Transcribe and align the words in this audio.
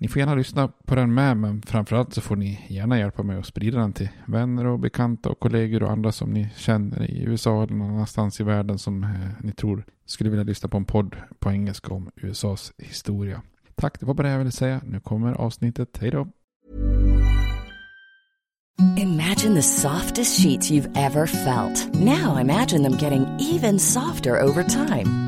Ni 0.00 0.08
får 0.08 0.20
gärna 0.20 0.34
lyssna 0.34 0.68
på 0.68 0.94
den 0.94 1.14
med, 1.14 1.36
men 1.36 1.62
framförallt 1.62 2.14
så 2.14 2.20
får 2.20 2.36
ni 2.36 2.66
gärna 2.68 2.98
hjälpa 2.98 3.22
mig 3.22 3.38
att 3.38 3.46
sprida 3.46 3.78
den 3.78 3.92
till 3.92 4.08
vänner 4.26 4.66
och 4.66 4.78
bekanta 4.78 5.28
och 5.28 5.40
kollegor 5.40 5.82
och 5.82 5.90
andra 5.90 6.12
som 6.12 6.30
ni 6.30 6.48
känner 6.56 7.10
i 7.10 7.22
USA 7.22 7.62
eller 7.62 7.74
någon 7.74 7.90
annanstans 7.90 8.40
i 8.40 8.44
världen 8.44 8.78
som 8.78 9.04
eh, 9.04 9.10
ni 9.40 9.52
tror 9.52 9.84
skulle 10.06 10.30
vilja 10.30 10.44
lyssna 10.44 10.68
på 10.68 10.76
en 10.76 10.84
podd 10.84 11.16
på 11.38 11.50
engelska 11.50 11.94
om 11.94 12.10
USAs 12.16 12.72
historia. 12.78 13.42
Tack, 13.74 14.00
det 14.00 14.06
var 14.06 14.14
bara 14.14 14.26
det 14.26 14.32
jag 14.32 14.38
ville 14.38 14.50
säga. 14.50 14.80
Nu 14.84 15.00
kommer 15.00 15.32
avsnittet. 15.32 15.98
Hej 16.00 16.10
då! 16.10 16.28
Imagine 18.96 19.54
the 19.54 19.62
softest 19.62 20.42
sheets 20.42 20.70
you've 20.70 20.96
ever 20.96 21.26
felt. 21.26 21.94
Now 21.94 22.38
imagine 22.40 22.82
them 22.82 22.96
getting 22.98 23.26
even 23.54 23.78
softer 23.78 24.42
over 24.42 24.62
time. 24.62 25.27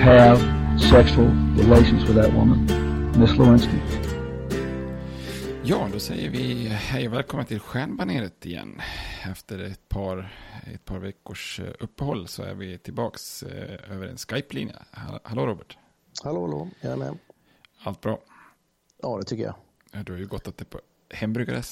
have 0.00 0.38
sexual 0.80 1.26
relations 1.56 2.02
with 2.08 2.14
that 2.14 2.32
woman, 2.34 2.66
Miss 3.20 3.36
Lewinsky. 3.38 3.78
Ja, 5.64 5.88
då 5.92 5.98
säger 5.98 6.30
vi 6.30 6.68
hej 6.68 7.06
och 7.08 7.14
välkommen 7.14 7.46
till 7.46 7.60
Stjärnbaneret 7.60 8.46
igen. 8.46 8.80
Efter 9.30 9.58
ett 9.58 9.88
par, 9.88 10.32
ett 10.74 10.84
par 10.84 10.98
veckors 10.98 11.60
eh, 11.60 11.72
uppehåll 11.80 12.28
så 12.28 12.42
är 12.42 12.54
vi 12.54 12.78
tillbaks 12.78 13.42
eh, 13.42 13.92
över 13.92 14.06
en 14.06 14.16
Skype-linje. 14.16 14.74
Ha- 14.92 15.20
Hallå 15.24 15.46
Robert, 15.46 15.78
Hallå, 16.24 16.40
hallå, 16.40 16.68
jag 16.80 16.92
är 16.92 16.96
med. 16.96 17.18
allt 17.84 18.00
bra? 18.00 18.18
Ja, 19.02 19.16
det 19.18 19.24
tycker 19.24 19.44
jag. 19.44 19.54
Ja, 19.92 20.02
Du 20.02 20.12
har 20.12 20.18
ju 20.18 20.26
gått 20.26 20.48
att 20.48 20.56
det 20.58 20.64
på 20.64 20.80
hembryggar 21.14 21.64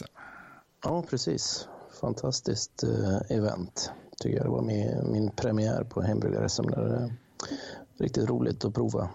Ja, 0.84 1.04
precis. 1.10 1.68
Fantastiskt 2.00 2.82
eh, 2.82 3.36
event, 3.36 3.90
tycker 4.22 4.36
jag. 4.36 4.46
Det 4.46 4.50
var 4.50 4.62
min, 4.62 5.12
min 5.12 5.30
premiär 5.30 5.84
på 5.84 6.02
hembryggar-SM. 6.02 6.62
Där 6.70 7.12
riktigt 7.98 8.28
roligt 8.28 8.64
att 8.64 8.74
prova 8.74 9.08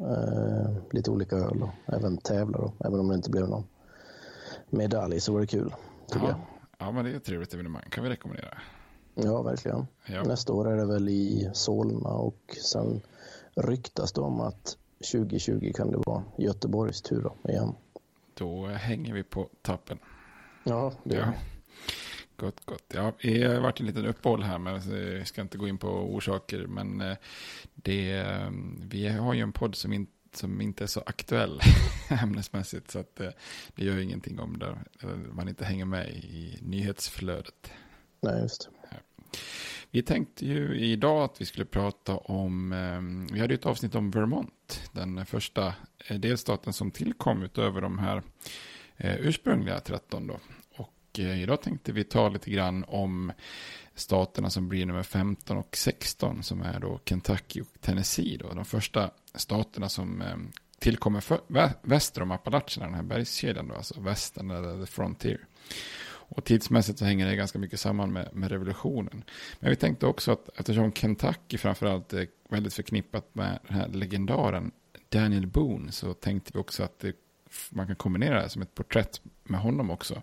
eh, 0.00 0.76
lite 0.90 1.10
olika 1.10 1.36
öl 1.36 1.62
och 1.62 1.94
även 1.94 2.16
tävla. 2.18 2.58
Då. 2.58 2.72
Även 2.84 3.00
om 3.00 3.08
det 3.08 3.14
inte 3.14 3.30
blev 3.30 3.48
någon 3.48 3.64
medalj 4.70 5.20
så 5.20 5.32
var 5.32 5.40
det 5.40 5.46
kul, 5.46 5.74
tycker 6.06 6.26
Ja. 6.26 6.40
ja, 6.78 6.92
men 6.92 7.04
det 7.04 7.10
är 7.10 7.16
ett 7.16 7.24
trevligt 7.24 7.54
evenemang. 7.54 7.84
Kan 7.90 8.04
vi 8.04 8.10
rekommendera. 8.10 8.58
Ja, 9.14 9.42
verkligen. 9.42 9.86
Ja. 10.06 10.22
Nästa 10.22 10.52
år 10.52 10.72
är 10.72 10.76
det 10.76 10.86
väl 10.86 11.08
i 11.08 11.50
Solna 11.54 12.08
och 12.08 12.56
sen 12.64 13.00
ryktas 13.56 14.12
det 14.12 14.20
om 14.20 14.40
att 14.40 14.76
2020 15.12 15.72
kan 15.74 15.90
det 15.90 15.98
vara 16.06 16.22
Göteborgs 16.38 17.02
tur 17.02 17.22
då, 17.22 17.50
igen. 17.50 17.74
Då 18.34 18.66
hänger 18.66 19.14
vi 19.14 19.22
på 19.22 19.48
tappen. 19.62 19.98
Ja, 20.64 20.92
det 21.04 21.16
Ja. 21.16 21.32
Gott, 22.36 22.64
gott. 22.64 22.84
Ja, 22.94 23.12
vi 23.22 23.42
har 23.42 23.60
varit 23.60 23.80
en 23.80 23.86
liten 23.86 24.06
uppehåll 24.06 24.42
här, 24.42 24.58
men 24.58 24.74
jag 25.18 25.26
ska 25.26 25.40
inte 25.40 25.58
gå 25.58 25.68
in 25.68 25.78
på 25.78 25.88
orsaker. 25.88 26.66
Men 26.66 27.00
eh, 27.00 27.16
det, 27.74 28.12
eh, 28.12 28.50
vi 28.80 29.08
har 29.08 29.34
ju 29.34 29.40
en 29.40 29.52
podd 29.52 29.74
som, 29.74 29.92
in, 29.92 30.06
som 30.32 30.60
inte 30.60 30.84
är 30.84 30.88
så 30.88 31.02
aktuell 31.06 31.60
ämnesmässigt. 32.22 32.90
Så 32.90 32.98
att, 32.98 33.20
eh, 33.20 33.30
det 33.74 33.84
gör 33.84 33.98
ingenting 33.98 34.40
om 34.40 34.58
det, 34.58 34.78
man 35.32 35.48
inte 35.48 35.64
hänger 35.64 35.84
med 35.84 36.08
i 36.08 36.58
nyhetsflödet. 36.62 37.72
Nej, 38.20 38.42
just 38.42 38.68
Vi 39.90 40.02
tänkte 40.02 40.46
ju 40.46 40.80
idag 40.80 41.24
att 41.24 41.40
vi 41.40 41.44
skulle 41.44 41.64
prata 41.64 42.16
om, 42.16 42.70
vi 43.32 43.40
hade 43.40 43.54
ju 43.54 43.58
ett 43.58 43.66
avsnitt 43.66 43.94
om 43.94 44.10
Vermont, 44.10 44.90
den 44.92 45.26
första 45.26 45.74
delstaten 46.08 46.72
som 46.72 46.90
tillkom 46.90 47.42
utöver 47.42 47.80
de 47.80 47.98
här 47.98 48.22
ursprungliga 48.98 49.80
13 49.80 50.26
då. 50.26 50.40
Och 51.14 51.20
eh, 51.20 51.42
idag 51.42 51.62
tänkte 51.62 51.92
vi 51.92 52.04
ta 52.04 52.28
lite 52.28 52.50
grann 52.50 52.84
om 52.88 53.32
staterna 53.94 54.50
som 54.50 54.68
blir 54.68 54.86
nummer 54.86 55.02
15 55.02 55.56
och 55.56 55.76
16 55.76 56.42
som 56.42 56.62
är 56.62 56.80
då 56.80 57.00
Kentucky 57.04 57.60
och 57.60 57.80
Tennessee 57.80 58.36
då. 58.36 58.54
De 58.54 58.64
första 58.64 59.10
staterna 59.34 59.88
som 59.88 60.22
eh, 60.22 60.36
tillkommer 60.78 61.20
för, 61.20 61.40
vä, 61.46 61.72
väster 61.82 62.22
om 62.22 62.30
Appalacherna, 62.30 62.86
den 62.86 62.94
här 62.94 63.02
bergskedjan 63.02 63.68
då, 63.68 63.74
alltså 63.74 64.00
västern 64.00 64.50
eller 64.50 64.80
the 64.80 64.92
frontier. 64.92 65.46
Och 66.06 66.44
tidsmässigt 66.44 66.98
så 66.98 67.04
hänger 67.04 67.26
det 67.26 67.36
ganska 67.36 67.58
mycket 67.58 67.80
samman 67.80 68.12
med, 68.12 68.28
med 68.32 68.50
revolutionen. 68.50 69.24
Men 69.60 69.70
vi 69.70 69.76
tänkte 69.76 70.06
också 70.06 70.32
att 70.32 70.48
eftersom 70.56 70.92
Kentucky 70.92 71.58
framförallt 71.58 72.12
är 72.12 72.26
väldigt 72.48 72.74
förknippat 72.74 73.34
med 73.34 73.58
den 73.68 73.76
här 73.76 73.88
legendaren 73.88 74.72
Daniel 75.08 75.46
Boone 75.46 75.92
så 75.92 76.14
tänkte 76.14 76.50
vi 76.54 76.58
också 76.58 76.82
att 76.82 76.98
det, 76.98 77.16
man 77.70 77.86
kan 77.86 77.96
kombinera 77.96 78.42
det 78.42 78.48
som 78.48 78.62
ett 78.62 78.74
porträtt 78.74 79.20
med 79.44 79.60
honom 79.60 79.90
också. 79.90 80.22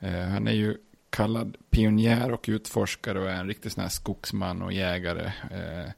Eh, 0.00 0.20
han 0.20 0.48
är 0.48 0.52
ju 0.52 0.76
kallad 1.10 1.56
pionjär 1.70 2.32
och 2.32 2.44
utforskare 2.48 3.20
och 3.20 3.30
är 3.30 3.40
en 3.40 3.46
riktig 3.46 3.72
sån 3.72 3.82
här 3.82 3.88
skogsman 3.88 4.62
och 4.62 4.72
jägare. 4.72 5.32
Eh, 5.50 5.90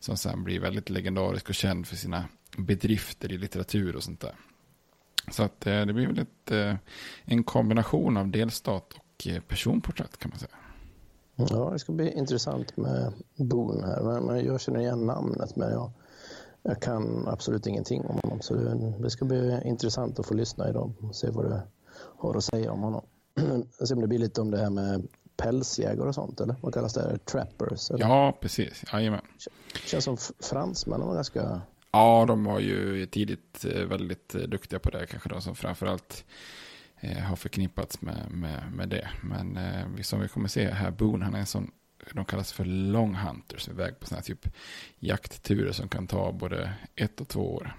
som 0.00 0.16
sen 0.16 0.44
blir 0.44 0.60
väldigt 0.60 0.90
legendarisk 0.90 1.48
och 1.48 1.54
känd 1.54 1.86
för 1.86 1.96
sina 1.96 2.24
bedrifter 2.56 3.32
i 3.32 3.38
litteratur 3.38 3.96
och 3.96 4.02
sånt 4.02 4.20
där. 4.20 4.34
Så 5.30 5.42
att 5.42 5.66
eh, 5.66 5.86
det 5.86 5.92
blir 5.92 6.06
väl 6.06 6.18
ett, 6.18 6.50
eh, 6.50 6.74
en 7.24 7.44
kombination 7.44 8.16
av 8.16 8.28
delstat 8.28 8.92
och 8.92 9.26
eh, 9.26 9.40
personporträtt 9.40 10.18
kan 10.18 10.30
man 10.30 10.38
säga. 10.38 10.56
Ja, 11.34 11.70
det 11.72 11.78
ska 11.78 11.92
bli 11.92 12.12
intressant 12.12 12.76
med 12.76 13.12
Boone 13.36 13.86
här. 13.86 14.02
Men, 14.02 14.24
men 14.24 14.44
jag 14.44 14.60
känner 14.60 14.80
igen 14.80 15.06
namnet, 15.06 15.56
men 15.56 15.70
jag, 15.70 15.90
jag 16.62 16.82
kan 16.82 17.28
absolut 17.28 17.66
ingenting 17.66 18.06
om 18.06 18.18
honom. 18.22 18.40
Så 18.40 18.54
det, 18.54 18.94
det 18.98 19.10
ska 19.10 19.24
bli 19.24 19.60
intressant 19.64 20.18
att 20.18 20.26
få 20.26 20.34
lyssna 20.34 20.68
idag 20.68 20.92
och 21.00 21.16
se 21.16 21.30
vad 21.30 21.44
du 21.44 21.60
har 22.18 22.34
att 22.34 22.44
säga 22.44 22.72
om 22.72 22.80
honom. 22.80 23.04
Se 23.86 23.94
om 23.94 24.00
det 24.00 24.06
blir 24.06 24.18
lite 24.18 24.40
om 24.40 24.50
det 24.50 24.58
här 24.58 24.70
med 24.70 25.08
pälsjägare 25.36 26.08
och 26.08 26.14
sånt, 26.14 26.40
eller 26.40 26.54
vad 26.60 26.74
kallas 26.74 26.94
det? 26.94 27.18
Trappers? 27.18 27.90
Eller? 27.90 28.00
Ja, 28.04 28.38
precis. 28.40 28.84
Jajamän. 28.92 29.20
Känns 29.86 30.04
som 30.04 30.16
fransmännen 30.40 31.06
var 31.06 31.14
ganska... 31.14 31.60
Ja, 31.90 32.24
de 32.28 32.44
var 32.44 32.60
ju 32.60 33.06
tidigt 33.06 33.64
eh, 33.64 33.82
väldigt 33.82 34.34
eh, 34.34 34.40
duktiga 34.40 34.78
på 34.78 34.90
det. 34.90 35.06
Kanske 35.06 35.28
de 35.28 35.42
som 35.42 35.54
framförallt 35.56 36.24
eh, 37.00 37.18
har 37.18 37.36
förknippats 37.36 38.00
med, 38.00 38.30
med, 38.30 38.72
med 38.72 38.88
det. 38.88 39.08
Men 39.22 39.58
som 40.04 40.20
vi 40.20 40.28
kommer 40.28 40.48
se 40.48 40.70
här, 40.70 40.90
Boone, 40.90 41.24
han 41.24 41.34
är 41.34 41.38
en 41.38 41.46
sån, 41.46 41.70
de 42.12 42.24
kallas 42.24 42.52
för 42.52 42.64
long 42.64 43.14
hunters, 43.14 43.68
iväg 43.68 44.00
på 44.00 44.06
sådana 44.06 44.18
här 44.18 44.24
typ 44.24 44.48
jaktturer 44.98 45.72
som 45.72 45.88
kan 45.88 46.06
ta 46.06 46.32
både 46.32 46.72
ett 46.94 47.20
och 47.20 47.28
två 47.28 47.54
år. 47.54 47.76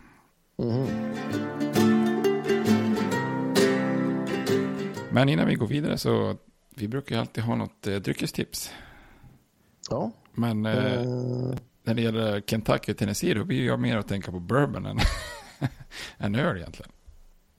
Mm. 0.58 1.97
Men 5.18 5.30
innan 5.30 5.48
vi 5.48 5.56
går 5.56 5.68
vidare 5.68 5.98
så, 5.98 6.36
vi 6.76 6.88
brukar 6.88 7.16
ju 7.16 7.22
alltid 7.22 7.44
ha 7.44 7.56
något 7.56 7.88
eh, 7.88 7.96
dryckestips. 7.96 8.72
Ja. 9.90 10.12
Men 10.34 10.66
eh, 10.66 10.94
Eh, 10.94 11.06
när 11.84 11.94
det 11.94 12.02
gäller 12.02 12.42
Kentucky 12.42 12.92
och 12.92 12.98
Tennessee, 12.98 13.34
då 13.34 13.44
blir 13.44 13.66
jag 13.66 13.80
mer 13.80 13.98
att 13.98 14.08
tänka 14.08 14.32
på 14.32 14.40
bourbon 14.40 14.86
än, 14.86 15.00
än 16.18 16.36
öl 16.36 16.58
egentligen. 16.58 16.92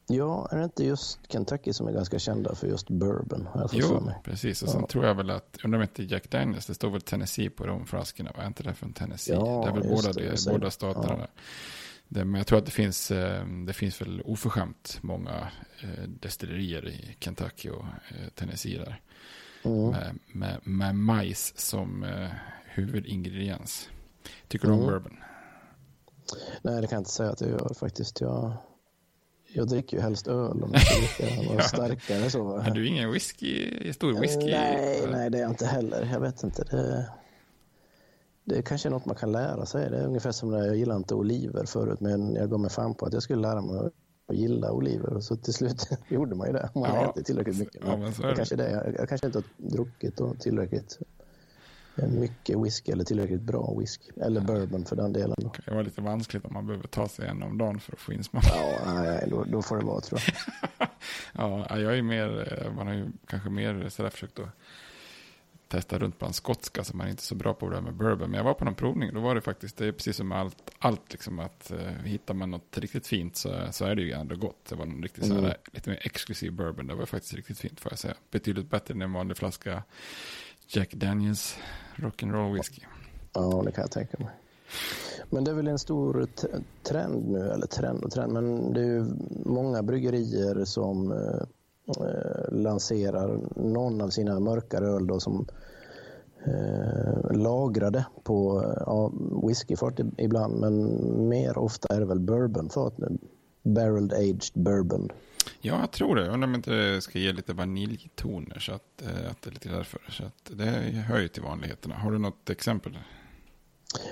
ja, 0.07 0.49
är 0.51 0.57
det 0.59 0.65
inte 0.65 0.85
just 0.85 1.19
Kentucky 1.33 1.73
som 1.73 1.89
är 1.89 1.93
ganska 1.93 2.19
kända 2.19 2.55
för 2.55 2.67
just 2.67 2.89
bourbon? 2.91 3.47
Har 3.53 3.61
jag 3.61 3.71
fått 3.71 3.85
för 3.85 3.95
Jo, 3.95 4.01
mig. 4.01 4.15
precis. 4.25 4.63
Och 4.63 4.69
sen 4.69 4.81
Ja. 4.81 4.87
tror 4.87 5.05
jag 5.07 5.15
väl 5.15 5.31
att, 5.31 5.59
undrar 5.65 5.79
om 5.79 5.83
inte 5.83 6.03
Jack 6.03 6.31
Daniels, 6.31 6.67
det 6.67 6.75
står 6.75 6.91
väl 6.91 7.01
Tennessee 7.01 7.51
på 7.51 7.67
de 7.67 7.87
flaskorna, 7.87 8.33
var 8.37 8.47
inte 8.47 8.63
det 8.63 8.75
från 8.75 8.93
Tennessee? 8.93 9.35
Ja, 9.35 9.63
det 9.65 9.71
är 9.71 9.75
väl 9.83 9.89
båda, 9.91 10.13
det, 10.13 10.47
båda 10.51 10.71
staterna 10.71 11.17
Ja. 11.19 11.27
Det, 12.09 12.25
men 12.25 12.39
jag 12.39 12.47
tror 12.47 12.59
att 12.59 12.67
det 12.67 12.73
finns, 12.73 13.11
eh, 13.11 13.47
det 13.67 13.73
finns 13.73 14.01
väl 14.01 14.23
oförskämt 14.25 14.99
många 15.03 15.49
eh, 15.83 16.03
destillerier 16.09 16.89
i 16.89 17.17
Kentucky 17.21 17.71
och 17.71 17.85
eh, 17.85 18.29
Tennessee 18.35 18.79
där. 18.79 19.01
Mm. 19.65 19.91
Med, 19.91 20.19
med, 20.33 20.61
med 20.67 20.95
majs 20.95 21.53
som 21.57 22.07
huvudingrediens. 22.65 23.89
Tycker 24.49 24.67
du 24.67 24.73
om 24.73 24.79
Mm. 24.81 24.91
bourbon? 24.91 25.17
Nej, 26.63 26.81
det 26.81 26.87
kan 26.87 26.97
jag 26.97 27.01
inte 27.01 27.11
säga 27.11 27.31
att 27.31 27.41
jag 27.41 27.51
gör 27.51 27.75
faktiskt. 27.75 28.21
Jag, 28.21 28.53
jag 29.53 29.69
dricker 29.69 29.97
ju 29.97 30.03
helst 30.03 30.29
öl 30.29 30.63
om 30.63 30.71
jag 30.73 30.83
ska 30.83 31.25
dricka 31.25 31.53
Ja. 31.55 31.61
starkare. 31.63 32.31
Så. 32.31 32.57
Är 32.59 32.71
du 32.71 32.87
ingen 32.87 33.13
whisky, 33.13 33.93
stor 33.93 34.21
whisky? 34.21 34.51
Nej, 34.51 35.07
nej, 35.11 35.31
det 35.31 35.39
är 35.39 35.43
jag 35.43 35.51
inte 35.51 35.67
heller. 35.67 36.09
Jag 36.13 36.21
vet 36.21 36.43
inte. 36.43 36.65
Det, 36.65 37.11
det 38.49 38.63
kanske 38.63 38.89
är 38.89 38.91
något 38.91 39.07
man 39.07 39.15
kan 39.17 39.33
lära 39.33 39.67
sig. 39.67 39.91
Det 39.91 39.97
är 39.99 40.07
ungefär 40.07 40.33
som 40.33 40.51
när 40.51 40.67
jag 40.67 40.77
gillade 40.77 40.99
inte 40.99 41.15
oliver 41.15 41.65
förut, 41.65 42.01
men 42.01 42.35
jag 42.35 42.51
gav 42.51 42.61
mig 42.61 42.71
fan 42.71 42.95
på 42.95 43.07
att 43.07 43.13
jag 43.13 43.23
skulle 43.23 43.43
lära 43.43 43.61
mig 43.61 43.79
att 44.29 44.37
gilla 44.37 44.73
oliver. 44.73 45.13
Och 45.13 45.25
så 45.25 45.37
till 45.37 45.55
slut 45.55 45.89
gjorde 46.09 46.35
man 46.35 46.47
ju 46.47 46.53
det. 46.53 46.71
Man 46.75 46.83
Ja. 46.95 47.11
ätit 47.11 47.27
tillräckligt 47.27 47.59
mycket. 47.59 47.83
Ja, 47.87 47.97
men 47.97 48.13
det 48.13 48.35
kanske 48.37 48.57
det. 48.57 48.71
Jag, 48.71 48.95
jag 48.99 49.09
kanske 49.09 49.27
inte 49.27 49.39
har 49.39 49.45
druckit 49.71 50.21
tillräckligt 50.41 50.99
mycket 52.19 52.59
whisky 52.65 52.93
eller 52.93 53.05
tillräckligt 53.05 53.43
bra 53.43 53.75
whisky. 53.79 54.11
Eller 54.21 54.41
bourbon 54.41 54.85
för 54.85 54.97
den 54.97 55.13
delen. 55.13 55.35
Det 55.39 55.63
kan 55.63 55.75
vara 55.75 55.83
lite 55.85 56.01
vanskligt 56.01 56.45
om 56.45 56.53
man 56.53 56.67
behöver 56.67 56.87
ta 56.89 57.09
sig 57.09 57.29
en 57.29 57.43
om 57.43 57.59
dagen 57.59 57.81
för 57.81 57.93
att 57.93 57.99
få 57.99 58.13
in 58.13 58.25
smak. 58.25 58.45
Ja, 58.47 58.93
nej, 58.95 59.29
då, 59.31 59.45
då 59.45 59.63
får 59.63 59.77
det 59.79 59.85
vara 59.85 60.01
tror 60.01 60.21
jag. 60.27 60.89
Ja, 61.35 61.79
jag 61.79 61.99
är 61.99 62.03
mer, 62.03 62.59
eh, 62.67 62.73
man 62.73 62.87
har 62.87 62.95
ju 62.95 63.07
kanske 63.27 63.51
mer 63.51 63.89
sådär 63.89 64.11
försökt 64.11 64.39
att 64.39 64.49
testa 65.69 65.99
runt 65.99 66.19
bland 66.19 66.35
skotska 66.35 66.85
så 66.85 66.97
man 66.97 67.07
är 67.07 67.11
inte 67.11 67.23
så 67.23 67.35
bra 67.35 67.55
på 67.55 67.69
det 67.69 67.75
här 67.77 67.83
med 67.83 67.95
bourbon. 67.95 68.31
Men 68.31 68.37
jag 68.39 68.45
var 68.45 68.55
på 68.55 68.65
någon 68.65 68.75
provning, 68.75 69.15
då 69.15 69.21
var 69.21 69.35
det 69.35 69.41
faktiskt, 69.41 69.77
det 69.77 69.87
är 69.87 69.93
precis 69.93 70.17
som 70.17 70.33
allt, 70.33 70.57
allt 70.79 71.13
liksom 71.13 71.39
att 71.39 71.71
eh, 71.71 71.79
hittar 72.05 72.35
man 72.35 72.51
något 72.51 72.79
riktigt 72.79 73.07
fint 73.07 73.37
så, 73.37 73.55
så 73.71 73.85
är 73.85 73.95
det 73.95 74.03
ju 74.03 74.13
ändå 74.13 74.37
gott. 74.37 74.65
Det 74.69 74.75
var 74.75 74.87
en 74.87 75.03
riktigt 75.03 75.25
Mm. 75.25 75.37
sådär, 75.37 75.57
lite 75.73 75.91
mer 75.91 76.01
exklusiv 76.03 76.53
bourbon, 76.53 76.87
det 76.87 76.95
var 76.95 77.07
faktiskt 77.07 77.35
riktigt 77.35 77.59
fint 77.59 77.81
får 77.81 77.93
jag 77.93 77.99
säga. 77.99 78.15
Betydligt 78.31 78.71
bättre 78.71 78.95
än 78.95 79.03
en 79.03 79.13
vanlig 79.13 79.37
flaska 79.37 79.83
Jack 80.67 80.95
Daniels 80.95 81.59
rock'n'roll 81.97 82.55
whisky. 82.55 82.83
Ja, 83.33 83.63
det 83.65 83.73
kan 83.73 83.83
jag 83.83 83.91
tänka 83.91 84.17
mig. 84.19 84.29
Men 85.31 85.45
det 85.45 85.51
är 85.51 85.55
väl 85.55 85.69
en 85.69 85.79
stor 85.79 86.27
trend 86.83 87.29
nu, 87.29 87.51
eller 87.51 87.67
trend 87.67 88.05
och 88.05 88.11
trend, 88.11 88.33
men 88.33 88.73
det 88.73 88.81
är 88.81 88.85
ju 88.85 89.07
många 89.45 89.83
bryggerier 89.83 90.65
som 90.65 91.13
eh, 91.13 91.47
eh, 91.89 92.53
lanserar 92.53 93.41
någon 93.57 94.01
av 94.01 94.09
sina 94.09 94.41
mörkare 94.41 94.87
öl 94.87 95.07
då 95.07 95.21
som 95.21 95.47
eh, 96.47 97.33
lagrade 97.33 98.07
på 98.23 98.63
eh, 98.63 98.83
ja, 98.87 99.13
whiskyfat 99.47 100.01
ibland, 100.19 100.61
men 100.61 101.29
mer 101.29 101.59
ofta 101.59 101.95
är 101.95 102.01
det 102.01 102.07
väl 102.07 102.21
bourbonfat 102.21 102.99
nu. 102.99 103.19
Barreled 103.63 104.13
aged 104.13 104.53
bourbon. 104.55 105.13
Ja, 105.61 105.81
jag 105.81 105.91
tror 105.91 106.17
det. 106.17 106.25
Jag 106.25 106.35
undrar 106.35 106.49
om 106.49 106.55
inte 106.55 106.71
det 106.71 107.01
ska 107.01 107.19
ge 107.19 107.33
lite 107.33 107.53
vaniljtoner 107.53 108.59
så 108.59 108.73
att, 108.73 109.03
eh, 109.03 109.31
att 109.31 109.43
det 109.43 109.51
är 109.51 109.53
lite 109.53 109.69
därför. 109.69 110.01
Så 110.09 110.25
att 110.25 110.59
det 110.59 110.65
hör 111.09 111.19
ju 111.19 111.29
till 111.29 111.43
vanligheterna. 111.43 111.95
Har 111.95 112.11
du 112.11 112.19
något 112.19 112.51
exempel? 112.51 112.99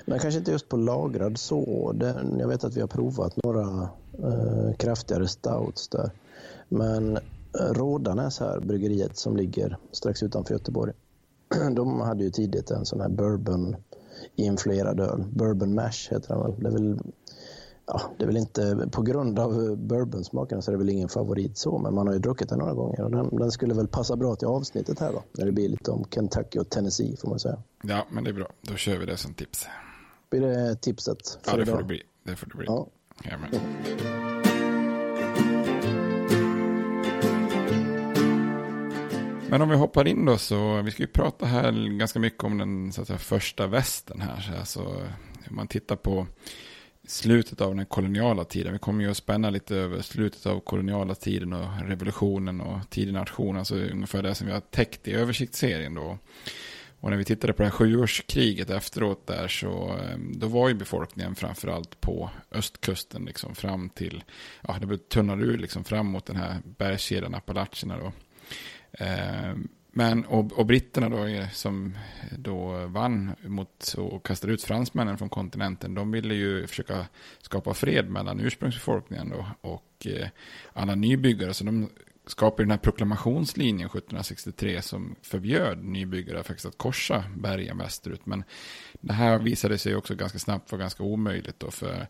Men 0.06 0.19
kanske 0.19 0.38
inte 0.38 0.50
just 0.50 0.69
på 0.69 0.76
lagrad 0.76 1.38
så. 1.38 1.93
Den, 1.93 2.38
jag 2.38 2.49
vet 2.49 2.64
att 2.64 2.76
vi 2.76 2.81
har 2.81 2.88
provat 2.88 3.37
några 3.37 3.88
eh, 4.22 4.76
kraftigare 4.76 5.29
stouts 5.29 5.88
där. 5.88 6.11
Men 6.69 7.19
Rådanäs 7.61 8.41
här, 8.41 8.61
bryggeriet 8.61 9.17
som 9.17 9.37
ligger 9.37 9.79
strax 9.93 10.23
utanför 10.23 10.55
Göteborg. 10.55 10.93
De 11.76 12.00
hade 12.00 12.25
ju 12.25 12.31
tidigt 12.31 12.70
en 12.70 12.85
sån 12.85 13.00
här 13.00 13.08
bourbon 13.08 13.77
influerad 14.34 15.01
öl. 15.01 15.25
Bourbon 15.32 15.75
mash 15.75 16.10
heter 16.10 16.29
den 16.34 16.43
väl. 16.43 16.55
Det 16.60 16.69
är 16.69 16.72
väl, 16.72 16.98
ja, 17.86 18.01
det 18.19 18.25
är 18.25 18.27
väl 18.27 18.36
inte, 18.36 18.89
på 18.93 19.03
grund 19.03 19.39
av 19.39 19.77
bourbonsmaken 19.77 20.63
så 20.63 20.70
är 20.70 20.72
det 20.72 20.79
väl 20.79 20.91
ingen 20.91 21.08
favorit 21.08 21.58
så, 21.58 21.79
men 21.79 21.94
man 21.94 22.06
har 22.06 22.15
ju 22.15 22.20
druckit 22.20 22.48
den 22.48 22.58
några 22.58 22.75
gånger 22.75 23.01
och 23.01 23.10
den, 23.10 23.36
den 23.36 23.51
skulle 23.51 23.75
väl 23.75 23.89
passa 23.89 24.17
bra 24.17 24.36
till 24.36 24.48
avsnittet 24.48 25.01
här 25.01 25.13
då, 25.13 25.22
när 25.32 25.46
det 25.46 25.53
blir 25.53 25.69
lite 25.69 25.91
om 25.91 26.05
Kentucky 26.10 26.58
och 26.58 26.70
Tennessee 26.70 27.17
får 27.17 27.29
man 27.29 27.39
säga. 27.39 27.63
Ja, 27.82 28.06
men 28.10 28.25
det 28.25 28.31
är 28.31 28.34
bra. 28.34 28.48
Då 28.63 28.75
kör 28.75 28.98
vi 28.98 29.06
det 29.06 29.17
som 29.17 29.34
tips. 29.34 29.67
Blir 30.31 30.41
det 30.41 30.77
tipset 30.77 31.39
för 31.43 31.51
Ja, 31.51 31.56
det 31.56 31.63
idag? 31.63 31.75
får 31.75 31.82
det 31.82 31.86
bli. 31.89 32.03
Det 32.25 32.36
får 32.36 32.46
det 32.46 32.56
bli. 32.56 32.67
Ja. 32.69 32.86
Jajamän. 33.25 33.51
Men 39.56 39.63
om 39.63 39.69
vi 39.69 39.77
hoppar 39.77 40.08
in 40.08 40.25
då 40.25 40.39
så, 40.39 40.82
vi 40.82 40.91
ska 40.91 41.03
ju 41.03 41.06
prata 41.06 41.46
här 41.46 41.98
ganska 41.98 42.19
mycket 42.19 42.44
om 42.44 42.58
den 42.58 42.93
så 42.93 43.01
att 43.01 43.06
säga, 43.06 43.19
första 43.19 43.67
västen 43.67 44.20
här. 44.20 44.41
Så 44.41 44.58
alltså, 44.58 44.81
om 45.51 45.56
man 45.56 45.69
tittar 45.69 45.96
på 45.96 46.27
slutet 47.06 47.60
av 47.60 47.77
den 47.77 47.86
koloniala 47.86 48.44
tiden. 48.44 48.72
Vi 48.72 48.79
kommer 48.79 49.05
ju 49.05 49.10
att 49.10 49.17
spänna 49.17 49.51
lite 49.51 49.77
över 49.77 50.03
slutet 50.03 50.46
av 50.46 50.60
koloniala 50.60 51.15
tiden 51.15 51.53
och 51.53 51.89
revolutionen 51.89 52.60
och 52.60 52.91
tidig 52.91 53.15
nation. 53.15 53.56
Alltså 53.56 53.75
ungefär 53.75 54.22
det 54.22 54.34
som 54.34 54.46
vi 54.46 54.53
har 54.53 54.60
täckt 54.60 55.08
i 55.08 55.13
översiktsserien 55.13 55.94
då. 55.94 56.19
Och 57.01 57.10
när 57.10 57.17
vi 57.17 57.25
tittade 57.25 57.53
på 57.53 57.63
det 57.63 57.69
här 57.69 57.77
sjuårskriget 57.77 58.70
efteråt 58.70 59.27
där 59.27 59.48
så 59.48 59.98
eh, 60.03 60.19
då 60.19 60.46
var 60.46 60.69
ju 60.69 60.75
befolkningen 60.75 61.34
framförallt 61.34 62.01
på 62.01 62.31
östkusten 62.53 63.25
liksom 63.25 63.55
fram 63.55 63.89
till, 63.89 64.25
ja 64.63 64.79
det 64.81 65.08
tunnade 65.08 65.44
ur 65.44 65.58
liksom 65.58 65.84
fram 65.84 66.06
mot 66.06 66.27
den 66.27 66.36
här 66.36 66.56
bergskedjan 66.79 67.34
Appalacherna 67.34 67.98
då. 67.98 68.13
Ehm, 68.98 69.69
men, 69.91 70.24
och, 70.24 70.53
och 70.53 70.67
britterna 70.67 71.08
då 71.08 71.46
som 71.53 71.98
då 72.38 72.86
vann 72.86 73.34
mot 73.46 73.94
och 73.98 74.26
kastade 74.26 74.53
ut 74.53 74.62
fransmännen 74.62 75.19
från 75.19 75.29
kontinenten, 75.29 75.94
de 75.94 76.10
ville 76.10 76.34
ju 76.34 76.67
försöka 76.67 77.06
skapa 77.43 77.74
fred 77.74 78.10
mellan 78.10 78.41
ursprungsbefolkningen 78.41 79.29
då 79.29 79.46
och 79.60 80.06
eh, 80.06 80.29
alla 80.72 80.94
nybyggare. 80.94 81.55
Så 81.55 81.65
de 81.65 81.88
skapade 82.26 82.62
den 82.62 82.70
här 82.70 82.79
proklamationslinjen 82.79 83.86
1763 83.86 84.82
som 84.82 85.17
förbjöd 85.22 85.84
nybyggare 85.84 86.43
faktiskt 86.43 86.67
att 86.67 86.79
korsa 86.79 87.24
bergen 87.36 87.79
västerut. 87.79 88.26
Men 88.26 88.44
det 89.00 89.12
här 89.12 89.38
visade 89.38 89.79
sig 89.79 89.96
också 89.96 90.15
ganska 90.15 90.38
snabbt 90.38 90.72
vara 90.72 90.81
ganska 90.81 91.03
omöjligt 91.03 91.60
då 91.60 91.70
för 91.70 92.06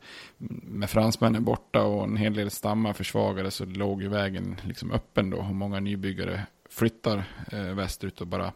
med 0.63 0.91
fransmännen 0.91 1.45
borta 1.45 1.83
och 1.83 2.05
en 2.05 2.17
hel 2.17 2.35
del 2.35 2.51
stammar 2.51 2.93
försvagade 2.93 3.51
så 3.51 3.65
låg 3.65 4.03
ju 4.03 4.09
vägen 4.09 4.57
liksom 4.65 4.93
öppen 4.93 5.31
då 5.31 5.37
och 5.37 5.55
många 5.55 5.81
nybyggare 5.81 6.47
flyttar 6.71 7.25
eh, 7.53 7.75
västerut 7.75 8.21
och 8.21 8.27
bara 8.27 8.53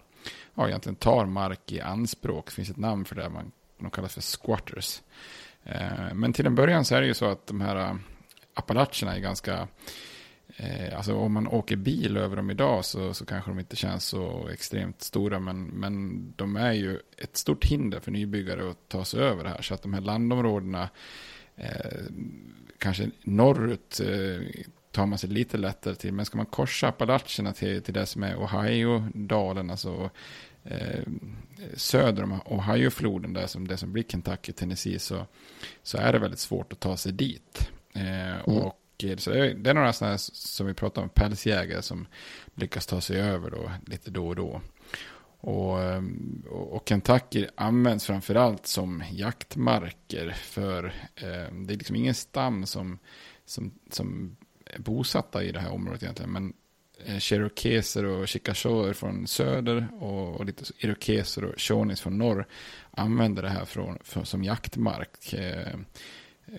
ja, 0.55 0.69
egentligen 0.69 0.97
tar 0.97 1.27
mark 1.27 1.73
i 1.73 1.81
anspråk. 1.81 2.47
Det 2.47 2.53
finns 2.53 2.71
ett 2.71 2.77
namn 2.77 3.05
för 3.05 3.15
det, 3.15 3.29
man, 3.29 3.53
de 3.79 3.91
kallas 3.91 4.15
för 4.15 4.21
squatters. 4.21 5.03
Eh, 5.65 6.15
men 6.15 6.33
till 6.33 6.47
en 6.47 6.55
början 6.55 6.85
så 6.85 6.95
är 6.95 7.01
det 7.01 7.07
ju 7.07 7.15
så 7.15 7.27
att 7.27 7.47
de 7.47 7.61
här 7.61 7.77
eh, 7.77 7.95
Appalacherna 8.55 9.17
är 9.17 9.21
ganska 9.21 9.69
Eh, 10.57 10.97
alltså 10.97 11.15
om 11.15 11.33
man 11.33 11.47
åker 11.47 11.77
bil 11.77 12.17
över 12.17 12.37
dem 12.37 12.51
idag 12.51 12.85
så, 12.85 13.15
så 13.15 13.27
kanske 13.27 13.51
de 13.51 13.59
inte 13.59 13.77
känns 13.77 14.05
så 14.05 14.49
extremt 14.53 15.03
stora. 15.03 15.39
Men, 15.39 15.65
men 15.65 16.25
de 16.37 16.57
är 16.57 16.73
ju 16.73 16.99
ett 17.17 17.37
stort 17.37 17.65
hinder 17.65 18.01
för 18.01 18.11
nybyggare 18.11 18.71
att 18.71 18.89
ta 18.89 19.05
sig 19.05 19.21
över 19.21 19.45
här. 19.45 19.63
Så 19.63 19.75
att 19.75 19.83
de 19.83 19.95
här 19.95 20.01
landområdena, 20.01 20.89
eh, 21.57 22.03
kanske 22.79 23.11
norrut 23.23 24.01
eh, 24.01 24.63
tar 24.91 25.07
man 25.07 25.19
sig 25.19 25.31
lite 25.31 25.57
lättare 25.57 25.95
till. 25.95 26.13
Men 26.13 26.27
ska 26.27 26.37
man 26.37 26.47
korsa 26.47 26.89
Appalacherna 26.89 27.53
till, 27.53 27.83
till 27.83 27.95
det 27.95 28.07
som 28.07 28.23
är 28.23 28.37
Ohio-dalen, 28.37 29.71
alltså 29.71 30.11
eh, 30.65 31.05
söder 31.75 32.23
om 32.23 32.41
Ohio-floden, 32.45 33.33
där 33.33 33.47
som 33.47 33.69
det 33.69 33.77
som 33.77 33.93
blir 33.93 34.03
Kentucky, 34.03 34.53
Tennessee, 34.53 34.99
så, 34.99 35.27
så 35.83 35.99
är 35.99 36.13
det 36.13 36.19
väldigt 36.19 36.41
svårt 36.41 36.73
att 36.73 36.81
ta 36.81 36.97
sig 36.97 37.13
dit. 37.13 37.71
Eh, 37.95 38.31
mm. 38.31 38.41
Och 38.43 38.77
så 39.19 39.31
det 39.31 39.39
är, 39.39 39.55
det 39.55 39.71
är 39.71 39.75
några 39.75 39.93
sådana 39.93 40.19
som 40.19 40.67
vi 40.67 40.75
pratar 40.75 41.03
om, 41.03 41.09
pälsjägare 41.09 41.83
som 41.83 42.07
lyckas 42.55 42.87
ta 42.87 43.01
sig 43.01 43.21
över 43.21 43.51
då, 43.51 43.71
lite 43.87 44.11
då 44.11 44.29
och 44.29 44.37
då. 44.37 44.61
Och, 45.41 45.79
och 46.49 46.89
Kentucky 46.89 47.47
används 47.55 48.07
framförallt 48.07 48.67
som 48.67 49.05
jaktmarker 49.13 50.31
för 50.31 50.85
eh, 51.15 51.55
det 51.55 51.75
är 51.75 51.77
liksom 51.77 51.97
ingen 51.97 52.15
stam 52.15 52.67
som, 52.67 52.99
som, 53.45 53.75
som 53.91 54.37
bosatta 54.79 55.45
i 55.45 55.53
det 55.53 55.61
här 55.61 55.73
området 55.73 56.03
egentligen. 56.03 56.33
Men 56.33 56.53
eh, 57.05 57.19
cherokeser 57.19 58.05
och 58.05 58.29
Chikashoer 58.29 58.93
från 58.93 59.27
söder 59.27 59.89
och, 60.01 60.37
och 60.37 60.45
lite 60.45 60.65
irokeser 60.79 61.45
och 61.45 61.61
shonis 61.61 62.01
från 62.01 62.19
norr 62.19 62.47
använder 62.91 63.43
det 63.43 63.49
här 63.49 63.65
från, 63.65 63.99
för, 64.05 64.25
som 64.25 64.45
jaktmark. 64.45 65.33
Eh, 65.33 65.75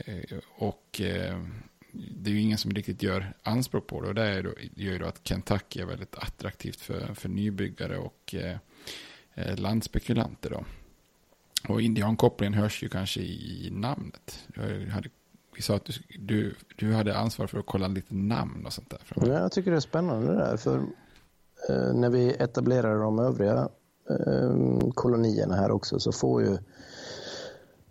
eh 0.05 0.37
och 0.57 1.01
eh, 1.01 1.45
det 1.93 2.29
är 2.29 2.33
ju 2.33 2.41
ingen 2.41 2.57
som 2.57 2.71
riktigt 2.71 3.03
gör 3.03 3.33
anspråk 3.43 3.87
på 3.87 4.01
det. 4.01 4.07
Och 4.07 4.15
det 4.15 4.41
då, 4.41 4.53
gör 4.75 4.91
ju 4.91 4.97
då 4.97 5.05
att 5.05 5.27
Kentucky 5.27 5.79
är 5.81 5.85
väldigt 5.85 6.15
attraktivt 6.15 6.81
för, 6.81 7.13
för 7.13 7.29
nybyggare 7.29 7.97
och 7.97 8.35
eh, 8.35 8.57
eh 9.33 9.57
landspekulanter. 9.57 10.49
Då. 10.49 10.65
Och 11.67 11.81
indiankopplingen 11.81 12.53
hörs 12.53 12.83
ju 12.83 12.89
kanske 12.89 13.21
i 13.21 13.69
namnet. 13.71 14.47
Hade, 14.91 15.09
vi 15.55 15.61
sa 15.61 15.75
att 15.75 15.85
du, 15.85 15.93
du, 16.19 16.55
du, 16.77 16.93
hade 16.93 17.17
ansvar 17.17 17.47
för 17.47 17.59
att 17.59 17.65
kolla 17.65 17.87
lite 17.87 18.15
namn 18.15 18.65
och 18.65 18.73
sånt 18.73 18.89
där. 18.89 18.99
Ja, 19.15 19.27
jag 19.27 19.51
tycker 19.51 19.71
det 19.71 19.77
är 19.77 19.81
spännande 19.81 20.27
det 20.27 20.37
där. 20.37 20.57
För 20.57 20.77
eh, 21.69 21.93
när 21.93 22.09
vi 22.09 22.29
etablerar 22.39 22.99
de 22.99 23.19
övriga 23.19 23.69
eh, 24.09 24.89
kolonierna 24.93 25.55
här 25.55 25.71
också 25.71 25.99
så 25.99 26.11
får 26.11 26.41
ju 26.41 26.57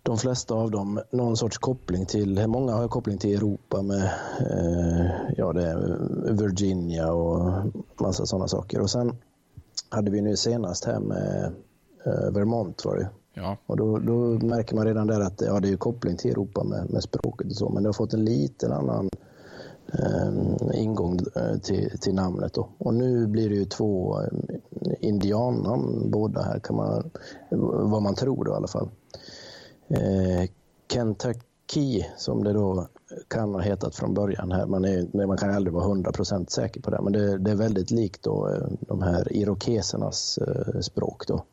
de 0.03 0.17
flesta 0.17 0.53
av 0.53 0.71
dem 0.71 1.01
någon 1.11 1.37
sorts 1.37 1.57
koppling 1.57 2.05
till, 2.05 2.47
många 2.47 2.73
har 2.73 2.87
koppling 2.87 3.17
till 3.17 3.35
Europa 3.35 3.81
med 3.81 4.03
eh, 4.39 5.11
ja, 5.37 5.53
det 5.53 5.99
Virginia 6.31 7.11
och 7.11 7.65
massa 7.99 8.25
sådana 8.25 8.47
saker. 8.47 8.81
Och 8.81 8.89
sen 8.89 9.15
hade 9.89 10.11
vi 10.11 10.21
nu 10.21 10.37
senast 10.37 10.85
här 10.85 10.99
med 10.99 11.53
eh, 12.05 12.31
Vermont 12.31 12.85
var 12.85 12.95
det 12.95 13.09
Ja. 13.33 13.57
Och 13.65 13.77
då, 13.77 13.99
då, 13.99 14.13
märker 14.45 14.75
man 14.75 14.85
redan 14.85 15.07
där 15.07 15.21
att 15.21 15.41
ja, 15.41 15.59
det 15.59 15.69
är 15.69 15.77
koppling 15.77 16.17
till 16.17 16.31
Europa 16.31 16.63
med, 16.63 16.89
med 16.89 17.03
språket 17.03 17.47
och 17.47 17.55
så, 17.55 17.69
men 17.69 17.83
det 17.83 17.89
har 17.89 17.93
fått 17.93 18.13
en 18.13 18.25
liten 18.25 18.71
annan 18.71 19.09
eh, 19.93 20.81
ingång 20.81 21.19
eh, 21.35 21.57
till, 21.57 21.99
till 22.01 22.13
namnet. 22.15 22.53
Då. 22.53 22.69
Och 22.77 22.93
nu 22.93 23.27
blir 23.27 23.49
det 23.49 23.55
ju 23.55 23.65
två 23.65 24.21
eh, 24.21 24.27
indiannamn 24.99 26.11
båda 26.11 26.41
här, 26.41 26.59
kan 26.59 26.75
man, 26.75 27.11
vad 27.89 28.01
man 28.01 28.15
tror 28.15 28.45
då 28.45 28.51
i 28.51 28.55
alla 28.55 28.67
fall. 28.67 28.89
Eh, 29.87 30.49
Kentucky 30.93 32.05
som 32.17 32.43
det 32.43 32.53
då 32.53 32.87
kan 33.27 33.53
ha 33.53 33.61
hetat 33.61 33.95
från 33.95 34.13
början 34.13 34.51
här. 34.51 34.65
Man, 34.65 34.85
är, 34.85 35.27
man 35.27 35.37
kan 35.37 35.53
aldrig 35.53 35.73
vara 35.73 35.85
100% 35.85 36.49
säker 36.49 36.81
på 36.81 36.89
det. 36.89 37.01
Men 37.01 37.13
det, 37.13 37.37
det, 37.37 37.51
är 37.51 37.55
väldigt 37.55 37.91
likt 37.91 38.23
då 38.23 38.49
eh, 38.49 38.67
de 38.79 39.01
här 39.01 39.33
irokesernas 39.33 40.37
eh, 40.37 40.79
språk 40.79 41.27
då. 41.27 41.43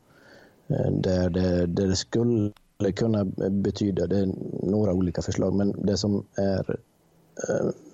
Där 0.91 1.29
det, 1.29 1.65
där 1.65 1.87
det 1.87 1.95
skulle 1.95 2.51
kunna 2.95 3.25
betyda, 3.49 4.07
det 4.07 4.19
är 4.19 4.29
några 4.63 4.93
olika 4.93 5.21
förslag, 5.21 5.53
men 5.53 5.85
det 5.85 5.97
som 5.97 6.25
är 6.35 6.77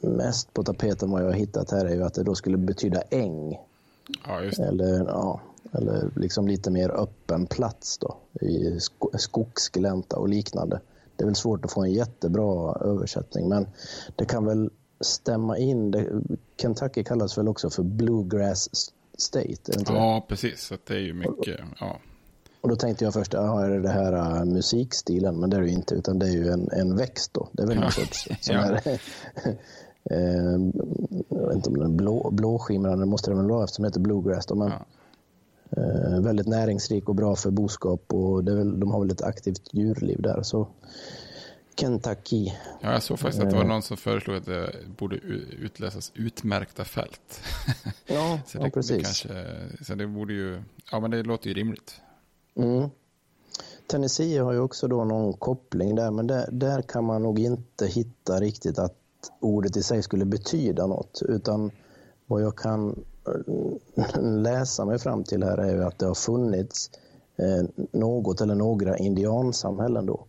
mest 0.01 0.53
på 0.53 0.63
tapeten 0.63 1.11
vad 1.11 1.21
jag 1.21 1.27
har 1.27 1.33
hittat 1.33 1.71
här 1.71 1.85
är 1.85 1.95
ju 1.95 2.03
att 2.03 2.13
det 2.13 2.23
då 2.23 2.35
skulle 2.35 2.57
betyda 2.57 3.01
äng. 3.01 3.57
Ja, 4.27 4.41
Eller, 4.41 5.05
ja, 5.05 5.41
eller 5.71 6.09
liksom 6.15 6.47
lite 6.47 6.71
mer 6.71 6.89
öppen 6.89 7.45
plats 7.45 7.97
då, 7.97 8.17
i 8.41 8.79
skogsglänta 9.17 10.17
och 10.17 10.29
liknande. 10.29 10.81
Det 11.15 11.23
är 11.23 11.25
väl 11.25 11.35
svårt 11.35 11.65
att 11.65 11.71
få 11.71 11.83
en 11.83 11.93
jättebra 11.93 12.75
översättning, 12.81 13.49
men 13.49 13.67
det 14.15 14.25
kan 14.25 14.45
väl 14.45 14.69
stämma 14.99 15.57
in. 15.57 15.91
Det, 15.91 16.21
Kentucky 16.61 17.03
kallas 17.03 17.37
väl 17.37 17.47
också 17.47 17.69
för 17.69 17.83
Bluegrass 17.83 18.69
State? 19.17 19.71
ja, 19.87 20.15
det? 20.15 20.29
precis. 20.29 20.61
Så 20.61 20.77
det 20.87 20.93
är 20.93 20.99
ju 20.99 21.13
mycket, 21.13 21.59
ja. 21.79 21.99
Och 22.65 22.69
då 22.69 22.75
tänkte 22.75 23.05
jag 23.05 23.13
först, 23.13 23.33
aha, 23.33 23.65
är 23.65 23.69
det 23.69 23.81
det 23.81 23.89
här 23.89 24.13
uh, 24.13 24.45
musikstilen? 24.45 25.39
Men 25.39 25.49
det 25.49 25.57
är 25.57 25.61
det 25.61 25.67
ju 25.67 25.73
inte, 25.73 25.95
utan 25.95 26.19
det 26.19 26.25
är 26.25 26.31
ju 26.31 26.47
en, 26.49 26.69
en 26.71 26.95
växt 26.95 27.33
då. 27.33 27.49
Det 27.51 27.63
är 27.63 27.67
väl 27.67 27.79
någon 27.79 27.91
sorts 27.91 28.27
sån 28.41 28.55
här, 28.55 28.81
eh, 30.11 30.59
jag 31.29 31.47
vet 31.47 31.55
inte 31.55 31.69
om 31.69 31.77
den 31.77 31.91
är 31.91 31.95
blå, 31.95 32.31
blåskimrande, 32.31 33.05
måste 33.05 33.31
det 33.31 33.35
väl 33.35 33.49
vara 33.49 33.63
eftersom 33.63 33.83
det 33.83 33.89
heter 33.89 33.99
bluegrass. 33.99 34.45
Då, 34.45 34.55
men. 34.55 34.71
Eh, 35.69 36.21
väldigt 36.21 36.47
näringsrik 36.47 37.09
och 37.09 37.15
bra 37.15 37.35
för 37.35 37.51
boskap 37.51 38.13
och 38.13 38.43
det 38.43 38.55
väl, 38.55 38.79
de 38.79 38.91
har 38.91 38.99
väl 38.99 39.11
ett 39.11 39.21
aktivt 39.21 39.61
djurliv 39.71 40.21
där. 40.21 40.41
Så 40.41 40.67
Kentucky. 41.79 42.51
Ja, 42.81 42.91
jag 42.91 43.03
såg 43.03 43.19
faktiskt 43.19 43.43
att 43.43 43.49
det 43.49 43.55
var 43.55 43.63
eh. 43.63 43.69
någon 43.69 43.81
som 43.81 43.97
föreslog 43.97 44.37
att 44.37 44.45
det 44.45 44.73
borde 44.97 45.15
utlösas 45.15 46.11
utmärkta 46.15 46.83
fält. 46.83 47.41
Ja, 48.05 48.39
så 48.47 48.57
det, 48.57 48.63
ja 48.63 48.69
precis. 48.73 48.97
Det 48.97 49.03
kanske, 49.03 49.85
så 49.85 49.95
det 49.95 50.07
borde 50.07 50.33
ju, 50.33 50.63
ja 50.91 50.99
men 50.99 51.11
det 51.11 51.23
låter 51.23 51.47
ju 51.47 51.53
rimligt. 51.53 52.01
Mm. 52.55 52.89
Tennessee 53.87 54.37
har 54.37 54.51
ju 54.51 54.59
också 54.59 54.87
då 54.87 55.03
någon 55.03 55.33
koppling 55.33 55.95
där, 55.95 56.11
men 56.11 56.27
där, 56.27 56.49
där 56.51 56.81
kan 56.81 57.03
man 57.03 57.23
nog 57.23 57.39
inte 57.39 57.87
hitta 57.87 58.39
riktigt 58.39 58.79
att 58.79 58.95
ordet 59.39 59.77
i 59.77 59.83
sig 59.83 60.03
skulle 60.03 60.25
betyda 60.25 60.87
något, 60.87 61.21
utan 61.27 61.71
vad 62.25 62.41
jag 62.41 62.55
kan 62.57 63.03
eh, 63.27 64.21
läsa 64.21 64.85
mig 64.85 64.99
fram 64.99 65.23
till 65.23 65.43
här 65.43 65.57
är 65.57 65.75
ju 65.75 65.83
att 65.83 65.99
det 65.99 66.05
har 66.05 66.15
funnits 66.15 66.89
eh, 67.35 67.85
något 67.91 68.41
eller 68.41 68.55
några 68.55 68.97
indiansamhällen 68.97 70.05
då 70.05 70.25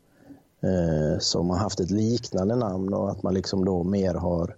eh, 0.61 1.19
som 1.19 1.51
har 1.51 1.57
haft 1.57 1.81
ett 1.81 1.91
liknande 1.91 2.57
namn 2.57 2.95
och 2.95 3.11
att 3.11 3.23
man 3.23 3.35
liksom 3.35 3.65
då 3.65 3.83
mer 3.83 4.15
har 4.15 4.49
eh, 4.49 4.57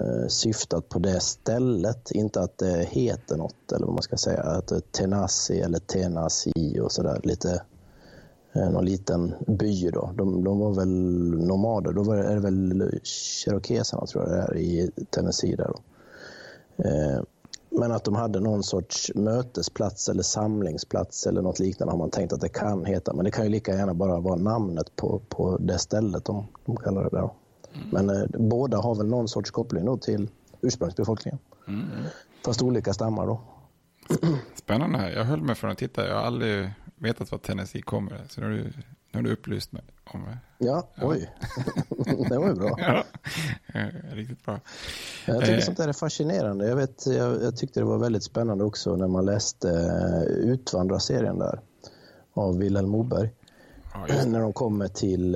Eh, 0.00 0.28
syftat 0.28 0.88
på 0.88 0.98
det 0.98 1.20
stället, 1.20 2.10
inte 2.10 2.40
att 2.40 2.58
det 2.58 2.88
heter 2.90 3.36
något 3.36 3.72
eller 3.72 3.86
vad 3.86 3.94
man 3.94 4.02
ska 4.02 4.16
säga, 4.16 4.42
att 4.42 4.66
det 4.66 4.76
är 4.76 4.80
Tenassi 4.80 5.60
eller 5.60 5.78
Tenasi 5.78 6.80
och 6.80 6.92
sådär 6.92 7.20
lite 7.24 7.62
eh, 8.52 8.70
någon 8.70 8.84
liten 8.84 9.34
by 9.46 9.90
då. 9.90 10.10
De, 10.14 10.44
de, 10.44 10.58
var 10.58 10.74
väl 10.74 10.88
nomader, 11.46 11.92
då 11.92 12.02
var 12.02 12.16
det, 12.16 12.24
är 12.24 12.34
det 12.34 12.40
väl 12.40 13.00
cherokeserna 13.44 14.06
tror 14.06 14.28
jag 14.28 14.32
det 14.32 14.40
är 14.40 14.56
i 14.56 14.90
Tennessee 15.10 15.56
där 15.56 15.68
då. 15.68 15.78
Eh, 16.84 17.22
men 17.70 17.92
att 17.92 18.04
de 18.04 18.14
hade 18.14 18.40
någon 18.40 18.62
sorts 18.62 19.12
mötesplats 19.14 20.08
eller 20.08 20.22
samlingsplats 20.22 21.26
eller 21.26 21.42
något 21.42 21.58
liknande 21.58 21.92
har 21.92 21.98
man 21.98 22.10
tänkt 22.10 22.32
att 22.32 22.40
det 22.40 22.48
kan 22.48 22.84
heta. 22.84 23.14
Men 23.14 23.24
det 23.24 23.30
kan 23.30 23.44
ju 23.44 23.50
lika 23.50 23.74
gärna 23.74 23.94
bara 23.94 24.20
vara 24.20 24.36
namnet 24.36 24.96
på, 24.96 25.20
på 25.28 25.56
det 25.56 25.78
stället 25.78 26.24
de, 26.24 26.46
de 26.66 26.76
kallar 26.76 27.04
det 27.04 27.10
där. 27.10 27.18
Mm. 27.18 27.43
Men 27.90 28.10
eh, 28.10 28.24
båda 28.28 28.78
har 28.78 28.94
väl 28.94 29.06
någon 29.06 29.28
sorts 29.28 29.50
koppling 29.50 29.84
då 29.84 29.96
till 29.96 30.28
ursprungsbefolkningen. 30.60 31.38
Mm. 31.68 31.86
Fast 32.44 32.62
olika 32.62 32.92
stammar 32.92 33.26
då. 33.26 33.40
Spännande. 34.54 35.12
Jag 35.12 35.24
höll 35.24 35.40
mig 35.40 35.54
från 35.54 35.70
att 35.70 35.78
titta. 35.78 36.08
Jag 36.08 36.14
har 36.14 36.22
aldrig 36.22 36.70
vetat 36.96 37.32
var 37.32 37.38
Tennessee 37.38 37.82
kommer. 37.82 38.20
Så 38.28 38.40
nu 38.40 38.46
har 38.46 38.52
du, 38.52 38.62
nu 38.62 38.72
har 39.12 39.22
du 39.22 39.32
upplyst 39.32 39.72
mig 39.72 39.82
om 40.04 40.24
det. 40.24 40.38
Ja, 40.66 40.88
ja. 40.94 41.06
oj. 41.06 41.30
det 42.28 42.38
var 42.38 42.48
ju 42.48 42.54
bra. 42.54 42.78
ja, 43.74 43.84
riktigt 44.12 44.44
bra. 44.44 44.60
Jag 45.26 45.40
tycker 45.40 45.54
eh. 45.54 45.60
sånt 45.60 45.78
där 45.78 45.88
är 45.88 45.92
fascinerande. 45.92 46.68
Jag, 46.68 46.76
vet, 46.76 47.06
jag, 47.06 47.42
jag, 47.42 47.56
tyckte 47.56 47.80
det 47.80 47.86
var 47.86 47.98
väldigt 47.98 48.24
spännande 48.24 48.64
också 48.64 48.96
när 48.96 49.08
man 49.08 49.24
läste 49.24 49.68
uh, 49.68 50.50
Utvandra-serien 50.52 51.38
där 51.38 51.60
av 52.34 52.58
Vilhelm 52.58 52.88
Moberg. 52.88 53.30
Ja, 54.08 54.24
när 54.26 54.40
de 54.40 54.52
kommer 54.52 54.88
till, 54.88 55.34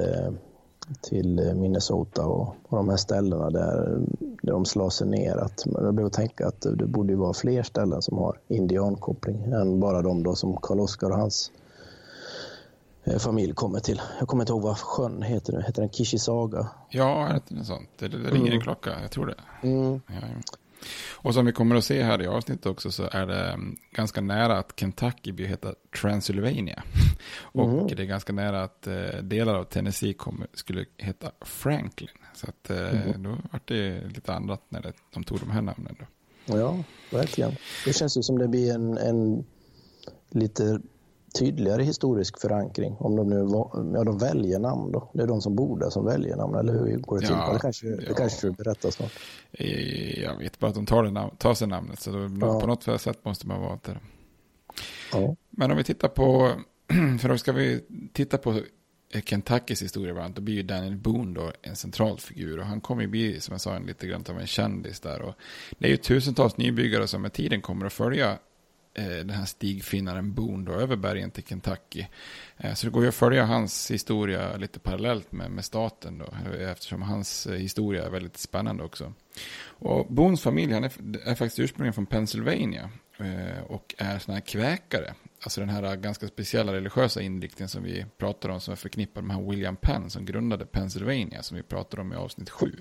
till 1.01 1.55
Minnesota 1.55 2.27
och, 2.27 2.49
och 2.69 2.77
de 2.77 2.89
här 2.89 2.97
ställena 2.97 3.51
där, 3.51 4.01
där 4.43 4.53
de 4.53 4.65
slår 4.65 4.91
sig 4.91 5.07
ner. 5.07 5.37
Att, 5.37 5.65
jag 5.67 5.95
blev 5.95 6.07
att 6.07 6.13
tänka 6.13 6.47
att 6.49 6.61
det 6.61 6.87
borde 6.87 7.17
vara 7.17 7.35
fler 7.35 7.63
ställen 7.63 8.03
som 8.03 8.19
har 8.19 8.39
indiankoppling 8.49 9.43
än 9.45 9.81
bara 9.81 10.03
de 10.03 10.23
då 10.23 10.35
som 10.35 10.57
Karl 10.57 10.81
Oskar 10.81 11.11
och 11.11 11.19
hans 11.19 11.51
Eh, 13.09 13.19
familj 13.19 13.55
kommer 13.55 13.81
till. 13.81 14.03
Jag 14.19 14.29
kommer 14.29 14.43
inte 14.43 14.53
ihåg 14.53 14.63
vad 14.63 14.79
sjön 14.79 15.23
heter 15.23 15.53
nu. 15.53 15.63
Heter 15.63 15.83
den 15.83 15.91
Kishisaga? 15.91 16.69
Ja, 16.91 17.41
det 17.49 17.61
är 17.61 17.65
sånt. 17.65 17.89
Det, 17.99 18.09
det 18.09 18.17
ringer 18.17 18.37
mm. 18.37 18.53
en 18.53 18.61
klocka, 18.61 18.91
jag 19.03 19.11
tror 19.11 19.27
det. 19.27 19.69
Mm. 19.69 20.01
Ja, 20.07 20.15
Och 21.15 21.35
som 21.35 21.47
vi 21.47 21.53
kommer 21.53 21.77
att 21.77 21.85
se 21.85 22.03
här 22.03 22.23
i 22.23 22.27
avsnittet 22.27 22.67
också 22.67 22.91
så 22.91 23.09
är 23.13 23.27
det 23.27 23.49
mm, 23.51 23.77
ganska 23.93 24.21
nära 24.21 24.59
att 24.59 24.73
Kentucky 24.81 25.33
blir 25.33 25.47
heta 25.47 25.75
Transylvania. 26.01 26.83
Och 27.43 27.69
Mhm. 27.69 27.87
det 27.87 28.03
är 28.03 28.07
ganska 28.07 28.33
nära 28.33 28.63
att 28.63 28.87
eh, 28.87 29.23
delar 29.23 29.55
av 29.55 29.65
Tennessee 29.65 30.13
kommer, 30.15 30.47
skulle 30.55 30.85
heta 30.97 31.31
Franklin. 31.41 32.09
Så 32.35 32.47
att 32.49 32.71
Mhm. 32.93 33.23
då 33.23 33.29
var 33.31 33.61
det 33.65 34.09
lite 34.15 34.35
annat 34.35 34.63
när 34.69 34.83
det, 34.83 34.93
de 35.15 35.25
tog 35.25 35.41
de 35.41 35.51
här 35.51 35.63
namnen. 35.63 35.97
Då. 35.99 36.07
Ja, 36.59 36.85
verkligen. 37.11 37.53
Det 37.85 37.93
känns 37.93 38.17
ju 38.19 38.23
som 38.23 38.39
det 38.39 38.49
blir 38.49 38.75
en, 38.75 38.99
en 38.99 39.45
lite 40.31 40.81
tydligare 41.39 41.83
historisk 41.83 42.41
förankring. 42.41 42.97
Om 42.99 43.17
de 43.17 43.29
nu 43.29 43.49
ja, 43.95 44.05
de 44.05 44.19
väljer 44.19 44.59
namn 44.59 44.93
då. 44.93 45.11
Det 45.15 45.23
är 45.23 45.27
de 45.27 45.41
som 45.41 45.57
bor 45.57 45.79
där 45.79 45.91
som 45.91 46.05
väljer 46.05 46.37
namn, 46.37 46.55
eller 46.55 46.73
hur 46.73 46.97
går 46.99 47.21
det 47.21 47.27
till? 47.27 47.37
Ja, 47.39 47.53
det 47.53 47.59
kanske, 47.59 47.87
det 47.87 48.05
ja. 48.09 48.15
kanske 48.15 48.47
du 48.47 48.53
berättar 48.53 48.91
snart. 48.91 49.13
Eh, 49.53 50.23
Jag 50.23 50.39
vet 50.39 50.59
bara 50.59 50.69
att 50.69 50.75
de 50.75 50.87
tar, 50.87 51.03
det 51.05 51.31
tar 51.39 51.55
sig 51.55 51.69
namnet. 51.69 52.01
Så 52.01 52.11
då, 52.11 52.19
Ja. 52.41 52.61
på 52.61 52.67
något 52.67 53.01
sätt 53.01 53.25
måste 53.25 53.47
man 53.47 53.61
vara 53.61 53.79
där. 53.85 54.01
Ja. 55.13 55.37
Men 55.51 55.71
om 55.71 55.77
vi 55.77 55.85
tittar 55.85 56.09
på, 56.09 56.53
för 57.21 57.29
då 57.29 57.39
ska 57.39 57.53
vi 57.53 57.85
titta 58.13 58.39
på 58.39 58.61
Kentuckys 59.25 59.83
historia 59.83 60.29
då 60.29 60.43
blir 60.43 60.55
ju 60.55 60.63
Daniel 60.63 60.97
Boone 60.97 61.35
då 61.35 61.53
en 61.63 61.77
central 61.77 62.19
figur 62.19 62.59
och 62.59 62.67
han 62.67 62.81
kommer 62.81 63.03
ju 63.03 63.09
bli, 63.09 63.41
som 63.41 63.53
jag 63.53 63.61
sa, 63.61 63.75
en 63.75 63.83
lite 63.83 64.07
grann 64.07 64.25
av 64.29 64.41
en 64.41 64.47
kändis 64.47 65.01
där 65.01 65.23
och 65.23 65.35
det 65.79 65.87
är 65.87 65.91
ju 65.91 65.97
tusentals 65.97 66.57
nybyggare 66.57 67.07
som 67.07 67.23
med 67.23 67.33
tiden 67.33 67.61
kommer 67.61 67.87
att 67.87 67.93
följa 67.93 68.39
Eh, 68.99 69.09
den 69.09 69.31
här 69.31 69.45
stigfinnaren 69.45 70.35
Boone 70.35 70.71
då 70.71 70.73
över 70.73 70.97
bergen 70.97 71.31
till 71.31 71.45
Kentucky. 71.45 72.07
Eh, 72.57 72.75
så 72.75 72.87
det 72.87 72.93
går 72.93 73.03
ju 73.03 73.09
att 73.09 73.15
följa 73.15 73.45
hans 73.45 73.91
historia 73.91 74.57
lite 74.57 74.79
parallellt 74.79 75.33
med, 75.33 75.51
med 75.51 75.65
staten 75.65 76.19
då, 76.19 76.25
eh, 76.25 76.71
eftersom 76.71 77.03
hans 77.03 77.47
historia 77.47 78.07
är 78.07 78.11
väldigt 78.11 78.37
spännande 78.37 78.85
också. 78.85 79.13
Och 79.61 80.07
Boons 80.07 80.43
familj, 80.43 80.73
han 80.73 80.85
är, 80.85 80.93
är 81.25 81.35
faktiskt 81.35 81.59
ursprungligen 81.59 81.95
från 81.95 82.07
Pennsylvania 82.07 82.91
och 83.67 83.95
är 83.99 84.19
sådana 84.19 84.39
här 84.39 84.47
kväkare. 84.47 85.15
Alltså 85.43 85.61
den 85.61 85.69
här 85.69 85.97
ganska 85.97 86.29
speciella 86.29 86.73
religiösa 86.73 87.23
inriktningen 87.23 87.69
som 87.69 87.83
vi 87.83 88.05
pratar 88.19 88.49
om 88.49 88.61
som 88.61 88.73
är 88.73 88.77
förknippad 88.77 89.25
med 89.25 89.45
William 89.45 89.77
Penn 89.77 90.11
som 90.11 90.25
grundade 90.25 90.67
Pennsylvania 90.67 91.43
som 91.43 91.57
vi 91.57 91.63
pratade 91.63 92.03
om 92.03 92.13
i 92.13 92.17
avsnitt 92.17 92.51
7. 92.51 92.73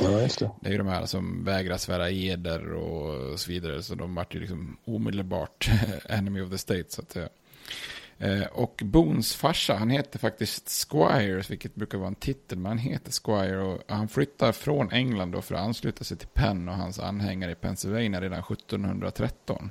Ja, 0.00 0.20
just 0.20 0.38
det. 0.38 0.50
Det 0.60 0.68
är 0.68 0.72
ju 0.72 0.78
de 0.78 0.86
här 0.86 1.06
som 1.06 1.44
vägrar 1.44 1.76
svära 1.76 2.10
eder 2.10 2.72
och 2.72 3.40
så 3.40 3.50
vidare. 3.50 3.82
Så 3.82 3.94
de 3.94 4.14
vart 4.14 4.34
ju 4.34 4.40
liksom 4.40 4.76
omedelbart 4.84 5.68
enemy 6.08 6.40
of 6.40 6.50
the 6.50 6.58
state 6.58 6.84
så 6.88 7.02
att. 7.02 7.16
Eh, 7.16 8.46
Och 8.52 8.82
Boons 8.84 9.34
farsa, 9.34 9.74
han 9.74 9.90
heter 9.90 10.18
faktiskt 10.18 10.88
Squire, 10.90 11.42
vilket 11.48 11.74
brukar 11.74 11.98
vara 11.98 12.08
en 12.08 12.14
titel, 12.14 12.58
men 12.58 12.66
han 12.70 12.78
heter 12.78 13.12
Squire 13.12 13.58
och 13.58 13.82
han 13.88 14.08
flyttar 14.08 14.52
från 14.52 14.92
England 14.92 15.32
då 15.32 15.42
för 15.42 15.54
att 15.54 15.60
ansluta 15.60 16.04
sig 16.04 16.16
till 16.16 16.28
Penn 16.28 16.68
och 16.68 16.74
hans 16.74 16.98
anhängare 16.98 17.50
i 17.52 17.54
Pennsylvania 17.54 18.20
redan 18.20 18.38
1713. 18.38 19.70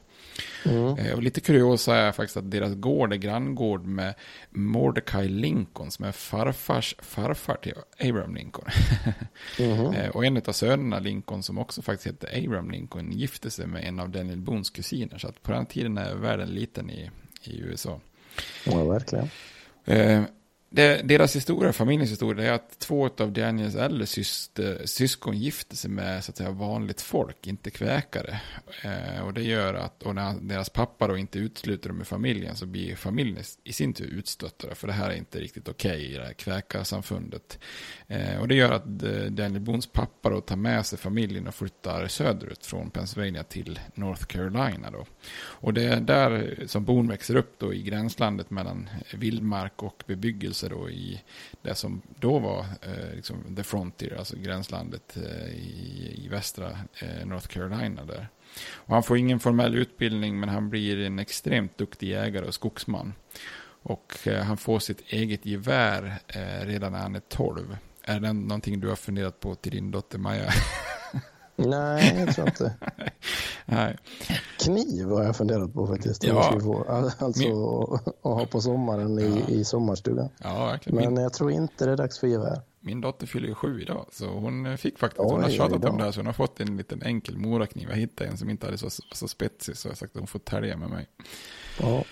Mm. 0.66 0.98
Eh, 0.98 1.13
Och 1.13 1.24
lite 1.24 1.42
kuriosa 1.42 1.96
är 1.96 2.12
faktiskt 2.12 2.38
att 2.38 2.52
deras 2.52 2.74
gård 2.75 3.13
är 3.13 3.18
granngård 3.18 3.86
med 3.86 4.13
Mordecai 4.50 5.28
Lincoln 5.28 5.92
som 5.92 6.06
är 6.06 6.12
farfars 6.12 6.96
farfar 7.00 7.56
till 7.56 7.74
Abraham 8.00 8.36
Lincoln. 8.36 8.68
Eh, 9.96 10.10
Och 10.10 10.25
en 10.25 10.38
av 10.38 10.52
sönerna 10.52 11.00
Lincoln 11.00 11.44
som 11.44 11.58
också 11.58 11.82
faktiskt 11.82 12.08
heter 12.08 12.46
Abraham 12.46 12.72
Lincoln 12.72 13.12
gifte 13.12 13.52
sig 13.52 13.68
med 13.68 13.84
en 13.86 14.00
av 14.00 14.10
Daniel 14.10 14.42
Boons 14.42 14.70
kusiner. 14.70 15.18
Så 15.18 15.28
att 15.28 15.44
på 15.44 15.52
den 15.52 15.66
tiden 15.66 15.98
är 15.98 16.16
världen 16.16 16.48
liten 16.50 16.90
i, 16.90 17.10
i 17.44 17.60
USA. 17.60 18.00
Ja, 18.66 18.84
verkligen. 18.84 19.30
Eh, 19.86 20.24
det, 20.75 21.01
deras 21.03 21.36
historia, 21.36 21.74
familjens 21.74 22.12
historia, 22.12 22.48
är 22.48 22.51
att 22.51 22.80
två 22.80 23.10
av 23.18 23.32
Daniels 23.32 23.75
äldre 23.75 24.06
syster, 24.06 24.82
syskon 24.86 25.38
gifte 25.38 25.75
sig 25.75 25.92
med 25.92 26.24
så 26.24 26.32
att 26.32 26.38
säga, 26.38 26.51
vanligt 26.51 27.01
folk, 27.01 27.48
inte 27.48 27.70
kväkare. 27.72 28.39
Eh, 28.84 29.24
och 29.25 29.34
det 29.34 29.44
gör 29.44 29.74
att, 29.74 30.03
och 30.03 30.15
när 30.15 30.34
deras 30.42 30.70
pappa 30.70 31.08
då 31.08 31.18
inte 31.18 31.39
utesluter 31.39 31.89
dem 31.89 32.00
ur 32.00 32.06
familjen 32.06 32.56
så 32.56 32.65
blir 32.65 32.96
familjen 32.96 33.44
i- 33.63 33.74
sin 33.74 33.94
tur 33.94 34.06
utstöttade. 34.08 34.75
För 34.75 34.88
det 34.88 34.94
här 34.94 35.10
är 35.10 35.15
inte 35.15 35.39
riktigt 35.39 35.68
okej 35.68 36.13
i 36.13 36.18
det 36.18 36.25
här 36.25 36.34
kväkarsamfundet. 36.34 37.60
Eh, 38.08 38.39
och 38.39 38.48
det 38.48 38.56
gör 38.56 38.71
att 38.71 38.86
eh, 39.04 39.26
Daniel 39.30 39.62
Boons 39.62 39.88
pappa 39.88 40.30
då 40.30 40.41
tar 40.41 40.56
med 40.56 40.86
sig 40.86 41.00
familjen 41.00 41.48
och 41.48 41.56
flyttar 41.56 42.08
söderut 42.08 42.65
från 42.65 42.89
Pennsylvania 42.89 43.43
till 43.43 43.80
North 43.95 44.26
Carolina 44.26 44.91
då. 44.91 45.06
Och 45.36 45.74
det 45.74 45.84
är 45.84 46.02
där 46.02 46.63
som 46.67 46.86
Boone 46.86 47.10
växer 47.10 47.36
upp 47.36 47.56
då 47.60 47.74
i 47.74 47.82
gränslandet 47.84 48.50
mellan 48.50 48.89
vildmark 49.13 49.84
och 49.84 50.04
bebyggelse 50.08 50.62
då 50.69 50.89
i 50.89 51.21
det 51.62 51.76
som 51.76 52.02
då 52.19 52.39
var 52.39 52.60
eh, 52.60 53.15
liksom 53.15 53.56
the 53.56 53.63
frontier, 53.63 54.17
alltså 54.17 54.38
gränslandet 54.38 55.17
eh, 55.17 55.47
i, 55.47 56.21
i 56.26 56.28
västra 56.28 56.69
eh, 57.02 57.26
North 57.26 57.47
Carolina 57.47 58.06
där. 58.06 58.28
Och 58.73 58.93
han 58.93 59.04
får 59.04 59.17
ingen 59.17 59.39
formell 59.39 59.76
utbildning 59.76 60.39
men 60.39 60.49
han 60.49 60.69
blir 60.69 60.99
en 60.99 61.19
extremt 61.19 61.78
duktig 61.78 62.10
jägare 62.10 62.45
och 62.45 62.54
skogsman. 62.54 63.13
Och 63.84 64.28
eh, 64.28 64.43
han 64.43 64.58
får 64.58 64.80
sitt 64.80 65.02
eget 65.08 65.45
gevär 65.45 66.19
eh, 66.28 66.65
redan 66.65 66.91
när 66.91 66.99
han 66.99 67.15
är 67.15 67.21
12. 67.30 67.78
Är 68.02 68.19
det 68.19 68.34
någonting 68.34 68.80
du 68.80 68.88
har 68.88 68.95
funderat 68.95 69.39
på 69.39 69.56
till 69.56 69.71
din 69.71 69.91
dotter 69.91 70.17
Maja? 70.17 70.49
Nej, 71.56 72.16
jag 72.26 72.36
tror 72.36 72.48
inte. 72.48 72.74
Nej. 73.66 73.98
Kniv 74.60 75.10
har 75.10 75.24
jag 75.24 75.36
funderat 75.36 75.74
på 75.74 75.88
faktiskt. 75.88 76.24
Ja. 76.24 76.60
Ja. 76.88 77.12
Alltså 77.20 77.44
att 77.94 78.16
ha 78.24 78.46
på 78.46 78.62
sommaren 78.62 79.20
i, 79.20 79.46
i 79.48 79.66
sommarstugan. 79.66 80.30
Ja, 80.38 80.66
verkligen. 80.66 81.13
Men 81.13 81.24
jag 81.24 81.34
tror 81.34 81.52
inte 81.52 81.86
det 81.86 81.92
är 81.92 81.98
dags 81.98 82.20
för 82.20 82.28
gevär. 82.28 82.62
Min 82.80 83.02
dotter 83.02 83.28
fyller 83.28 83.48
ju 83.48 83.56
sju 83.56 83.82
idag, 83.82 84.06
så 84.12 84.28
hon 84.28 84.78
fick 84.78 85.00
faktiskt, 85.00 85.20
Oj, 85.20 85.32
hon 85.32 85.44
har 85.44 85.50
tjatat 85.50 85.76
idag. 85.78 85.92
om 85.92 85.98
det 85.98 86.04
här, 86.04 86.12
så 86.12 86.20
hon 86.20 86.26
har 86.26 86.34
fått 86.34 86.60
en 86.60 86.78
liten 86.78 87.02
enkel 87.04 87.38
morakniv. 87.38 87.89
Jag 87.89 87.98
hittade 87.98 88.30
en 88.30 88.38
som 88.38 88.50
inte 88.50 88.66
hade 88.66 88.78
så, 88.78 88.89
så 89.12 89.28
spetsig, 89.28 89.78
så 89.78 89.88
jag 89.88 89.92
har 89.92 89.96
sagt 89.96 90.16
att 90.16 90.20
hon 90.20 90.28
får 90.28 90.39
tälja 90.39 90.78
med 90.78 90.89
mig. 90.89 91.08
Ja, 91.82 92.04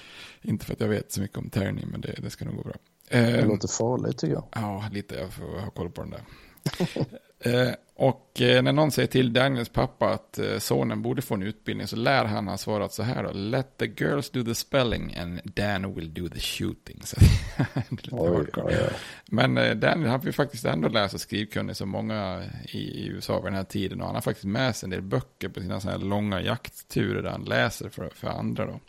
Inte 0.42 0.66
för 0.66 0.74
att 0.74 0.80
jag 0.82 0.88
vet 0.88 1.12
så 1.12 1.22
mycket 1.22 1.38
om 1.38 1.50
tärning, 1.50 1.88
men 1.92 2.02
det, 2.02 2.16
det 2.22 2.30
ska 2.30 2.46
nog 2.46 2.56
gå 2.56 2.62
bra. 2.64 2.74
det 3.10 3.18
Eh, 3.40 3.48
låter 3.48 3.68
farligt 3.68 4.18
tycker 4.18 4.34
jag. 4.34 4.44
Ja, 4.56 4.86
lite. 4.92 5.16
Jag 5.16 5.34
får 5.34 5.60
ha 5.60 5.70
koll 5.70 5.90
på 5.92 6.02
den 6.02 6.10
där. 6.12 6.24
eh, 7.68 7.74
och 8.02 8.42
eh, 8.42 8.64
när 8.64 8.72
någon 8.72 8.92
säger 8.92 9.08
till 9.08 9.34
Daniels 9.34 9.70
pappa 9.70 10.10
att 10.10 10.40
eh, 10.40 10.58
sonen 10.58 11.02
borde 11.02 11.22
få 11.22 11.36
en 11.36 11.44
utbildning 11.44 11.88
så 11.88 11.96
lär 11.96 12.26
han 12.26 12.48
ha 12.48 12.58
svarat 12.58 12.94
så 12.94 13.04
här 13.04 13.24
då. 13.24 13.32
Let 13.32 13.78
the 13.78 13.86
girls 13.86 14.30
do 14.30 14.44
the 14.44 14.56
spelling 14.56 15.16
and 15.16 15.42
Dan 15.44 15.96
will 15.96 16.14
do 16.14 16.30
the 16.30 16.40
shooting. 16.40 17.02
Så, 17.06 17.16
lite 17.90 18.10
Oj, 18.12 18.36
hardcore. 18.36 18.66
oj, 18.66 18.78
oj. 18.82 18.94
Men 19.26 19.58
eh, 19.58 19.76
Daniel 19.76 20.10
han 20.10 20.22
fick 20.22 20.36
faktiskt 20.36 20.66
ändå 20.66 20.90
läsa 20.90 21.18
skrivkunnig 21.18 21.76
som 21.76 21.90
många 21.90 22.44
i, 22.70 22.78
i 22.78 23.08
USA 23.08 23.36
vid 23.36 23.46
den 23.46 23.56
här 23.58 23.64
tiden. 23.64 24.02
Och 24.02 24.06
han 24.08 24.16
har 24.16 24.22
faktiskt 24.22 24.46
med 24.46 24.76
sig 24.76 24.88
en 24.88 24.92
del 24.92 25.02
böcker 25.02 25.50
på 25.50 25.62
sina 25.62 25.80
sådana 25.80 25.98
här 25.98 26.06
långa 26.06 26.42
jaktturer 26.42 27.22
där 27.22 27.30
han 27.32 27.44
läser 27.44 27.90
för, 27.90 28.10
för 28.16 28.28
andra 28.28 28.66
då. 28.66 28.80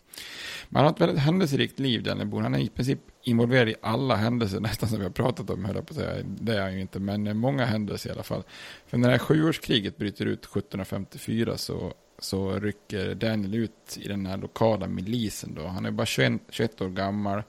Men 0.69 0.77
han 0.77 0.85
har 0.85 0.93
ett 0.93 1.01
väldigt 1.01 1.19
händelserikt 1.25 1.79
liv, 1.79 2.03
Daniel 2.03 2.29
Boone. 2.29 2.43
Han 2.43 2.55
är 2.55 2.59
i 2.59 2.69
princip 2.69 3.01
involverad 3.23 3.69
i 3.69 3.75
alla 3.83 4.17
händelser, 4.17 4.61
nästan 4.61 4.89
som 4.89 4.99
vi 4.99 5.05
har 5.05 5.11
pratat 5.11 5.51
om, 5.51 5.65
höll 5.65 5.77
jag 5.77 5.87
på 5.87 5.93
att 5.93 5.99
säga. 5.99 6.25
Det 6.25 6.57
är 6.57 6.63
han 6.63 6.75
ju 6.75 6.81
inte, 6.81 7.01
men 7.01 7.37
många 7.37 7.65
händelser 7.65 8.11
i 8.11 8.13
alla 8.13 8.23
fall. 8.23 8.43
För 8.87 8.99
när 8.99 9.09
det 9.09 9.15
här 9.15 9.19
sjuårskriget 9.19 9.97
bryter 9.97 10.27
ut 10.27 10.45
1754 10.45 11.57
så, 11.57 11.95
så 12.19 12.59
rycker 12.59 13.15
Daniel 13.15 13.55
ut 13.55 13.99
i 14.01 14.09
den 14.09 14.27
här 14.27 14.37
lokala 14.37 14.87
milisen 14.87 15.55
då. 15.55 15.67
Han 15.67 15.87
är 15.87 15.91
bara 15.91 16.07
21, 16.07 16.33
21 16.51 16.81
år 16.81 16.89
gammal. 16.89 17.43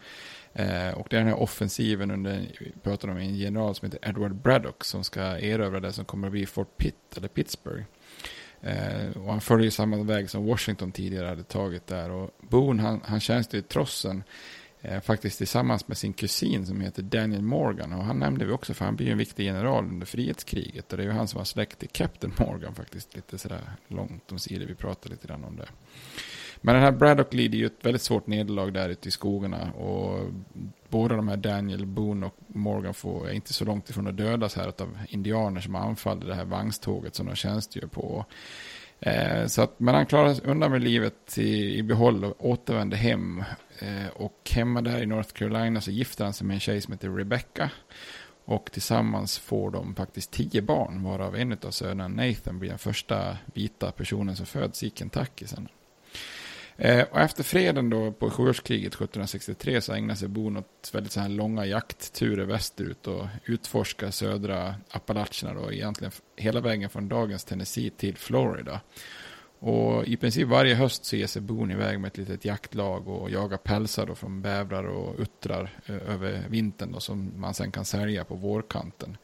Eh, 0.53 0.91
och 0.91 1.07
det 1.09 1.15
är 1.15 1.19
den 1.19 1.27
här 1.27 1.39
offensiven 1.39 2.11
under, 2.11 2.47
vi 2.59 2.71
pratar 2.83 3.07
om 3.07 3.17
en 3.17 3.35
general 3.35 3.75
som 3.75 3.85
heter 3.85 4.09
Edward 4.09 4.35
Braddock 4.35 4.83
som 4.83 5.03
ska 5.03 5.21
erövra 5.21 5.79
det 5.79 5.93
som 5.93 6.05
kommer 6.05 6.27
att 6.27 6.31
bli 6.31 6.45
Fort 6.45 6.77
Pitt 6.77 7.17
eller 7.17 7.27
Pittsburgh. 7.27 7.83
Eh, 8.61 9.17
och 9.17 9.31
han 9.31 9.41
följer 9.41 9.71
samma 9.71 10.03
väg 10.03 10.29
som 10.29 10.45
Washington 10.45 10.91
tidigare 10.91 11.27
hade 11.27 11.43
tagit 11.43 11.87
där. 11.87 12.11
Och 12.11 12.31
Boone 12.41 12.81
han, 12.81 13.01
han 13.05 13.19
tjänstgör 13.19 13.59
i 13.59 13.63
trossen 13.63 14.23
Eh, 14.85 15.01
faktiskt 15.01 15.37
tillsammans 15.37 15.87
med 15.87 15.97
sin 15.97 16.13
kusin 16.13 16.65
som 16.65 16.81
heter 16.81 17.03
Daniel 17.03 17.41
Morgan. 17.41 17.93
Och 17.93 18.03
han 18.03 18.19
nämnde 18.19 18.45
vi 18.45 18.51
också 18.51 18.73
för 18.73 18.85
han 18.85 18.95
blir 18.95 19.05
ju 19.05 19.11
en 19.11 19.17
viktig 19.17 19.45
general 19.45 19.85
under 19.85 20.05
frihetskriget. 20.05 20.91
Och 20.91 20.97
det 20.97 21.03
är 21.03 21.07
ju 21.07 21.13
han 21.13 21.27
som 21.27 21.37
har 21.37 21.45
släkt 21.45 21.79
till 21.79 21.89
Captain 21.89 22.33
Morgan 22.39 22.75
faktiskt. 22.75 23.15
Lite 23.15 23.37
sådär 23.37 23.61
långt 23.87 24.31
om 24.31 24.39
sidor. 24.39 24.65
Vi 24.65 24.75
pratade 24.75 25.09
lite 25.09 25.27
grann 25.27 25.43
om 25.43 25.55
det. 25.55 25.67
Men 26.61 26.75
den 26.75 26.83
här 26.83 26.91
Braddock 26.91 27.33
lider 27.33 27.57
ju 27.57 27.65
ett 27.65 27.85
väldigt 27.85 28.01
svårt 28.01 28.27
nederlag 28.27 28.71
där 28.71 28.89
ute 28.89 29.07
i 29.07 29.11
skogarna. 29.11 29.71
Och 29.71 30.29
båda 30.89 31.15
de 31.15 31.27
här 31.27 31.37
Daniel 31.37 31.85
Boone 31.85 32.25
och 32.25 32.35
Morgan 32.47 32.93
får, 32.93 33.29
är 33.29 33.33
inte 33.33 33.53
så 33.53 33.65
långt 33.65 33.89
ifrån 33.89 34.07
att 34.07 34.17
dödas 34.17 34.55
här 34.55 34.67
av 34.67 34.97
indianer 35.09 35.61
som 35.61 35.75
anfaller 35.75 36.25
det 36.25 36.35
här 36.35 36.45
vagnståget 36.45 37.15
som 37.15 37.25
de 37.25 37.35
tjänstgör 37.35 37.87
på. 37.87 38.25
Eh, 39.05 39.45
så 39.47 39.61
att, 39.61 39.79
men 39.79 39.95
han 39.95 40.05
klarar 40.05 40.33
sig 40.33 40.45
undan 40.45 40.71
med 40.71 40.83
livet 40.83 41.37
i, 41.37 41.77
i 41.77 41.83
behåll 41.83 42.25
och 42.25 42.49
återvänder 42.49 42.97
hem. 42.97 43.43
Eh, 43.79 44.07
och 44.15 44.51
hemma 44.53 44.81
där 44.81 45.01
i 45.01 45.05
North 45.05 45.33
Carolina 45.33 45.81
så 45.81 45.91
gifter 45.91 46.23
han 46.23 46.33
sig 46.33 46.47
med 46.47 46.53
en 46.53 46.59
tjej 46.59 46.81
som 46.81 46.93
heter 46.93 47.09
Rebecca. 47.09 47.69
Och 48.45 48.71
tillsammans 48.71 49.39
får 49.39 49.71
de 49.71 49.95
faktiskt 49.95 50.31
tio 50.31 50.61
barn, 50.61 51.03
varav 51.03 51.35
en 51.35 51.51
av 51.51 51.71
sönerna 51.71 52.07
Nathan 52.07 52.59
blir 52.59 52.69
den 52.69 52.79
första 52.79 53.37
vita 53.53 53.91
personen 53.91 54.35
som 54.35 54.45
föds 54.45 54.83
i 54.83 54.91
Kentucky 54.95 55.47
sen. 55.47 55.67
Eh, 56.77 57.05
och 57.11 57.19
efter 57.19 57.43
freden 57.43 57.89
då 57.89 58.11
på 58.11 58.29
sjuårskriget 58.29 58.93
1763 58.93 59.81
så 59.81 59.93
ägnade 59.93 60.19
sig 60.19 60.27
bon 60.27 60.57
åt 60.57 60.89
väldigt 60.93 61.11
så 61.11 61.19
här 61.19 61.29
långa 61.29 61.65
jaktturer 61.65 62.45
västerut 62.45 63.07
och 63.07 63.25
utforska 63.45 64.11
södra 64.11 64.75
Appalacherna 64.89 65.53
då 65.53 65.71
egentligen 65.71 66.11
hela 66.35 66.59
vägen 66.59 66.89
från 66.89 67.09
dagens 67.09 67.43
Tennessee 67.43 67.89
till 67.89 68.17
Florida. 68.17 68.81
Och 69.59 70.05
i 70.05 70.17
princip 70.17 70.47
varje 70.47 70.75
höst 70.75 71.05
så 71.05 71.15
ger 71.15 71.27
sig 71.27 71.41
bon 71.41 71.71
iväg 71.71 71.99
med 71.99 72.07
ett 72.07 72.17
litet 72.17 72.45
jaktlag 72.45 73.07
och 73.07 73.29
jagar 73.29 73.57
pälsar 73.57 74.05
då 74.05 74.15
från 74.15 74.41
bävrar 74.41 74.83
och 74.83 75.19
uttrar 75.19 75.69
eh, 75.85 75.95
över 75.95 76.43
vintern 76.49 76.91
då, 76.91 76.99
som 76.99 77.31
man 77.35 77.53
sen 77.53 77.71
kan 77.71 77.85
sälja 77.85 78.23
på 78.23 78.35
vårkanten. 78.35 79.17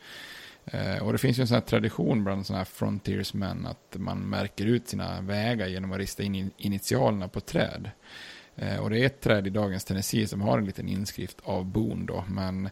Eh, 0.72 1.04
och 1.04 1.12
det 1.12 1.18
finns 1.18 1.40
ju 1.40 1.42
en 1.42 1.48
sån 1.48 1.56
här 1.56 1.62
tradition 1.62 2.24
bland 2.24 2.46
sådana 2.46 2.60
här 2.60 2.66
frontiersmän 2.66 3.66
att 3.66 3.96
man 3.98 4.20
märker 4.20 4.66
ut 4.66 4.88
sina 4.88 5.22
vägar 5.22 5.68
genom 5.68 5.92
att 5.92 5.98
rista 5.98 6.24
in 6.24 6.52
initialerna 6.58 7.28
på 7.28 7.40
träd. 7.40 7.92
Eh, 8.56 8.80
och 8.80 8.90
det 8.90 9.00
är 9.00 9.06
ett 9.06 9.22
träd 9.22 9.48
i 9.48 9.50
dagens 9.50 9.86
Tennessee 9.86 10.28
som 10.28 10.42
har 10.42 10.58
en 10.58 10.66
liten 10.66 10.90
inskrift 10.90 11.38
av 11.44 11.66
Boone 11.66 12.06
då, 12.06 12.24
men 12.28 12.70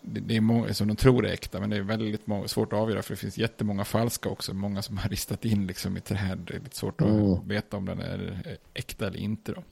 det, 0.00 0.36
är 0.36 0.40
många 0.40 0.74
som 0.74 0.88
de 0.88 0.96
tror 0.96 1.26
är 1.26 1.32
äkta, 1.32 1.60
men 1.60 1.70
det 1.70 1.76
är 1.76 1.80
väldigt 1.80 2.26
många, 2.26 2.48
svårt 2.48 2.72
att 2.72 2.78
avgöra 2.78 3.02
för 3.02 3.14
det 3.14 3.20
finns 3.20 3.38
jättemånga 3.38 3.84
falska 3.84 4.28
också. 4.28 4.54
Många 4.54 4.82
som 4.82 4.98
har 4.98 5.08
ristat 5.08 5.44
in 5.44 5.66
liksom 5.66 5.96
i 5.96 6.00
träd. 6.00 6.38
Det 6.46 6.54
är 6.54 6.60
lite 6.60 6.76
svårt 6.76 7.00
att 7.00 7.08
mm. 7.08 7.48
veta 7.48 7.76
om 7.76 7.84
den 7.84 8.00
är 8.00 8.42
äkta 8.74 9.06
eller 9.06 9.18
inte. 9.18 9.52
Då. 9.52 9.62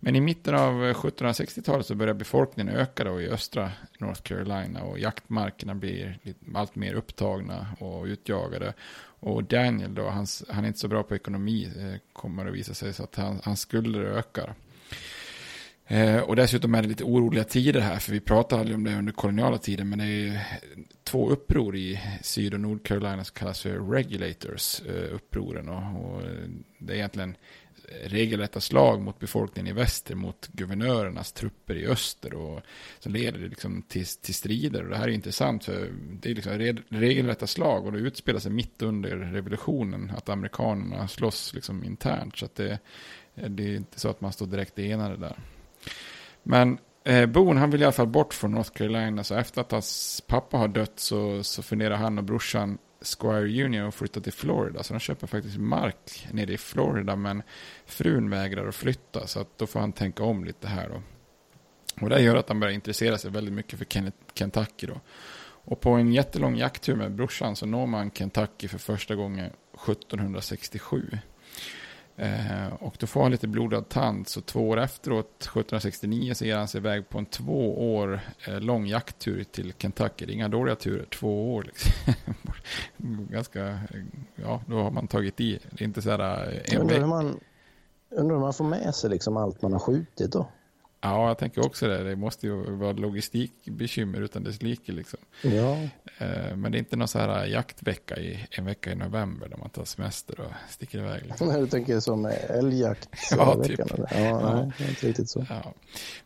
Men 0.00 0.16
i 0.16 0.20
mitten 0.20 0.54
av 0.54 0.72
1760-talet 0.82 1.86
så 1.86 1.94
börjar 1.94 2.14
befolkningen 2.14 2.74
öka 2.74 3.04
då 3.04 3.20
i 3.20 3.28
östra 3.28 3.72
North 3.98 4.22
Carolina 4.22 4.82
och 4.82 4.98
jaktmarkerna 4.98 5.74
blir 5.74 6.18
allt 6.54 6.74
mer 6.74 6.94
upptagna 6.94 7.66
och 7.78 8.04
utjagade. 8.04 8.74
Och 9.20 9.44
Daniel 9.44 9.94
då, 9.94 10.08
han, 10.08 10.26
han 10.48 10.64
är 10.64 10.68
inte 10.68 10.80
så 10.80 10.88
bra 10.88 11.02
på 11.02 11.14
ekonomi, 11.14 11.68
eh, 11.78 12.00
kommer 12.12 12.46
att 12.46 12.54
visa 12.54 12.74
sig 12.74 12.92
så 12.92 13.02
att 13.02 13.16
han, 13.16 13.40
hans 13.44 13.60
skulder 13.60 14.00
ökar. 14.00 14.54
Eh, 15.86 16.20
och 16.20 16.36
dessutom 16.36 16.74
är 16.74 16.82
det 16.82 16.88
lite 16.88 17.04
oroliga 17.04 17.44
tider 17.44 17.80
här, 17.80 17.98
för 17.98 18.12
vi 18.12 18.20
pratar 18.20 18.58
aldrig 18.58 18.76
om 18.76 18.84
det 18.84 18.98
under 18.98 19.12
koloniala 19.12 19.58
tider, 19.58 19.84
men 19.84 19.98
det 19.98 20.04
är 20.04 20.46
två 21.04 21.30
uppror 21.30 21.76
i 21.76 22.00
Syd 22.22 22.54
och 22.54 22.60
Nord-Carolina 22.60 23.24
som 23.24 23.34
kallas 23.34 23.62
för 23.62 23.92
regulators, 23.92 24.80
eh, 24.80 25.14
upproren. 25.14 25.68
Och, 25.68 26.04
och, 26.04 26.22
det 26.78 26.92
är 26.92 26.96
egentligen 26.96 27.36
regelrätta 28.04 28.60
slag 28.60 29.00
mot 29.00 29.18
befolkningen 29.18 29.76
i 29.76 29.78
väster 29.78 30.14
mot 30.14 30.48
guvernörernas 30.52 31.32
trupper 31.32 31.74
i 31.74 31.86
öster. 31.86 32.34
Och 32.34 32.60
så 32.98 33.08
leder 33.08 33.38
det 33.38 33.48
liksom 33.48 33.82
till, 33.82 34.06
till 34.06 34.34
strider. 34.34 34.82
Och 34.82 34.90
det 34.90 34.96
här 34.96 35.08
är 35.08 35.12
intressant 35.12 35.64
för 35.64 35.92
det 36.20 36.30
är 36.30 36.34
liksom 36.34 36.82
regelrätta 36.88 37.46
slag. 37.46 37.86
Och 37.86 37.92
det 37.92 37.98
utspelar 37.98 38.40
sig 38.40 38.52
mitt 38.52 38.82
under 38.82 39.16
revolutionen 39.16 40.12
att 40.16 40.28
amerikanerna 40.28 41.08
slåss 41.08 41.54
liksom 41.54 41.84
internt. 41.84 42.36
Så 42.36 42.44
att 42.44 42.54
det, 42.54 42.78
det 43.34 43.62
är 43.62 43.76
inte 43.76 44.00
så 44.00 44.08
att 44.08 44.20
man 44.20 44.32
står 44.32 44.46
direkt 44.46 44.78
enade 44.78 45.16
där. 45.16 45.38
Men 46.42 46.78
eh, 47.04 47.26
Boone 47.26 47.60
han 47.60 47.70
vill 47.70 47.82
i 47.82 47.84
alla 47.84 47.92
fall 47.92 48.06
bort 48.06 48.34
från 48.34 48.52
North 48.52 48.70
Carolina. 48.70 49.24
Så 49.24 49.34
efter 49.34 49.60
att 49.60 49.72
hans 49.72 50.22
pappa 50.26 50.56
har 50.56 50.68
dött 50.68 51.00
så, 51.00 51.42
så 51.42 51.62
funderar 51.62 51.96
han 51.96 52.18
och 52.18 52.24
brorsan 52.24 52.78
Squire 53.00 53.64
Union 53.64 53.86
och 53.86 53.94
flytta 53.94 54.20
till 54.20 54.32
Florida. 54.32 54.82
Så 54.82 54.94
de 54.94 55.00
köper 55.00 55.26
faktiskt 55.26 55.58
mark 55.58 56.26
nere 56.32 56.52
i 56.52 56.58
Florida. 56.58 57.16
Men 57.16 57.42
frun 57.86 58.30
vägrar 58.30 58.68
att 58.68 58.74
flytta. 58.74 59.26
Så 59.26 59.40
att 59.40 59.58
då 59.58 59.66
får 59.66 59.80
han 59.80 59.92
tänka 59.92 60.22
om 60.22 60.44
lite 60.44 60.68
här 60.68 60.88
då. 60.88 61.02
Och 62.00 62.10
det 62.10 62.20
gör 62.20 62.36
att 62.36 62.48
han 62.48 62.60
börjar 62.60 62.74
intressera 62.74 63.18
sig 63.18 63.30
väldigt 63.30 63.54
mycket 63.54 63.78
för 63.78 63.86
Kentucky 64.34 64.86
då. 64.86 65.00
Och 65.40 65.80
på 65.80 65.90
en 65.90 66.12
jättelång 66.12 66.56
jakttur 66.56 66.96
med 66.96 67.12
brorsan 67.12 67.56
så 67.56 67.66
når 67.66 67.86
man 67.86 68.10
Kentucky 68.10 68.68
för 68.68 68.78
första 68.78 69.14
gången 69.14 69.50
1767. 69.74 71.18
Eh, 72.18 72.72
och 72.80 72.96
då 72.98 73.06
får 73.06 73.22
han 73.22 73.30
lite 73.30 73.48
blodad 73.48 73.88
tand. 73.88 74.28
Så 74.28 74.40
två 74.40 74.68
år 74.68 74.76
efteråt, 74.76 75.34
1769, 75.40 76.34
så 76.34 76.44
ger 76.44 76.56
han 76.56 76.68
sig 76.68 76.78
iväg 76.78 77.08
på 77.08 77.18
en 77.18 77.26
två 77.26 77.94
år 77.94 78.20
eh, 78.46 78.60
lång 78.60 78.86
jakttur 78.86 79.44
till 79.44 79.72
Kentucky. 79.78 80.26
Det 80.26 80.32
är 80.32 80.34
inga 80.34 80.48
dåliga 80.48 80.74
turer, 80.76 81.04
två 81.04 81.54
år. 81.54 81.62
Liksom. 81.62 81.92
Ganska, 83.30 83.78
ja, 84.34 84.62
då 84.66 84.82
har 84.82 84.90
man 84.90 85.06
tagit 85.06 85.40
i. 85.40 85.58
Det 85.70 85.84
är 85.84 85.86
inte 85.86 86.02
så 86.02 86.10
här... 86.10 86.60
Eh, 86.64 86.80
undrar 86.80 86.98
hur 86.98 87.06
man, 87.06 87.40
undrar 88.10 88.36
hur 88.36 88.42
man 88.42 88.54
får 88.54 88.64
med 88.64 88.94
sig 88.94 89.10
liksom 89.10 89.36
allt 89.36 89.62
man 89.62 89.72
har 89.72 89.80
skjutit 89.80 90.32
då? 90.32 90.48
Ja, 91.00 91.28
jag 91.28 91.38
tänker 91.38 91.66
också 91.66 91.88
det. 91.88 92.04
Det 92.04 92.16
måste 92.16 92.46
ju 92.46 92.70
vara 92.70 92.92
logistikbekymmer 92.92 94.20
utan 94.20 94.44
dess 94.44 94.62
like. 94.62 94.92
Liksom. 94.92 95.18
Ja. 95.42 95.78
Eh, 96.18 96.56
men 96.56 96.72
det 96.72 96.76
är 96.76 96.80
inte 96.80 96.96
någon 96.96 97.08
så 97.08 97.18
här 97.18 97.46
jaktvecka 97.46 98.16
i 98.16 98.46
en 98.50 98.64
vecka 98.64 98.92
i 98.92 98.94
november 98.94 99.48
där 99.48 99.56
man 99.56 99.70
tar 99.70 99.84
semester 99.84 100.40
och 100.40 100.52
sticker 100.68 100.98
iväg. 100.98 101.22
Liksom. 101.26 101.48
Nej, 101.52 101.60
du 101.60 101.66
tänker 101.66 102.00
som 102.00 102.32
älgjakt? 102.48 103.08
ja, 103.30 103.64
typ. 103.64 103.80
Ja, 103.88 104.06
ja. 104.10 104.72
Nej, 104.78 104.88
inte 104.88 105.06
riktigt 105.06 105.30
så. 105.30 105.46
Ja. 105.48 105.74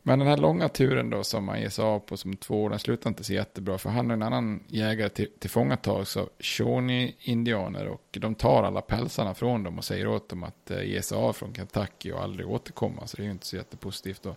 Men 0.03 0.19
den 0.19 0.29
här 0.29 0.37
långa 0.37 0.69
turen 0.69 1.11
då 1.11 1.25
som 1.25 1.45
man 1.45 1.61
ger 1.61 1.69
sig 1.69 1.85
av 1.85 1.99
på 1.99 2.17
som 2.17 2.37
två 2.37 2.63
år, 2.63 2.71
den 2.71 2.79
slutar 2.79 3.11
inte 3.11 3.25
så 3.25 3.33
jättebra. 3.33 3.79
För 3.79 3.91
han 3.91 4.07
och 4.07 4.15
en 4.15 4.23
annan 4.23 4.65
jägare 4.67 5.09
till, 5.09 5.29
tillfångatag, 5.39 6.07
så 6.07 6.29
Shawnee-indianer 6.39 7.87
och 7.87 8.19
de 8.21 8.35
tar 8.35 8.63
alla 8.63 8.81
pälsarna 8.81 9.35
från 9.35 9.63
dem 9.63 9.79
och 9.79 9.85
säger 9.85 10.07
åt 10.07 10.29
dem 10.29 10.45
att 10.45 10.71
eh, 10.71 10.83
ge 10.83 11.03
sig 11.03 11.19
av 11.19 11.33
från 11.33 11.55
Kentucky 11.55 12.13
och 12.13 12.23
aldrig 12.23 12.49
återkomma. 12.49 13.07
Så 13.07 13.17
det 13.17 13.23
är 13.23 13.25
ju 13.25 13.31
inte 13.31 13.47
så 13.47 13.57
jättepositivt 13.57 14.23
då. 14.23 14.37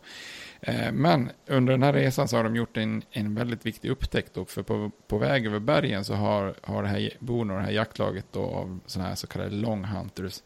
Eh, 0.61 0.91
men 0.91 1.29
under 1.47 1.73
den 1.73 1.83
här 1.83 1.93
resan 1.93 2.27
så 2.27 2.37
har 2.37 2.43
de 2.43 2.55
gjort 2.55 2.77
en, 2.77 3.03
en 3.11 3.35
väldigt 3.35 3.65
viktig 3.65 3.89
upptäckt. 3.89 4.33
Då, 4.33 4.45
för 4.45 4.63
på, 4.63 4.91
på 5.07 5.17
väg 5.17 5.45
över 5.45 5.59
bergen 5.59 6.05
så 6.05 6.13
har, 6.13 6.55
har 6.61 6.83
det 6.83 6.89
här 6.89 7.09
bon 7.19 7.51
och 7.51 7.57
det 7.57 7.63
här 7.63 7.71
jaktlaget 7.71 8.25
då, 8.31 8.43
av 8.43 8.79
sådana 8.85 9.09
här 9.09 9.15
så 9.15 9.27
kallade 9.27 9.55
long 9.55 9.83
hunters 9.83 10.43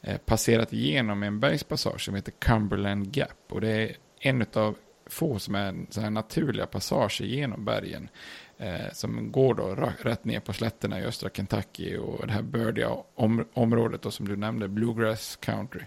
eh, 0.00 0.16
passerat 0.16 0.72
igenom 0.72 1.22
en 1.22 1.40
bergspassage 1.40 2.04
som 2.04 2.14
heter 2.14 2.32
Cumberland 2.38 3.16
Gap. 3.16 3.46
Och 3.48 3.60
det 3.60 3.70
är 3.70 3.96
en 4.20 4.46
av 4.52 4.76
få 5.06 5.38
som 5.38 5.54
är 5.54 5.86
så 5.90 6.00
här 6.00 6.10
naturliga 6.10 6.66
passager 6.66 7.24
genom 7.24 7.64
bergen. 7.64 8.08
Eh, 8.58 8.92
som 8.92 9.32
går 9.32 9.54
då 9.54 9.92
rätt 10.02 10.24
ner 10.24 10.40
på 10.40 10.52
slätterna 10.52 11.00
i 11.00 11.04
östra 11.04 11.30
Kentucky 11.30 11.96
och 11.96 12.26
det 12.26 12.32
här 12.32 12.42
bördiga 12.42 12.90
om, 13.14 13.44
området 13.52 14.02
då, 14.02 14.10
som 14.10 14.28
du 14.28 14.36
nämnde, 14.36 14.68
Bluegrass 14.68 15.36
Country. 15.36 15.82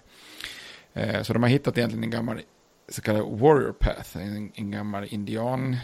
Eh, 0.94 1.22
så 1.22 1.34
de 1.34 1.44
har 1.44 1.50
hittat 1.50 1.78
egentligen 1.78 2.04
en 2.04 2.10
gammal 2.10 2.42
så 2.90 3.02
kallad 3.02 3.40
warrior 3.40 3.72
path, 3.72 4.18
en, 4.18 4.52
en 4.56 4.72
gammal 4.72 5.08
indianstig 5.10 5.80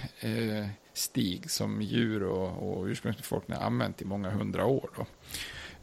eh, 1.43 1.47
som 1.47 1.81
djur 1.81 2.23
och, 2.23 2.77
och 2.77 2.85
ursprungsbefolkningen 2.85 3.61
har 3.61 3.67
använt 3.67 4.01
i 4.01 4.05
många 4.05 4.29
hundra 4.29 4.65
år. 4.65 4.89
Då. 4.95 5.05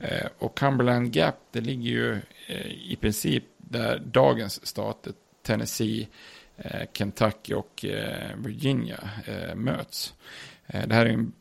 Eh, 0.06 0.26
och 0.38 0.56
Cumberland 0.58 1.12
Gap, 1.12 1.34
det 1.52 1.60
ligger 1.60 1.90
ju 1.90 2.12
eh, 2.46 2.66
i 2.66 2.96
princip 3.00 3.44
där 3.58 3.98
dagens 3.98 4.66
stater, 4.66 5.12
Tennessee, 5.42 6.08
eh, 6.56 6.82
Kentucky 6.92 7.54
och 7.54 7.84
eh, 7.84 8.36
Virginia 8.36 9.10
eh, 9.26 9.54
möts. 9.54 10.14
Eh, 10.66 10.88
det 10.88 10.94
här 10.94 11.06
är 11.06 11.10
en, 11.10 11.32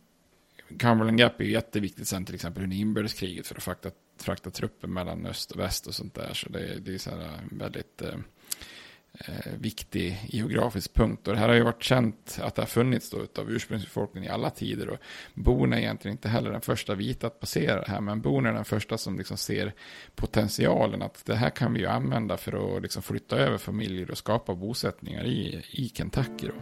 Cumberland 0.79 1.19
Gap 1.19 1.39
är 1.39 1.45
ju 1.45 1.51
jätteviktigt 1.51 2.07
sen 2.07 2.25
till 2.25 2.35
exempel 2.35 2.63
under 2.63 2.77
inbördeskriget 2.77 3.47
för 3.47 3.55
att 3.55 3.63
frakta, 3.63 3.91
frakta 4.19 4.49
trupper 4.49 4.87
mellan 4.87 5.25
öst 5.25 5.51
och 5.51 5.59
väst 5.59 5.87
och 5.87 5.95
sånt 5.95 6.15
där. 6.15 6.33
Så 6.33 6.49
det, 6.49 6.79
det 6.79 6.93
är 6.93 6.97
så 6.97 7.09
här 7.09 7.39
väldigt 7.51 8.01
eh, 8.01 8.15
eh, 9.19 9.53
viktig 9.59 10.19
geografisk 10.27 10.93
punkt. 10.93 11.27
Och 11.27 11.33
det 11.33 11.39
här 11.39 11.47
har 11.47 11.55
ju 11.55 11.63
varit 11.63 11.83
känt 11.83 12.39
att 12.41 12.55
det 12.55 12.61
har 12.61 12.67
funnits 12.67 13.09
då 13.09 13.17
av 13.41 13.51
ursprungsbefolkningen 13.51 14.31
i 14.31 14.33
alla 14.33 14.49
tider. 14.49 14.89
Och 14.89 14.97
Bon 15.33 15.73
är 15.73 15.77
egentligen 15.77 16.17
inte 16.17 16.29
heller 16.29 16.51
den 16.51 16.61
första 16.61 16.95
vita 16.95 17.27
att 17.27 17.39
passera 17.39 17.81
det 17.81 17.91
här, 17.91 18.01
men 18.01 18.21
Bon 18.21 18.45
är 18.45 18.53
den 18.53 18.65
första 18.65 18.97
som 18.97 19.17
liksom 19.17 19.37
ser 19.37 19.73
potentialen 20.15 21.01
att 21.01 21.25
det 21.25 21.35
här 21.35 21.49
kan 21.49 21.73
vi 21.73 21.79
ju 21.79 21.87
använda 21.87 22.37
för 22.37 22.77
att 22.77 22.81
liksom 22.81 23.03
flytta 23.03 23.37
över 23.37 23.57
familjer 23.57 24.11
och 24.11 24.17
skapa 24.17 24.55
bosättningar 24.55 25.25
i, 25.25 25.65
i 25.71 25.89
Kentucky. 25.89 26.47
Då. 26.47 26.53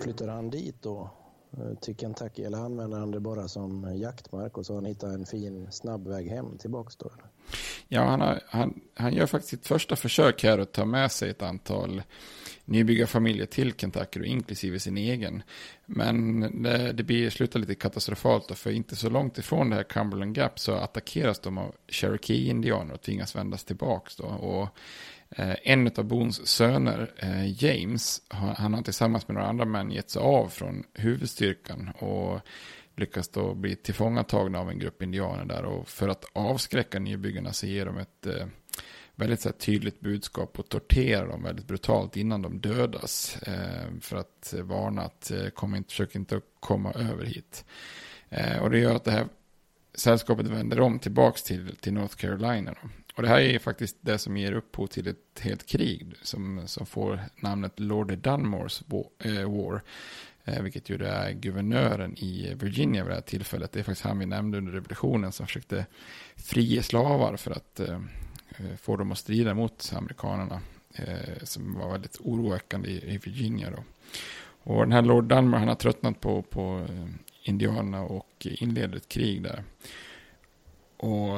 Flyttar 0.00 0.28
han 0.28 0.50
dit 0.50 0.82
då 0.82 1.21
Eh, 1.58 1.74
till 1.80 1.96
Kentucky 1.96 2.42
eller 2.42 2.58
använder 2.58 2.98
han 2.98 3.10
det 3.10 3.20
bara 3.20 3.48
som 3.48 3.96
jaktmark 3.96 4.58
och 4.58 4.66
så 4.66 4.72
har 4.72 4.76
han 4.76 4.84
hittat 4.84 5.14
en 5.14 5.26
fin 5.26 5.66
snabbväg 5.70 6.28
hem 6.28 6.58
tillbaks 6.58 6.96
då? 6.96 7.10
Ja, 7.88 8.04
han, 8.04 8.20
har, 8.20 8.40
han, 8.46 8.80
han 8.94 9.14
gör 9.14 9.26
faktiskt 9.26 9.50
sitt 9.50 9.66
första 9.66 9.96
försök 9.96 10.42
här 10.42 10.58
att 10.58 10.72
ta 10.72 10.84
med 10.84 11.12
sig 11.12 11.30
ett 11.30 11.42
antal 11.42 12.02
nybyggarfamiljer 12.64 13.46
till 13.46 13.72
Kentucky, 13.72 14.20
och 14.20 14.26
inklusive 14.26 14.78
sin 14.78 14.96
egen. 14.96 15.42
Men 15.86 16.40
det, 16.62 16.92
det 16.92 17.02
blir, 17.02 17.30
slutar 17.30 17.60
lite 17.60 17.74
katastrofalt, 17.74 18.48
då, 18.48 18.54
för 18.54 18.70
inte 18.70 18.96
så 18.96 19.10
långt 19.10 19.38
ifrån 19.38 19.70
det 19.70 19.76
här 19.76 19.82
Cumberland 19.82 20.36
Gap 20.36 20.58
så 20.58 20.72
attackeras 20.72 21.38
de 21.38 21.58
av 21.58 21.74
Cherokee-indianer 21.88 22.94
och 22.94 23.02
tvingas 23.02 23.36
vändas 23.36 23.64
tillbaka. 23.64 24.10
Då. 24.18 24.24
Och 24.24 24.68
Eh, 25.36 25.54
en 25.62 25.90
av 25.96 26.04
Bons 26.04 26.46
söner, 26.46 27.12
eh, 27.16 27.64
James, 27.64 28.22
han 28.28 28.74
har 28.74 28.82
tillsammans 28.82 29.28
med 29.28 29.34
några 29.34 29.48
andra 29.48 29.64
män 29.64 29.90
gett 29.90 30.10
sig 30.10 30.22
av 30.22 30.48
från 30.48 30.84
huvudstyrkan 30.94 31.90
och 31.98 32.40
lyckas 32.96 33.28
då 33.28 33.54
bli 33.54 33.76
tillfångatagna 33.76 34.60
av 34.60 34.70
en 34.70 34.78
grupp 34.78 35.02
indianer 35.02 35.44
där. 35.44 35.64
Och 35.64 35.88
för 35.88 36.08
att 36.08 36.24
avskräcka 36.32 36.98
nybyggarna 36.98 37.52
så 37.52 37.66
ger 37.66 37.86
de 37.86 37.98
ett 37.98 38.26
eh, 38.26 38.46
väldigt 39.14 39.40
så 39.40 39.48
här, 39.48 39.56
tydligt 39.56 40.00
budskap 40.00 40.58
och 40.58 40.68
torterar 40.68 41.28
dem 41.28 41.42
väldigt 41.42 41.66
brutalt 41.66 42.16
innan 42.16 42.42
de 42.42 42.60
dödas. 42.60 43.38
För 44.00 44.16
att 44.16 44.54
varna 44.62 45.02
att 45.02 45.32
kom 45.54 45.74
inte, 45.74 45.90
försök 45.90 46.14
inte 46.14 46.36
att 46.36 46.42
komma 46.60 46.92
över 46.92 47.24
hit. 47.24 47.64
Och 48.60 48.70
det 48.70 48.78
gör 48.78 48.96
att 48.96 49.04
det 49.04 49.10
här 49.10 49.26
sällskapet 49.94 50.46
vänder 50.46 50.80
om 50.80 50.98
tillbaks 50.98 51.42
till, 51.42 51.76
till 51.76 51.92
North 51.92 52.16
Carolina. 52.16 52.74
Då. 52.82 52.88
Och 53.14 53.22
det 53.22 53.28
här 53.28 53.40
är 53.40 53.58
faktiskt 53.58 53.96
det 54.00 54.18
som 54.18 54.36
ger 54.36 54.52
upphov 54.52 54.86
till 54.86 55.08
ett 55.08 55.40
helt 55.40 55.66
krig 55.66 56.06
som, 56.22 56.62
som 56.66 56.86
får 56.86 57.20
namnet 57.36 57.80
Lord 57.80 58.18
Dunmores 58.18 58.82
eh, 59.18 59.50
War. 59.50 59.82
Eh, 60.44 60.62
vilket 60.62 60.90
ju 60.90 61.04
är 61.04 61.32
guvernören 61.32 62.18
i 62.18 62.54
Virginia 62.54 63.02
vid 63.02 63.10
det 63.10 63.14
här 63.14 63.22
tillfället. 63.22 63.72
Det 63.72 63.80
är 63.80 63.84
faktiskt 63.84 64.04
han 64.04 64.18
vi 64.18 64.26
nämnde 64.26 64.58
under 64.58 64.72
revolutionen 64.72 65.32
som 65.32 65.46
försökte 65.46 65.86
frige 66.36 66.82
slavar 66.82 67.36
för 67.36 67.50
att 67.50 67.80
eh, 67.80 68.00
få 68.80 68.96
dem 68.96 69.12
att 69.12 69.18
strida 69.18 69.54
mot 69.54 69.92
amerikanerna. 69.96 70.60
Som 71.42 71.74
var 71.74 71.92
väldigt 71.92 72.20
oroväckande 72.20 72.88
i, 72.88 73.20
Virginia 73.24 73.70
då. 73.70 73.84
Och 74.42 74.82
den 74.82 74.92
här 74.92 75.02
Lord 75.02 75.24
Dunmore 75.24 75.58
han 75.58 75.68
har 75.68 75.74
tröttnat 75.74 76.20
på, 76.20 76.42
på 76.42 76.86
indianerna 77.42 78.02
och 78.02 78.46
inleder 78.46 78.96
ett 78.96 79.08
krig 79.08 79.42
där. 79.42 79.64
Och 80.96 81.36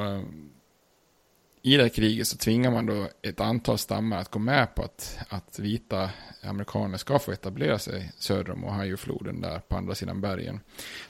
i 1.65 1.77
det 1.77 1.83
här 1.83 1.89
kriget 1.89 2.27
så 2.27 2.37
tvingar 2.37 2.71
man 2.71 2.85
då 2.85 3.07
ett 3.21 3.39
antal 3.41 3.77
stammar 3.77 4.17
att 4.17 4.31
gå 4.31 4.39
med 4.39 4.75
på 4.75 4.83
att, 4.83 5.17
att 5.29 5.59
vita 5.59 6.09
amerikaner 6.43 6.97
ska 6.97 7.19
få 7.19 7.31
etablera 7.31 7.79
sig 7.79 8.11
söder 8.17 8.53
om 8.53 8.65
Ohiofloden, 8.65 9.41
där 9.41 9.59
på 9.59 9.77
andra 9.77 9.95
sidan 9.95 10.21
bergen. 10.21 10.59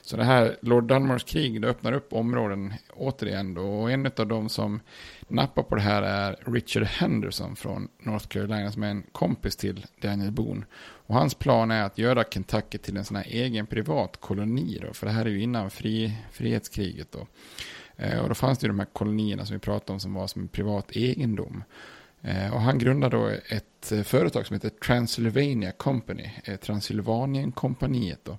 Så 0.02 0.16
det 0.16 0.24
här 0.24 0.56
Lord 0.62 0.88
Dunmores 0.88 1.22
krig 1.22 1.62
det 1.62 1.68
öppnar 1.68 1.92
upp 1.92 2.12
områden 2.12 2.74
återigen 2.94 3.54
då 3.54 3.62
och 3.62 3.90
en 3.90 4.06
av 4.16 4.26
de 4.26 4.48
som 4.48 4.80
nappar 5.28 5.62
på 5.62 5.74
det 5.74 5.80
här 5.80 6.02
är 6.02 6.52
Richard 6.52 6.84
Henderson 6.84 7.56
från 7.56 7.88
North 7.98 8.26
Carolina 8.28 8.72
som 8.72 8.82
är 8.82 8.90
en 8.90 9.02
kompis 9.12 9.56
till 9.56 9.86
Daniel 10.00 10.32
Boone. 10.32 10.66
Och 10.78 11.14
hans 11.14 11.34
plan 11.34 11.70
är 11.70 11.82
att 11.82 11.98
göra 11.98 12.24
Kentucky 12.24 12.78
till 12.78 12.96
en 12.96 13.04
sån 13.04 13.16
här 13.16 13.26
egen 13.28 13.66
privat 13.66 14.16
koloni 14.20 14.78
då, 14.86 14.92
för 14.92 15.06
det 15.06 15.12
här 15.12 15.24
är 15.24 15.30
ju 15.30 15.42
innan 15.42 15.70
fri, 15.70 16.12
frihetskriget 16.32 17.12
då. 17.12 17.26
Eh, 17.96 18.18
och 18.18 18.28
då 18.28 18.34
fanns 18.34 18.58
det 18.58 18.64
ju 18.64 18.68
de 18.68 18.78
här 18.78 18.88
kolonierna 18.92 19.46
som 19.46 19.54
vi 19.54 19.60
pratade 19.60 19.92
om 19.92 20.00
som 20.00 20.14
var 20.14 20.26
som 20.26 20.42
en 20.42 20.48
privat 20.48 20.96
egendom. 20.96 21.64
Eh, 22.22 22.54
och 22.54 22.60
han 22.60 22.78
grundade 22.78 23.16
då 23.16 23.28
ett 23.48 23.92
eh, 23.92 24.02
företag 24.02 24.46
som 24.46 24.54
heter 24.54 24.68
Transylvania 24.68 25.72
Company, 25.72 26.30
eh, 26.44 26.56
Transylvanien-kompaniet 26.56 28.20
då. 28.24 28.38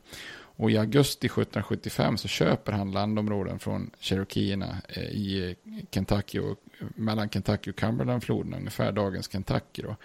Och 0.59 0.71
i 0.71 0.77
augusti 0.77 1.27
1775 1.27 2.17
så 2.17 2.27
köper 2.27 2.71
han 2.71 2.91
landområden 2.91 3.59
från 3.59 3.91
Cherokeerna 3.99 4.77
eh, 4.89 5.03
i 5.03 5.55
Kentucky 5.91 6.39
och 6.39 6.57
mellan 6.95 7.29
Kentucky 7.29 7.71
och 7.71 7.75
Cumberlandfloden, 7.75 8.53
ungefär 8.53 8.91
dagens 8.91 9.31
Kentucky 9.31 9.81
då. 9.81 9.95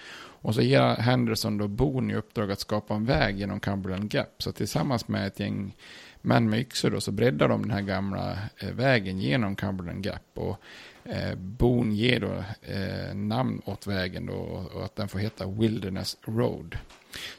Och 0.43 0.55
så 0.55 0.63
ger 0.63 0.97
Henderson 0.97 1.59
då 1.59 1.69
Boone 1.69 2.13
i 2.13 2.17
uppdrag 2.17 2.53
att 2.53 2.61
skapa 2.61 2.95
en 2.95 3.05
väg 3.05 3.39
genom 3.39 3.61
Cumberland 3.61 4.15
Gap. 4.15 4.43
Så 4.43 4.53
tillsammans 4.53 5.09
med 5.09 5.27
ett 5.27 5.41
gäng 5.41 5.77
men 6.23 6.51
med 6.51 6.61
yxor 6.61 6.91
då 6.91 7.01
så 7.01 7.13
breddar 7.13 7.49
de 7.49 7.63
den 7.63 7.71
här 7.71 7.83
gamla 7.83 8.39
eh, 8.59 8.71
vägen 8.71 9.19
genom 9.19 9.57
Cumberland 9.57 10.05
Gap. 10.05 10.23
Och 10.35 10.57
eh, 11.05 11.35
Boone 11.35 11.95
ger 11.95 12.21
då 12.21 12.45
eh, 12.73 13.15
namn 13.15 13.63
åt 13.65 13.87
vägen 13.87 14.27
då 14.27 14.69
och 14.75 14.85
att 14.85 14.97
den 14.97 15.09
får 15.09 15.19
heta 15.19 15.47
Wilderness 15.47 16.17
Road. 16.25 16.79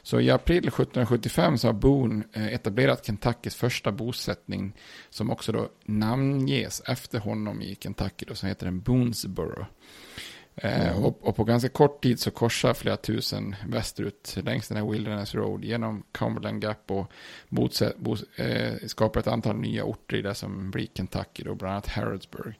Så 0.02 0.20
i 0.20 0.30
april 0.30 0.58
1775 0.58 1.58
så 1.58 1.68
har 1.68 1.72
Boone 1.72 2.24
eh, 2.32 2.54
etablerat 2.54 3.06
Kentuckys 3.06 3.54
första 3.54 3.92
bosättning 3.92 4.72
som 5.10 5.30
också 5.30 5.52
då 5.52 5.68
namnges 5.84 6.82
efter 6.86 7.18
honom 7.18 7.62
i 7.62 7.76
Kentucky 7.80 8.26
då 8.28 8.34
som 8.34 8.48
heter 8.48 8.66
en 8.66 8.80
Boonesboro. 8.80 9.66
Mm. 10.56 11.04
Och, 11.04 11.28
och, 11.28 11.36
på 11.36 11.44
ganska 11.44 11.68
kort 11.68 12.02
tid 12.02 12.20
så 12.20 12.30
korsar 12.30 12.74
flera 12.74 12.96
tusen 12.96 13.56
västerut 13.68 14.36
längs 14.44 14.68
den 14.68 14.76
här 14.78 14.90
Wilderness 14.90 15.34
Road 15.34 15.64
genom 15.64 16.02
Cumberland 16.12 16.62
Gap 16.62 16.90
och 16.90 17.12
botse, 17.48 17.92
bos, 17.96 18.22
eh, 18.22 18.74
skapar 18.86 19.20
ett 19.20 19.26
antal 19.26 19.56
nya 19.56 19.84
orter 19.84 20.16
i 20.16 20.22
det 20.22 20.34
som 20.34 20.70
blir 20.70 20.88
Kentucky, 20.94 21.42
då, 21.42 21.54
bland 21.54 21.72
annat 21.72 21.86
Harrodsburg. 21.86 22.54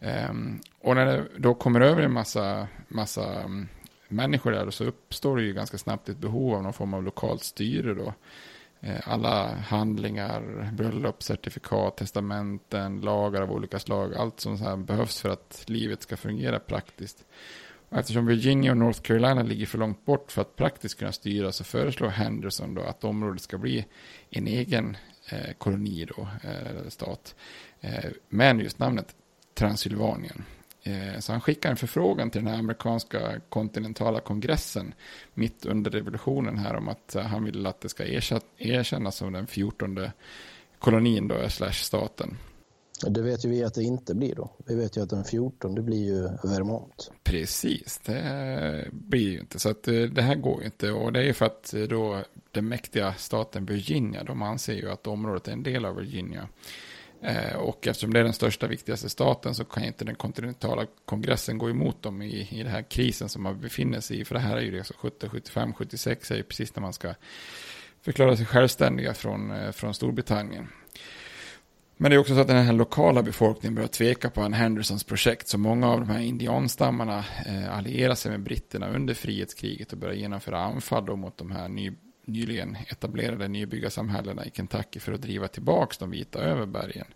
Um, 0.00 0.60
och 0.80 0.94
när 0.94 1.06
det 1.06 1.26
då 1.36 1.54
kommer 1.54 1.80
över 1.80 2.02
en 2.02 2.12
massa, 2.12 2.68
massa 2.88 3.44
um, 3.44 3.68
människor 4.08 4.50
där 4.50 4.70
så 4.70 4.84
uppstår 4.84 5.36
det 5.36 5.42
ju 5.42 5.52
ganska 5.52 5.78
snabbt 5.78 6.08
ett 6.08 6.18
behov 6.18 6.54
av 6.54 6.62
någon 6.62 6.72
form 6.72 6.94
av 6.94 7.02
lokalt 7.02 7.44
styre 7.44 7.94
då. 7.94 8.14
Eh, 8.80 9.08
alla 9.08 9.54
handlingar, 9.54 10.70
bröllop, 10.72 11.22
certifikat, 11.22 11.96
testamenten, 11.96 13.00
lagar 13.00 13.42
av 13.42 13.52
olika 13.52 13.78
slag. 13.78 14.14
Allt 14.14 14.40
som 14.40 14.58
så 14.58 14.76
behövs 14.76 15.20
för 15.20 15.28
att 15.28 15.64
livet 15.66 16.02
ska 16.02 16.16
fungera 16.16 16.58
praktiskt. 16.58 17.24
Och 17.88 17.98
eftersom 17.98 18.26
Virginia 18.26 18.70
och 18.70 18.76
North 18.76 19.00
Carolina 19.00 19.42
ligger 19.42 19.66
för 19.66 19.78
långt 19.78 20.04
bort 20.04 20.32
för 20.32 20.42
att 20.42 20.56
praktiskt 20.56 20.98
kunna 20.98 21.12
styra 21.12 21.52
så 21.52 21.64
föreslår 21.64 22.08
Henderson 22.08 22.74
då 22.74 22.82
att 22.82 23.04
området 23.04 23.42
ska 23.42 23.58
bli 23.58 23.86
en 24.30 24.46
egen 24.46 24.96
eh, 25.32 25.52
koloni 25.58 26.04
då, 26.16 26.28
eh, 26.42 26.88
stat. 26.88 27.34
Eh, 27.80 28.10
men 28.28 28.60
just 28.60 28.78
namnet 28.78 29.14
Transylvanien. 29.54 30.44
Eh, 30.82 31.18
så 31.18 31.32
han 31.32 31.40
skickar 31.40 31.70
en 31.70 31.76
förfrågan 31.76 32.30
till 32.30 32.44
den 32.44 32.52
här 32.52 32.58
amerikanska 32.58 33.40
kontinentala 33.48 34.20
kongressen 34.20 34.94
mitt 35.34 35.66
under 35.66 35.90
revolutionen 35.90 36.58
här 36.58 36.76
om 36.76 36.88
att 36.88 37.14
eh, 37.14 37.22
han 37.22 37.44
vill 37.44 37.66
att 37.66 37.80
det 37.80 37.88
ska 37.88 38.04
erkännas 38.58 39.16
som 39.16 39.32
den 39.32 39.46
14 39.46 39.98
kolonin 40.78 41.28
då, 41.28 41.48
slash 41.48 41.72
staten. 41.72 42.36
Det 43.08 43.22
vet 43.22 43.44
ju 43.44 43.48
vi 43.48 43.64
att 43.64 43.74
det 43.74 43.82
inte 43.82 44.14
blir 44.14 44.34
då. 44.34 44.50
Vi 44.66 44.74
vet 44.74 44.96
ju 44.96 45.02
att 45.02 45.10
den 45.10 45.24
14 45.24 45.74
det 45.74 45.82
blir 45.82 46.04
ju 46.06 46.22
Vermont. 46.22 47.12
Precis, 47.22 48.00
det 48.04 48.88
blir 48.92 49.30
ju 49.30 49.40
inte. 49.40 49.58
Så 49.58 49.70
att 49.70 49.88
eh, 49.88 49.94
det 49.94 50.22
här 50.22 50.34
går 50.34 50.60
ju 50.60 50.66
inte. 50.66 50.90
Och 50.90 51.12
det 51.12 51.20
är 51.20 51.24
ju 51.24 51.32
för 51.32 51.46
att 51.46 51.74
då 51.88 52.22
den 52.50 52.68
mäktiga 52.68 53.14
staten 53.14 53.66
Virginia, 53.66 54.24
de 54.24 54.42
anser 54.42 54.74
ju 54.74 54.90
att 54.90 55.06
området 55.06 55.48
är 55.48 55.52
en 55.52 55.62
del 55.62 55.84
av 55.84 55.96
Virginia. 55.96 56.48
Eh, 57.22 57.56
och 57.56 57.86
eftersom 57.86 58.12
det 58.12 58.20
är 58.20 58.24
den 58.24 58.32
största, 58.32 58.66
viktigaste 58.66 59.08
staten 59.08 59.54
så 59.54 59.64
kan 59.64 59.84
inte 59.84 60.04
den 60.04 60.14
kontinentala 60.14 60.86
kongressen 61.04 61.58
gå 61.58 61.70
emot 61.70 62.02
dem 62.02 62.22
i, 62.22 62.48
i 62.50 62.62
den 62.62 62.72
här 62.72 62.82
krisen 62.82 63.28
som 63.28 63.42
man 63.42 63.60
befinner 63.60 64.00
sig 64.00 64.20
i. 64.20 64.24
För 64.24 64.34
det 64.34 64.40
här 64.40 64.56
är 64.56 64.60
ju 64.60 64.70
det 64.70 64.84
70, 64.84 65.28
75, 65.28 65.74
76 65.74 66.30
är 66.30 66.36
ju 66.36 66.42
precis 66.42 66.76
när 66.76 66.82
man 66.82 66.92
ska 66.92 67.14
förklara 68.02 68.36
sig 68.36 68.46
självständiga 68.46 69.14
från, 69.14 69.50
eh, 69.50 69.72
från 69.72 69.94
Storbritannien. 69.94 70.68
Men 71.96 72.10
det 72.10 72.16
är 72.16 72.18
också 72.18 72.34
så 72.34 72.40
att 72.40 72.48
den 72.48 72.66
här 72.66 72.72
lokala 72.72 73.22
befolkningen 73.22 73.74
börjar 73.74 73.88
tveka 73.88 74.30
på 74.30 74.40
en 74.40 74.52
Hendersons 74.52 75.04
projekt. 75.04 75.48
Så 75.48 75.58
många 75.58 75.88
av 75.88 76.00
de 76.00 76.08
här 76.08 76.20
indianstammarna 76.20 77.24
eh, 77.46 77.76
allierar 77.76 78.14
sig 78.14 78.30
med 78.30 78.40
britterna 78.40 78.88
under 78.88 79.14
frihetskriget 79.14 79.92
och 79.92 79.98
börjar 79.98 80.14
genomföra 80.14 80.58
anfall 80.58 81.16
mot 81.16 81.38
de 81.38 81.50
här 81.50 81.68
ny, 81.68 81.92
nyligen 82.24 82.76
etablerade 82.88 83.48
nybyggarsamhällena 83.48 84.46
i 84.46 84.50
Kentucky 84.50 85.00
för 85.00 85.12
att 85.12 85.22
driva 85.22 85.48
tillbaka 85.48 85.96
de 85.98 86.10
vita 86.10 86.38
över 86.38 86.66
bergen. 86.66 87.06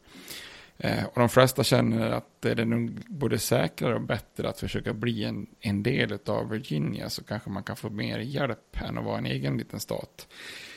Eh, 0.78 1.04
och 1.04 1.20
de 1.20 1.28
flesta 1.28 1.64
känner 1.64 2.10
att 2.10 2.28
det 2.40 2.50
är 2.50 2.64
nog 2.64 2.90
både 3.08 3.38
säkrare 3.38 3.94
och 3.94 4.00
bättre 4.00 4.48
att 4.48 4.60
försöka 4.60 4.92
bli 4.92 5.24
en, 5.24 5.46
en 5.60 5.82
del 5.82 6.18
av 6.26 6.48
Virginia 6.48 7.10
så 7.10 7.24
kanske 7.24 7.50
man 7.50 7.62
kan 7.62 7.76
få 7.76 7.90
mer 7.90 8.18
hjälp 8.18 8.82
än 8.82 8.98
att 8.98 9.04
vara 9.04 9.18
en 9.18 9.26
egen 9.26 9.58
liten 9.58 9.80
stat. 9.80 10.28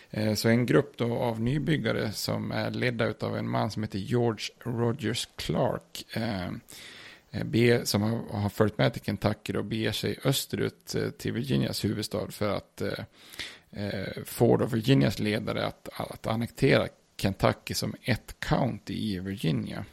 Eh, 0.10 0.34
så 0.34 0.50
en 0.50 0.66
grupp 0.66 0.98
då 0.98 1.18
av 1.18 1.42
nybyggare 1.42 2.12
som 2.12 2.52
är 2.52 2.72
ledda 2.72 3.13
av 3.20 3.38
en 3.38 3.50
man 3.50 3.72
som 3.72 3.84
heter 3.84 4.00
George 4.00 4.46
Rogers 4.63 5.30
Clark 5.36 6.16
eh, 6.16 6.52
som 7.84 8.02
har 8.32 8.50
följt 8.50 8.78
med 8.78 8.94
till 8.94 9.02
Kentucky 9.02 9.54
och 9.54 9.66
beger 9.66 9.92
sig 9.92 10.20
österut 10.24 10.96
till 11.18 11.34
Virginias 11.34 11.86
huvudstad 11.86 12.32
för 12.32 12.56
att 12.56 12.82
Ford 14.26 14.28
får 14.28 14.58
då 14.58 14.66
Virginias 14.66 15.20
ledare 15.20 15.66
att, 15.66 15.90
att 15.94 16.28
annektera 16.28 16.88
Kentucky 17.18 17.74
som 17.74 17.96
ett 18.04 18.40
county 18.40 18.94
i 18.94 19.20
Virginia. 19.20 19.86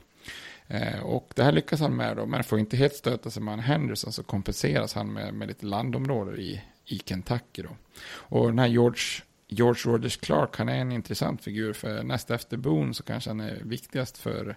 Eh, 0.68 1.00
och 1.00 1.32
det 1.34 1.42
här 1.42 1.52
lyckas 1.52 1.80
han 1.80 1.96
med 1.96 2.16
då, 2.16 2.26
men 2.26 2.44
får 2.44 2.58
inte 2.58 2.76
helt 2.76 2.94
stöta 2.94 3.30
sig 3.30 3.42
med 3.42 3.64
Henderson 3.64 4.12
så 4.12 4.22
kompenseras 4.22 4.94
han 4.94 5.12
med, 5.12 5.34
med 5.34 5.48
lite 5.48 5.66
landområden 5.66 6.38
i, 6.38 6.62
i 6.84 6.98
Kentucky 6.98 7.62
då. 7.62 7.76
Och 8.06 8.46
den 8.46 8.58
här 8.58 8.66
George, 8.66 9.22
George 9.48 9.92
Rogers 9.92 10.16
Clark, 10.16 10.56
han 10.56 10.68
är 10.68 10.76
en 10.76 10.92
intressant 10.92 11.44
figur 11.44 11.72
för 11.72 12.02
näst 12.02 12.30
efter 12.30 12.56
Boone 12.56 12.94
så 12.94 13.02
kanske 13.02 13.30
han 13.30 13.40
är 13.40 13.60
viktigast 13.64 14.18
för 14.18 14.56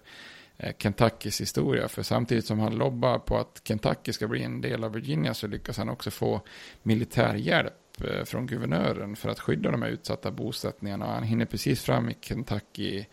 eh, 0.56 0.72
Kentuckys 0.78 1.40
historia. 1.40 1.88
För 1.88 2.02
samtidigt 2.02 2.46
som 2.46 2.58
han 2.58 2.74
lobbar 2.74 3.18
på 3.18 3.38
att 3.38 3.60
Kentucky 3.64 4.12
ska 4.12 4.28
bli 4.28 4.42
en 4.42 4.60
del 4.60 4.84
av 4.84 4.92
Virginia 4.92 5.34
så 5.34 5.46
lyckas 5.46 5.78
han 5.78 5.88
också 5.88 6.10
få 6.10 6.40
militär 6.82 7.34
hjälp 7.34 7.72
Eh, 8.04 8.24
från 8.24 8.46
guvernören 8.46 9.16
för 9.16 9.28
att 9.28 9.40
skydda 9.40 9.70
de 9.70 9.82
här 9.82 9.88
utsatta 9.88 10.30
bosättningarna. 10.30 11.06
Han 11.06 11.22
hinner 11.22 11.44
precis 11.44 11.82
fram 11.82 12.08
i 12.08 12.16
Kentucky 12.20 13.04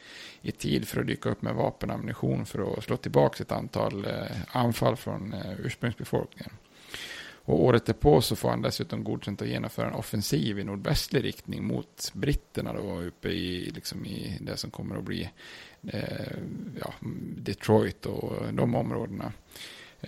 i 0.42 0.52
tid 0.52 0.88
för 0.88 1.02
att 1.02 1.08
dyka 1.08 1.30
upp 1.30 1.42
med 1.42 1.56
vapen 1.56 1.90
och 1.90 1.96
ammunition 1.96 2.46
för 2.46 2.74
att 2.78 2.84
slå 2.84 2.98
tillbaka 2.98 3.44
ett 3.44 3.52
antal 3.52 4.06
eh, 4.06 4.38
anfall 4.52 4.96
från 4.96 5.34
eh, 5.34 5.60
ursprungsbefolkningen. 5.60 6.52
Och 7.48 7.64
året 7.64 7.86
därpå 7.86 8.22
så 8.22 8.36
får 8.36 8.50
han 8.50 8.62
dessutom 8.62 9.04
godkänt 9.04 9.42
att 9.42 9.48
genomföra 9.48 9.88
en 9.88 9.94
offensiv 9.94 10.60
i 10.60 10.64
nordvästlig 10.64 11.24
riktning 11.24 11.64
mot 11.64 12.12
britterna 12.14 12.74
då 12.74 13.02
uppe 13.02 13.30
i, 13.30 13.72
liksom 13.72 14.06
i 14.06 14.38
det 14.42 14.58
som 14.58 14.72
kommer 14.72 14.96
att 14.96 15.04
bli 15.04 15.30
eh, 15.88 16.38
ja, 16.82 16.94
Detroit 17.38 18.06
och 18.06 18.54
de 18.54 18.76
områdena. 18.76 19.32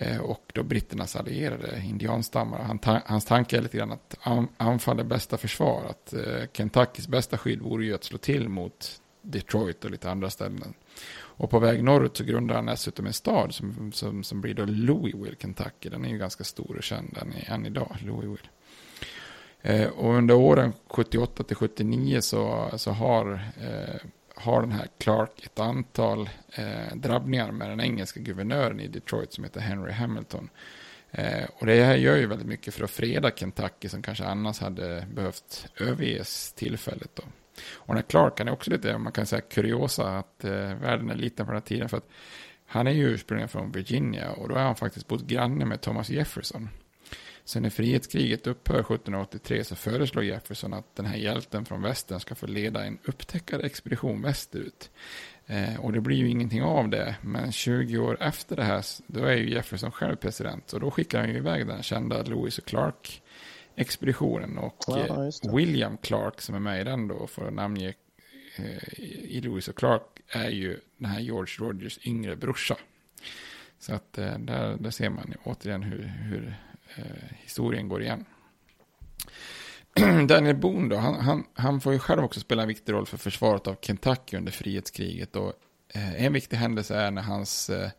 Eh, 0.00 0.20
och 0.20 0.52
då 0.54 0.62
britternas 0.62 1.16
allierade 1.16 1.82
indianstammar. 1.84 2.58
Han 2.58 2.78
ta 2.78 3.00
hans 3.06 3.24
tanke 3.24 3.56
är 3.56 3.62
lite 3.62 3.76
grann 3.76 3.92
att 3.92 4.16
anfall 4.56 5.00
är 5.00 5.04
bästa 5.04 5.36
försvar. 5.36 5.84
Att 5.90 6.12
eh, 6.12 6.42
Kentuckys 6.52 7.08
bästa 7.08 7.38
skydd 7.38 7.60
vore 7.60 7.84
ju 7.84 7.94
att 7.94 8.04
slå 8.04 8.18
till 8.18 8.48
mot 8.48 9.00
Detroit 9.22 9.84
och 9.84 9.90
lite 9.90 10.10
andra 10.10 10.30
ställen. 10.30 10.74
Och 11.20 11.50
på 11.50 11.58
väg 11.58 11.84
norrut 11.84 12.16
så 12.16 12.24
grundar 12.24 12.54
han 12.54 12.66
dessutom 12.66 13.06
en 13.06 13.12
stad 13.12 13.54
som, 13.54 13.92
som, 13.92 14.24
som 14.24 14.40
blir 14.40 14.54
då 14.54 14.64
Louisville, 14.64 15.36
Kentucky. 15.40 15.88
Den 15.88 16.04
är 16.04 16.08
ju 16.08 16.18
ganska 16.18 16.44
stor 16.44 16.76
och 16.76 16.82
känd 16.82 17.18
än, 17.22 17.32
än 17.46 17.66
idag, 17.66 17.96
Louisville. 18.00 18.48
Eh, 19.60 19.88
och 19.88 20.14
under 20.14 20.34
åren 20.34 20.72
78 20.86 21.42
till 21.42 21.56
79 21.56 22.20
så, 22.20 22.70
så 22.76 22.90
har, 22.90 23.32
eh, 23.60 24.00
har 24.40 24.60
den 24.60 24.72
här 24.72 24.88
Clark 24.98 25.44
ett 25.44 25.58
antal 25.58 26.30
eh, 26.52 26.96
drabbningar 26.96 27.52
med 27.52 27.70
den 27.70 27.80
engelska 27.80 28.20
guvernören 28.20 28.80
i 28.80 28.88
Detroit 28.88 29.32
som 29.32 29.44
heter 29.44 29.60
Henry 29.60 29.92
Hamilton. 29.92 30.50
Eh, 31.10 31.44
och 31.54 31.66
det 31.66 31.82
här 31.84 31.96
gör 31.96 32.16
ju 32.16 32.26
väldigt 32.26 32.48
mycket 32.48 32.74
för 32.74 32.84
att 32.84 32.90
freda 32.90 33.30
Kentucky 33.30 33.88
som 33.88 34.02
kanske 34.02 34.24
annars 34.24 34.60
hade 34.60 35.06
behövt 35.14 35.66
överges 35.76 36.52
tillfället. 36.52 37.10
Då. 37.14 37.22
Och 37.72 37.94
den 37.94 37.96
här 37.96 38.02
Clark 38.02 38.38
han 38.38 38.48
är 38.48 38.52
också 38.52 38.70
lite, 38.70 38.98
man 38.98 39.12
kan 39.12 39.26
säga 39.26 39.40
kuriosa, 39.40 40.18
att 40.18 40.44
eh, 40.44 40.74
världen 40.74 41.10
är 41.10 41.14
liten 41.14 41.46
på 41.46 41.52
den 41.52 41.60
här 41.60 41.66
tiden. 41.66 41.88
för 41.88 41.96
att 41.96 42.08
han 42.66 42.86
är 42.86 42.90
ju 42.90 43.08
ursprungligen 43.08 43.48
från 43.48 43.72
Virginia 43.72 44.30
och 44.30 44.48
då 44.48 44.54
är 44.54 44.62
han 44.62 44.76
faktiskt 44.76 45.08
bott 45.08 45.22
granne 45.22 45.64
med 45.64 45.80
Thomas 45.80 46.10
Jefferson. 46.10 46.68
Så 47.48 47.60
när 47.60 47.70
frihetskriget 47.70 48.46
upphör 48.46 48.80
1783 48.80 49.64
så 49.64 49.76
föreslår 49.76 50.24
Jefferson 50.24 50.72
att 50.72 50.96
den 50.96 51.06
här 51.06 51.16
hjälten 51.16 51.64
från 51.64 51.82
västern 51.82 52.20
ska 52.20 52.34
få 52.34 52.46
leda 52.46 52.84
en 52.84 52.98
upptäckarexpedition 53.04 54.22
västerut. 54.22 54.90
Eh, 55.46 55.80
och 55.80 55.92
det 55.92 56.00
blir 56.00 56.16
ju 56.16 56.28
ingenting 56.28 56.62
av 56.62 56.88
det, 56.88 57.16
men 57.22 57.52
20 57.52 57.98
år 57.98 58.22
efter 58.22 58.56
det 58.56 58.62
här, 58.62 58.84
då 59.06 59.24
är 59.24 59.36
ju 59.36 59.50
Jefferson 59.50 59.92
själv 59.92 60.16
president. 60.16 60.72
Och 60.72 60.80
då 60.80 60.90
skickar 60.90 61.20
han 61.20 61.28
ju 61.28 61.36
iväg 61.36 61.66
den 61.66 61.82
kända 61.82 62.22
Lewis 62.22 62.58
och 62.58 62.64
Clark 62.64 63.22
expeditionen. 63.74 64.58
Och 64.58 64.84
ja, 64.86 64.96
eh, 64.96 65.54
William 65.54 65.96
Clark 65.96 66.40
som 66.40 66.54
är 66.54 66.60
med 66.60 66.80
i 66.80 66.84
den 66.84 67.08
då, 67.08 67.26
för 67.26 67.46
att 67.46 67.54
namnge 67.54 67.94
eh, 68.56 69.00
i 69.00 69.40
Lewis 69.40 69.68
och 69.68 69.76
Clark, 69.76 70.02
är 70.28 70.50
ju 70.50 70.80
den 70.96 71.10
här 71.10 71.20
George 71.20 71.54
Rogers 71.58 71.98
yngre 72.06 72.36
brorsa. 72.36 72.76
Så 73.78 73.94
att 73.94 74.18
eh, 74.18 74.38
där, 74.38 74.76
där 74.76 74.90
ser 74.90 75.10
man 75.10 75.34
återigen 75.44 75.82
hur, 75.82 76.02
hur 76.02 76.56
Eh, 76.98 77.36
historien 77.42 77.88
går 77.88 78.02
igen. 78.02 78.24
Daniel 80.28 80.56
Boone 80.56 80.88
då, 80.88 80.96
han, 80.96 81.14
han, 81.14 81.44
han, 81.54 81.80
får 81.80 81.92
ju 81.92 81.98
själv 81.98 82.24
också 82.24 82.40
spela 82.40 82.62
en 82.62 82.68
viktig 82.68 82.92
roll 82.92 83.06
för 83.06 83.16
försvaret 83.16 83.66
av 83.66 83.76
Kentucky 83.82 84.36
under 84.36 84.52
frihetskriget. 84.52 85.36
Och, 85.36 85.52
eh, 85.94 86.24
en 86.24 86.32
viktig 86.32 86.56
händelse 86.56 86.94
är 86.94 87.10
när 87.10 87.22
hans 87.22 87.70
eh, 87.70 87.90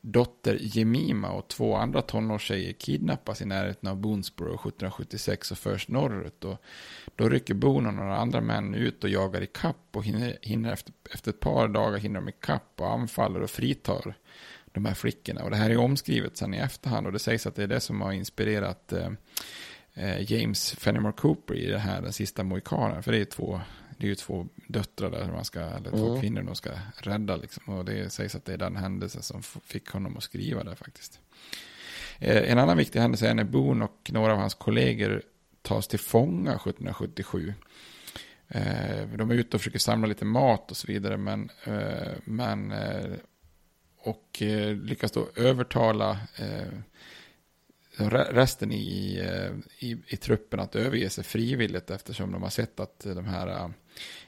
dotter 0.00 0.58
Jemima 0.60 1.30
och 1.30 1.48
två 1.48 1.76
andra 1.76 2.02
tonårstjejer 2.02 2.72
kidnappas 2.72 3.42
i 3.42 3.44
närheten 3.44 3.88
av 3.88 3.96
Boonesboro 3.96 4.54
1776 4.54 5.50
och 5.50 5.58
förs 5.58 5.88
norrut. 5.88 6.44
Och 6.44 6.62
då 7.16 7.28
rycker 7.28 7.54
Boone 7.54 7.88
och 7.88 7.94
några 7.94 8.16
andra 8.16 8.40
män 8.40 8.74
ut 8.74 9.04
och 9.04 9.10
jagar 9.10 9.40
i 9.40 9.46
kapp 9.46 9.86
och 9.92 10.04
hinner, 10.04 10.38
hinner 10.42 10.72
efter, 10.72 10.94
efter 11.10 11.30
ett 11.30 11.40
par 11.40 11.68
dagar 11.68 11.98
hinner 11.98 12.20
de 12.20 12.28
i 12.28 12.34
kapp 12.40 12.72
och 12.76 12.92
anfaller 12.92 13.42
och 13.42 13.50
fritar 13.50 14.14
de 14.76 14.84
här 14.84 14.94
flickorna. 14.94 15.42
Och 15.42 15.50
det 15.50 15.56
här 15.56 15.70
är 15.70 15.76
omskrivet 15.76 16.36
sen 16.36 16.54
i 16.54 16.58
efterhand 16.58 17.06
och 17.06 17.12
det 17.12 17.18
sägs 17.18 17.46
att 17.46 17.54
det 17.54 17.62
är 17.62 17.66
det 17.66 17.80
som 17.80 18.00
har 18.00 18.12
inspirerat 18.12 18.92
eh, 18.92 19.10
eh 19.94 20.32
James 20.32 20.72
Fenimore 20.72 21.12
Cooper 21.12 21.54
i 21.54 21.66
det 21.66 21.78
här, 21.78 22.02
den 22.02 22.12
sista 22.12 22.44
mohikanen. 22.44 23.02
För 23.02 23.12
det 23.12 23.18
är 23.18 23.24
två, 23.24 23.60
det 23.98 24.06
är 24.06 24.08
ju 24.08 24.14
två 24.14 24.46
döttrar 24.68 25.10
där, 25.10 25.32
man 25.32 25.44
ska, 25.44 25.60
eller 25.60 25.90
två 25.90 26.08
mm. 26.08 26.20
kvinnor 26.20 26.42
de 26.42 26.54
ska 26.54 26.70
rädda. 26.96 27.36
Liksom. 27.36 27.74
Och 27.74 27.84
det 27.84 28.12
sägs 28.12 28.34
att 28.34 28.44
det 28.44 28.52
är 28.52 28.58
den 28.58 28.76
händelsen 28.76 29.22
som 29.22 29.42
fick 29.42 29.88
honom 29.88 30.16
att 30.16 30.22
skriva 30.22 30.64
det 30.64 30.76
faktiskt. 30.76 31.20
Eh, 32.18 32.50
en 32.50 32.58
annan 32.58 32.76
viktig 32.76 33.00
händelse 33.00 33.28
är 33.28 33.34
när 33.34 33.44
Boone 33.44 33.84
och 33.84 34.10
några 34.12 34.32
av 34.32 34.38
hans 34.38 34.54
kollegor 34.54 35.22
tas 35.62 35.88
till 35.88 35.98
fånga 35.98 36.50
1777. 36.50 37.54
Eh, 38.48 39.08
de 39.16 39.30
är 39.30 39.34
ute 39.34 39.56
och 39.56 39.60
försöker 39.60 39.78
samla 39.78 40.06
lite 40.06 40.24
mat 40.24 40.70
och 40.70 40.76
så 40.76 40.86
vidare, 40.86 41.16
men, 41.16 41.50
men 42.24 42.72
och 44.06 44.42
eh, 44.42 44.76
lyckas 44.76 45.12
då 45.12 45.28
övertala 45.36 46.18
eh, 46.36 46.80
resten 48.30 48.72
i, 48.72 49.18
eh, 49.24 49.86
i, 49.88 49.96
i, 50.06 50.16
truppen 50.16 50.60
att 50.60 50.76
överge 50.76 51.10
sig 51.10 51.24
frivilligt 51.24 51.90
eftersom 51.90 52.32
de 52.32 52.42
har 52.42 52.50
sett 52.50 52.80
att 52.80 53.00
de 53.00 53.24
här 53.24 53.48
eh, 53.48 53.68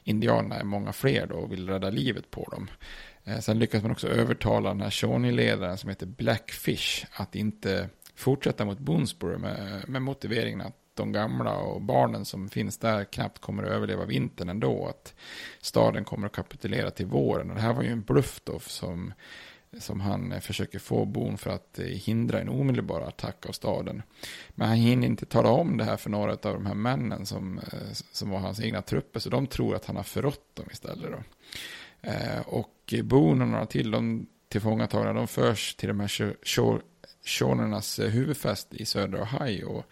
indianerna 0.04 0.56
är 0.56 0.64
många 0.64 0.92
fler 0.92 1.26
då 1.26 1.34
och 1.34 1.52
vill 1.52 1.68
rädda 1.68 1.90
livet 1.90 2.30
på 2.30 2.44
dem. 2.44 2.70
Eh, 3.24 3.38
sen 3.38 3.58
lyckas 3.58 3.82
man 3.82 3.92
också 3.92 4.08
övertala 4.08 4.68
den 4.68 4.80
här 4.80 4.90
Shawnee-ledaren 4.90 5.78
som 5.78 5.88
heter 5.88 6.06
Blackfish 6.06 7.06
att 7.12 7.34
inte 7.34 7.88
fortsätta 8.14 8.64
mot 8.64 8.78
Boonesboro 8.78 9.38
med, 9.38 9.84
med 9.88 10.02
motiveringen 10.02 10.60
att 10.60 10.76
de 10.94 11.12
gamla 11.12 11.56
och 11.56 11.82
barnen 11.82 12.24
som 12.24 12.48
finns 12.48 12.78
där 12.78 13.04
knappt 13.04 13.38
kommer 13.38 13.62
att 13.62 13.70
överleva 13.70 14.04
vintern 14.04 14.48
ändå. 14.48 14.86
Att 14.86 15.14
staden 15.60 16.04
kommer 16.04 16.26
att 16.26 16.32
kapitulera 16.32 16.90
till 16.90 17.06
våren. 17.06 17.50
Och 17.50 17.56
det 17.56 17.62
här 17.62 17.72
var 17.72 17.82
ju 17.82 17.92
en 17.92 18.02
bluff 18.02 18.40
då 18.44 18.58
som 18.58 19.12
som 19.78 20.00
han 20.00 20.32
eh, 20.32 20.40
försöker 20.40 20.78
få 20.78 21.04
Bon 21.04 21.38
för 21.38 21.50
att 21.50 21.78
eh, 21.78 21.84
hindra 21.84 22.40
en 22.40 22.48
omedelbar 22.48 23.00
attack 23.00 23.46
av 23.46 23.52
staden. 23.52 24.02
Men 24.50 24.68
han 24.68 24.76
hinner 24.76 25.06
inte 25.06 25.26
tala 25.26 25.48
om 25.48 25.76
det 25.76 25.84
här 25.84 25.96
för 25.96 26.10
några 26.10 26.32
av 26.32 26.38
de 26.54 26.66
här 26.66 26.74
männen 26.74 27.26
som, 27.26 27.58
eh, 27.58 27.92
som 28.12 28.30
var 28.30 28.38
hans 28.38 28.60
egna 28.60 28.82
trupper, 28.82 29.20
så 29.20 29.30
de 29.30 29.46
tror 29.46 29.74
att 29.74 29.84
han 29.84 29.96
har 29.96 30.02
förrått 30.02 30.56
dem 30.56 30.66
istället. 30.70 31.10
Då. 31.10 31.18
Och 32.46 32.94
Bon 33.04 33.42
och 33.42 33.48
några 33.48 33.66
till, 33.66 33.90
de 33.90 34.26
tillfångatagna, 34.48 35.12
de 35.12 35.28
förs 35.28 35.74
till 35.74 35.88
de 35.88 36.00
här 36.00 36.36
shonernas 37.24 37.98
huvudfäst 37.98 38.74
i 38.74 38.84
södra 38.84 39.22
Ohio. 39.22 39.84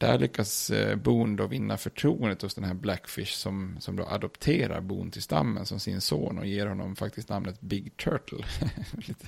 Där 0.00 0.18
lyckas 0.18 0.70
eh, 0.70 0.96
Boone 0.96 1.36
då 1.36 1.46
vinna 1.46 1.76
förtroendet 1.76 2.42
hos 2.42 2.54
den 2.54 2.64
här 2.64 2.74
Blackfish 2.74 3.32
som, 3.32 3.76
som 3.80 3.96
då 3.96 4.04
adopterar 4.04 4.80
Boone 4.80 5.10
till 5.10 5.22
stammen 5.22 5.66
som 5.66 5.80
sin 5.80 6.00
son 6.00 6.38
och 6.38 6.46
ger 6.46 6.66
honom 6.66 6.96
faktiskt 6.96 7.28
namnet 7.28 7.60
Big 7.60 7.96
Turtle. 7.96 8.44
Lite 8.92 9.26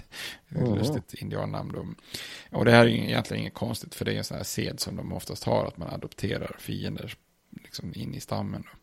mm. 0.54 0.74
lustigt 0.74 1.14
indiannamn 1.14 1.72
då. 1.72 1.86
Och 2.58 2.64
det 2.64 2.70
här 2.70 2.86
är 2.86 2.88
egentligen 2.88 3.40
inget 3.40 3.54
konstigt 3.54 3.94
för 3.94 4.04
det 4.04 4.12
är 4.12 4.18
en 4.18 4.24
sån 4.24 4.36
här 4.36 4.44
sed 4.44 4.80
som 4.80 4.96
de 4.96 5.12
oftast 5.12 5.44
har 5.44 5.66
att 5.66 5.76
man 5.76 5.88
adopterar 5.88 6.56
fiender 6.58 7.14
liksom 7.50 7.92
in 7.94 8.14
i 8.14 8.20
stammen. 8.20 8.62
Då. 8.62 8.78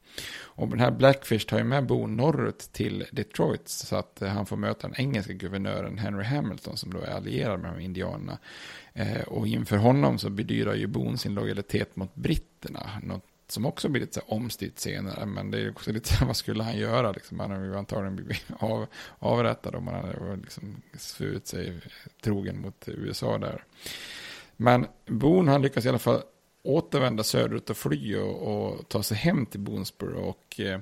Och 0.59 0.67
den 0.67 0.79
här 0.79 0.91
Blackfish 0.91 1.45
tar 1.47 1.57
ju 1.57 1.63
med 1.63 1.85
Bo 1.85 2.07
norrut 2.07 2.69
till 2.71 3.05
Detroit 3.11 3.67
så 3.67 3.95
att 3.95 4.21
eh, 4.21 4.29
han 4.29 4.45
får 4.45 4.57
möta 4.57 4.87
den 4.87 4.99
engelska 4.99 5.33
guvernören 5.33 5.97
Henry 5.97 6.23
Hamilton 6.23 6.77
som 6.77 6.93
då 6.93 6.99
är 6.99 7.11
allierad 7.11 7.59
med 7.59 7.73
de 7.73 7.79
indianerna. 7.79 8.37
Eh, 8.93 9.21
och 9.21 9.47
inför 9.47 9.77
honom 9.77 10.19
så 10.19 10.29
bedyrar 10.29 10.75
ju 10.75 10.87
Bon 10.87 11.17
sin 11.17 11.33
lojalitet 11.33 11.95
mot 11.95 12.15
britterna. 12.15 12.89
Något 13.03 13.23
som 13.47 13.65
också 13.65 13.89
blir 13.89 14.01
lite 14.01 14.21
omstritt 14.25 14.79
senare. 14.79 15.25
Men 15.25 15.51
det 15.51 15.61
är 15.61 15.69
också 15.69 15.91
lite 15.91 16.25
vad 16.25 16.37
skulle 16.37 16.63
han 16.63 16.77
göra? 16.77 17.11
Liksom, 17.11 17.39
han 17.39 17.51
har 17.51 17.63
ju 17.63 17.77
antagligen 17.77 18.15
blivit 18.15 18.45
av, 18.59 18.87
avrättad 19.19 19.75
om 19.75 19.87
han 19.87 19.95
hade 19.95 20.35
liksom 20.35 20.81
svurit 20.97 21.47
sig 21.47 21.73
trogen 22.21 22.61
mot 22.61 22.87
USA 22.87 23.37
där. 23.37 23.63
Men 24.57 24.87
Boone 25.05 25.51
han 25.51 25.61
lyckas 25.61 25.85
i 25.85 25.89
alla 25.89 25.99
fall 25.99 26.21
återvända 26.63 27.23
söderut 27.23 27.69
och 27.69 27.77
fly 27.77 28.15
och, 28.15 28.41
och 28.41 28.89
ta 28.89 29.03
sig 29.03 29.17
hem 29.17 29.45
till 29.45 29.59
Boonsboro. 29.59 30.19
Och, 30.19 30.59
eh, 30.59 30.79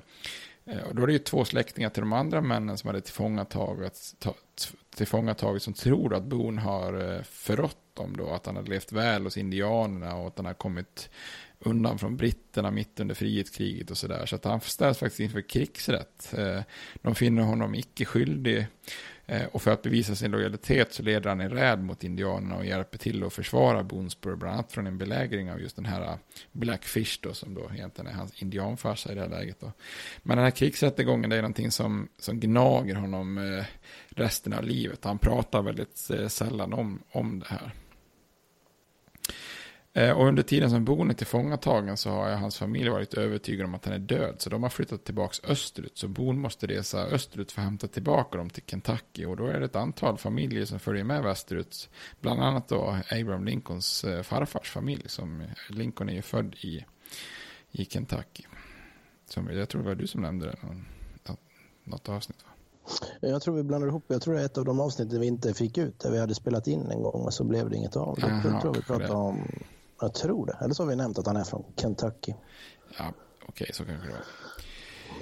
och 0.88 0.94
då 0.94 1.02
är 1.02 1.06
det 1.06 1.12
ju 1.12 1.18
två 1.18 1.44
släktingar 1.44 1.90
till 1.90 2.00
de 2.00 2.12
andra 2.12 2.40
männen 2.40 2.78
som 2.78 2.88
hade 2.88 3.00
tillfångatagits, 3.00 4.16
tillfångatagits 4.96 5.64
som 5.64 5.74
tror 5.74 6.14
att 6.14 6.24
Boone 6.24 6.60
har 6.60 7.14
eh, 7.14 7.22
förrått 7.22 7.94
dem 7.94 8.16
då. 8.16 8.30
Att 8.30 8.46
han 8.46 8.56
hade 8.56 8.70
levt 8.70 8.92
väl 8.92 9.24
hos 9.24 9.36
indianerna 9.36 10.16
och 10.16 10.26
att 10.26 10.36
han 10.36 10.46
har 10.46 10.54
kommit 10.54 11.10
undan 11.58 11.98
från 11.98 12.16
britterna 12.16 12.70
mitt 12.70 13.00
under 13.00 13.14
frihetskriget 13.14 13.90
och 13.90 13.98
sådär. 13.98 14.26
Så 14.26 14.36
att 14.36 14.44
han 14.44 14.60
ställs 14.60 14.98
faktiskt 14.98 15.20
inför 15.20 15.40
krigsrätt. 15.40 16.34
Eh, 16.36 16.60
de 16.94 17.14
finner 17.14 17.42
honom 17.42 17.74
icke 17.74 18.04
skyldig. 18.04 18.66
Eh, 19.30 19.46
och 19.46 19.62
för 19.62 19.70
att 19.70 19.82
bevisa 19.82 20.14
sin 20.14 20.30
lojalitet 20.30 20.92
så 20.92 21.02
leder 21.02 21.28
han 21.28 21.40
en 21.40 21.50
räd 21.50 21.82
mot 21.82 22.04
indianerna 22.04 22.56
och 22.56 22.66
hjälper 22.66 22.98
till 22.98 23.24
att 23.24 23.32
försvara 23.32 23.82
Boonesboro, 23.82 24.36
bland 24.36 24.54
annat 24.54 24.72
från 24.72 24.86
en 24.86 24.98
belägring 24.98 25.52
av 25.52 25.60
just 25.60 25.76
den 25.76 25.84
här 25.84 26.02
eh, 26.02 26.16
Blackfish 26.52 27.18
då, 27.22 27.34
som 27.34 27.54
då 27.54 27.70
egentligen 27.74 28.10
är 28.10 28.14
hans 28.14 28.42
indianfarsa 28.42 29.12
i 29.12 29.14
det 29.14 29.20
här 29.20 29.28
läget. 29.28 29.60
Då. 29.60 29.72
Men 30.22 30.36
den 30.36 30.44
här 30.44 30.50
krigsrättegången 30.50 31.30
det 31.30 31.36
är 31.36 31.42
någonting 31.42 31.70
som, 31.70 32.08
som 32.18 32.40
gnager 32.40 32.94
honom 32.94 33.38
eh, 33.38 33.64
resten 34.08 34.52
av 34.52 34.64
livet. 34.64 35.04
Han 35.04 35.18
pratar 35.18 35.62
väldigt 35.62 36.10
sällan 36.28 36.72
om, 36.72 37.02
om 37.10 37.38
det 37.38 37.46
här. 37.48 37.72
Eh, 39.98 40.18
och 40.18 40.26
under 40.26 40.42
tiden 40.42 40.70
som 40.70 40.84
Boone 40.84 41.12
är 41.12 41.14
tillfångatagen 41.14 41.96
så 41.96 42.10
har 42.10 42.30
hans 42.30 42.58
familj 42.58 42.88
varit 42.88 43.14
övertygad 43.14 43.66
om 43.66 43.74
att 43.74 43.84
han 43.84 43.94
är 43.94 43.98
död. 43.98 44.34
Så 44.38 44.50
de 44.50 44.62
har 44.62 44.70
flyttat 44.70 45.04
tillbaka 45.04 45.36
österut. 45.48 45.98
Så 45.98 46.08
Boone 46.08 46.38
måste 46.38 46.66
resa 46.66 46.98
österut 46.98 47.52
för 47.52 47.60
att 47.60 47.64
hämta 47.64 47.88
tillbaka 47.88 48.38
dem 48.38 48.50
till 48.50 48.62
Kentucky. 48.66 49.24
Och 49.24 49.36
då 49.36 49.46
är 49.46 49.60
det 49.60 49.64
ett 49.64 49.76
antal 49.76 50.18
familjer 50.18 50.64
som 50.64 50.78
följer 50.78 51.04
med 51.04 51.22
västerut. 51.22 51.88
Bland 52.20 52.42
annat 52.42 52.68
då 52.68 52.96
Abraham 53.10 53.44
Lincolns 53.44 54.04
eh, 54.04 54.22
farfars 54.22 54.70
familj. 54.70 55.08
Som 55.08 55.42
Lincoln 55.70 56.08
är 56.08 56.14
ju 56.14 56.22
född 56.22 56.54
i, 56.54 56.84
i 57.70 57.84
Kentucky. 57.84 58.44
Som, 59.26 59.50
jag 59.50 59.68
tror 59.68 59.82
det 59.82 59.88
var 59.88 59.94
du 59.94 60.06
som 60.06 60.22
nämnde 60.22 60.46
det. 60.46 60.58
Något 61.84 62.08
avsnitt 62.08 62.44
va? 62.44 62.50
Jag 63.20 63.42
tror 63.42 63.56
vi 63.56 63.62
blandar 63.62 63.88
ihop, 63.88 64.04
jag 64.06 64.22
tror 64.22 64.34
det 64.34 64.40
är 64.40 64.44
ett 64.44 64.58
av 64.58 64.64
de 64.64 64.80
avsnitten 64.80 65.20
vi 65.20 65.26
inte 65.26 65.54
fick 65.54 65.78
ut, 65.78 65.98
där 65.98 66.10
vi 66.10 66.18
hade 66.18 66.34
spelat 66.34 66.66
in 66.66 66.90
en 66.90 67.02
gång 67.02 67.22
och 67.22 67.34
så 67.34 67.44
blev 67.44 67.70
det 67.70 67.76
inget 67.76 67.96
av. 67.96 68.16
Det, 68.20 68.26
Aha, 68.26 68.36
det 68.36 68.60
tror 68.60 68.64
jag 68.64 68.72
vi 68.72 68.82
pratade 68.82 69.14
om, 69.14 69.42
jag 70.00 70.14
tror 70.14 70.46
det. 70.46 70.56
Eller 70.60 70.74
så 70.74 70.82
har 70.82 70.88
vi 70.90 70.96
nämnt 70.96 71.18
att 71.18 71.26
han 71.26 71.36
är 71.36 71.44
från 71.44 71.64
Kentucky. 71.76 72.34
Ja, 72.98 73.12
okej, 73.48 73.70
så 73.72 73.84
kanske 73.84 74.06
det 74.06 74.12
var. 74.12 74.24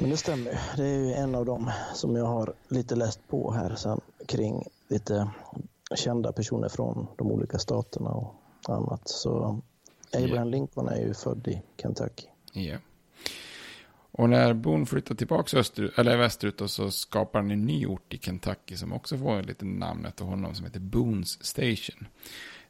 Men 0.00 0.10
det 0.10 0.16
stämmer. 0.16 0.60
Det 0.76 0.84
är 0.84 0.98
ju 0.98 1.12
en 1.12 1.34
av 1.34 1.44
dem 1.46 1.70
som 1.94 2.16
jag 2.16 2.26
har 2.26 2.54
lite 2.68 2.96
läst 2.96 3.28
på 3.28 3.52
här 3.52 3.74
sen 3.74 4.00
kring 4.26 4.64
lite 4.88 5.30
kända 5.94 6.32
personer 6.32 6.68
från 6.68 7.06
de 7.16 7.32
olika 7.32 7.58
staterna 7.58 8.10
och 8.10 8.34
annat. 8.68 9.08
Så 9.08 9.60
Abraham 10.12 10.48
Lincoln 10.48 10.88
är 10.88 11.00
ju 11.00 11.14
född 11.14 11.48
i 11.48 11.62
Kentucky. 11.82 12.26
Ja. 12.52 12.76
Och 14.18 14.30
när 14.30 14.54
Boone 14.54 14.86
flyttar 14.86 15.14
tillbaka 15.14 15.58
österut, 15.58 15.98
eller 15.98 16.16
västerut 16.16 16.70
så 16.70 16.90
skapar 16.90 17.38
han 17.38 17.50
en 17.50 17.62
ny 17.62 17.86
ort 17.86 18.14
i 18.14 18.18
Kentucky 18.18 18.76
som 18.76 18.92
också 18.92 19.18
får 19.18 19.42
lite 19.42 19.64
namn 19.64 20.06
efter 20.06 20.24
honom 20.24 20.54
som 20.54 20.66
heter 20.66 20.80
Boones 20.80 21.44
Station. 21.44 22.06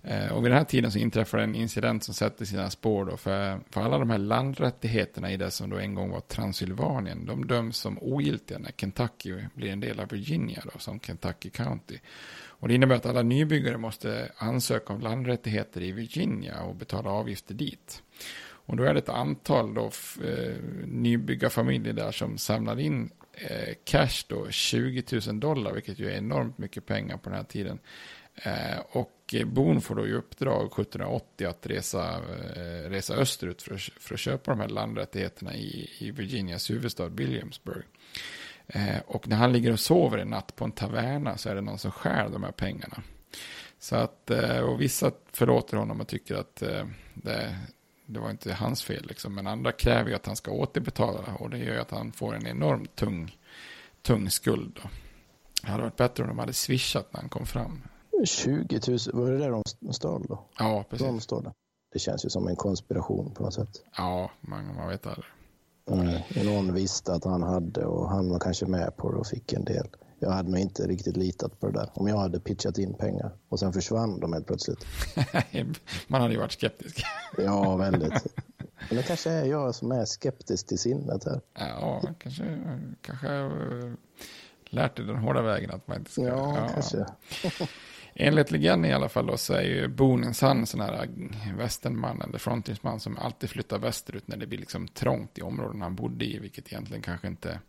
Eh, 0.08 0.32
och 0.32 0.44
vid 0.44 0.50
den 0.50 0.58
här 0.58 0.64
tiden 0.64 0.90
så 0.92 0.98
inträffar 0.98 1.38
en 1.38 1.54
incident 1.54 2.04
som 2.04 2.14
sätter 2.14 2.44
sina 2.44 2.70
spår 2.70 3.04
då 3.04 3.16
för, 3.16 3.60
för 3.70 3.80
alla 3.80 3.98
de 3.98 4.10
här 4.10 4.18
landrättigheterna 4.18 5.32
i 5.32 5.36
det 5.36 5.50
som 5.50 5.70
då 5.70 5.76
en 5.78 5.94
gång 5.94 6.10
var 6.10 6.20
Transylvanien. 6.20 7.26
De 7.26 7.46
döms 7.46 7.76
som 7.76 7.98
ogiltiga 8.00 8.58
när 8.58 8.72
Kentucky 8.76 9.34
blir 9.54 9.70
en 9.72 9.80
del 9.80 10.00
av 10.00 10.08
Virginia 10.08 10.62
då, 10.72 10.78
som 10.78 11.00
Kentucky 11.00 11.50
County. 11.50 11.98
Och 12.58 12.68
det 12.68 12.74
innebär 12.74 12.96
att 12.96 13.06
alla 13.06 13.22
nybyggare 13.22 13.78
måste 13.78 14.28
ansöka 14.36 14.92
om 14.92 15.00
landrättigheter 15.00 15.82
i 15.82 15.92
Virginia 15.92 16.62
och 16.62 16.74
betala 16.76 17.10
avgifter 17.10 17.54
dit. 17.54 18.02
Och 18.68 18.76
då 18.76 18.84
är 18.84 18.94
det 18.94 18.98
ett 18.98 19.08
antal 19.08 19.74
då, 19.74 19.86
f- 19.88 20.18
eh, 20.24 20.54
nybyggarfamiljer 20.86 21.92
där 21.92 22.10
som 22.12 22.38
samlar 22.38 22.80
in 22.80 23.10
eh, 23.32 23.74
cash 23.84 24.24
då, 24.28 24.50
20 24.50 25.02
000 25.26 25.40
dollar, 25.40 25.72
vilket 25.72 25.98
ju 25.98 26.10
är 26.10 26.16
enormt 26.16 26.58
mycket 26.58 26.86
pengar 26.86 27.16
på 27.16 27.28
den 27.28 27.36
här 27.38 27.44
tiden. 27.44 27.78
Eh, 28.34 28.78
och 28.90 29.10
och 29.26 29.34
eh, 29.34 29.46
Bon 29.46 29.80
får 29.80 29.94
då 29.94 30.06
i 30.06 30.12
uppdrag 30.12 30.66
1780 30.66 31.46
att 31.46 31.66
resa, 31.66 32.20
eh, 32.56 32.90
resa 32.90 33.14
österut 33.14 33.62
för 33.62 33.74
att, 33.74 33.80
för 33.80 34.14
att 34.14 34.20
köpa 34.20 34.50
de 34.50 34.60
här 34.60 34.68
landrättigheterna 34.68 35.54
i, 35.54 35.90
i 35.98 36.10
Virginias 36.10 36.70
huvudstad 36.70 37.08
Williamsburg. 37.08 37.84
Eh, 38.66 38.98
och 39.06 39.28
när 39.28 39.36
han 39.36 39.52
ligger 39.52 39.72
och 39.72 39.80
sover 39.80 40.18
en 40.18 40.28
natt 40.28 40.56
på 40.56 40.64
en 40.64 40.72
taverna 40.72 41.36
så 41.36 41.48
är 41.48 41.54
det 41.54 41.60
någon 41.60 41.78
som 41.78 41.90
skär 41.90 42.28
de 42.28 42.42
här 42.42 42.52
pengarna. 42.52 43.02
Så 43.78 43.96
att, 43.96 44.30
eh, 44.30 44.60
och 44.60 44.80
vissa 44.80 45.12
förlåter 45.32 45.76
honom 45.76 46.00
och 46.00 46.08
tycker 46.08 46.34
att 46.34 46.62
eh, 46.62 46.86
det, 47.14 47.56
det 48.06 48.20
var 48.20 48.30
inte 48.30 48.54
hans 48.54 48.82
fel. 48.82 49.06
Liksom. 49.06 49.34
Men 49.34 49.46
andra 49.46 49.72
kräver 49.72 50.10
ju 50.10 50.16
att 50.16 50.26
han 50.26 50.36
ska 50.36 50.50
återbetala 50.50 51.34
och 51.38 51.50
det 51.50 51.58
gör 51.58 51.74
ju 51.74 51.80
att 51.80 51.90
han 51.90 52.12
får 52.12 52.34
en 52.34 52.46
enormt 52.46 52.96
tung, 52.96 53.36
tung 54.02 54.30
skuld. 54.30 54.78
Då. 54.82 54.88
Det 55.62 55.68
hade 55.68 55.82
varit 55.82 55.96
bättre 55.96 56.22
om 56.22 56.28
de 56.28 56.38
hade 56.38 56.52
swishat 56.52 57.12
när 57.12 57.20
han 57.20 57.28
kom 57.28 57.46
fram. 57.46 57.82
20 58.24 58.80
000, 58.88 58.98
var 59.12 59.30
det 59.30 59.38
där 59.38 59.50
de 59.50 59.92
stal 59.92 60.24
då? 60.28 60.44
Ja, 60.58 60.84
precis. 60.90 61.06
De 61.06 61.20
står 61.20 61.42
där. 61.42 61.52
Det 61.92 61.98
känns 61.98 62.24
ju 62.24 62.30
som 62.30 62.48
en 62.48 62.56
konspiration 62.56 63.34
på 63.34 63.42
något 63.42 63.54
sätt. 63.54 63.82
Ja, 63.96 64.30
man, 64.40 64.74
man 64.76 64.88
vet 64.88 65.06
aldrig. 65.06 65.26
Nej, 65.90 66.26
någon 66.44 66.74
visste 66.74 67.12
att 67.12 67.24
han 67.24 67.42
hade 67.42 67.84
och 67.84 68.10
han 68.10 68.30
var 68.30 68.38
kanske 68.38 68.66
med 68.66 68.96
på 68.96 69.12
det 69.12 69.18
och 69.18 69.26
fick 69.26 69.52
en 69.52 69.64
del. 69.64 69.86
Jag 70.18 70.30
hade 70.30 70.50
nog 70.50 70.60
inte 70.60 70.86
riktigt 70.86 71.16
litat 71.16 71.60
på 71.60 71.66
det 71.66 71.72
där. 71.72 71.90
Om 71.94 72.08
jag 72.08 72.16
hade 72.16 72.40
pitchat 72.40 72.78
in 72.78 72.94
pengar 72.94 73.32
och 73.48 73.58
sen 73.58 73.72
försvann 73.72 74.20
de 74.20 74.32
helt 74.32 74.46
plötsligt. 74.46 74.86
man 76.08 76.20
hade 76.20 76.34
ju 76.34 76.40
varit 76.40 76.52
skeptisk. 76.52 77.04
Ja, 77.38 77.76
väldigt. 77.90 78.26
Men 78.88 78.96
det 78.96 79.02
kanske 79.02 79.30
är 79.30 79.44
jag 79.44 79.74
som 79.74 79.92
är 79.92 80.04
skeptisk 80.04 80.66
till 80.66 80.78
sinnet 80.78 81.24
här. 81.24 81.40
Ja, 81.54 82.02
kanske, 82.18 82.58
kanske 83.00 83.28
eh, 83.28 83.92
lärt 84.64 84.96
dig 84.96 85.06
den 85.06 85.16
hårda 85.16 85.42
vägen 85.42 85.70
att 85.70 85.88
man 85.88 85.98
inte 85.98 86.10
ska... 86.10 86.22
Ja, 86.22 86.68
kanske. 86.74 87.06
Enligt 88.18 88.50
legenden 88.50 88.90
i 88.90 88.94
alla 88.94 89.08
fall 89.08 89.26
då, 89.26 89.36
så 89.36 89.54
är 89.54 89.62
ju 89.62 89.88
Boone 89.88 90.26
en 90.26 90.34
sån 90.66 90.80
här 90.80 91.08
västernman 91.56 92.22
eller 92.22 92.38
frontinsman 92.38 93.00
som 93.00 93.18
alltid 93.18 93.50
flyttar 93.50 93.78
västerut 93.78 94.28
när 94.28 94.36
det 94.36 94.46
blir 94.46 94.58
liksom 94.58 94.88
trångt 94.88 95.38
i 95.38 95.42
områden 95.42 95.82
han 95.82 95.94
bodde 95.94 96.24
i, 96.24 96.38
vilket 96.38 96.72
egentligen 96.72 97.02
kanske 97.02 97.26
inte 97.26 97.60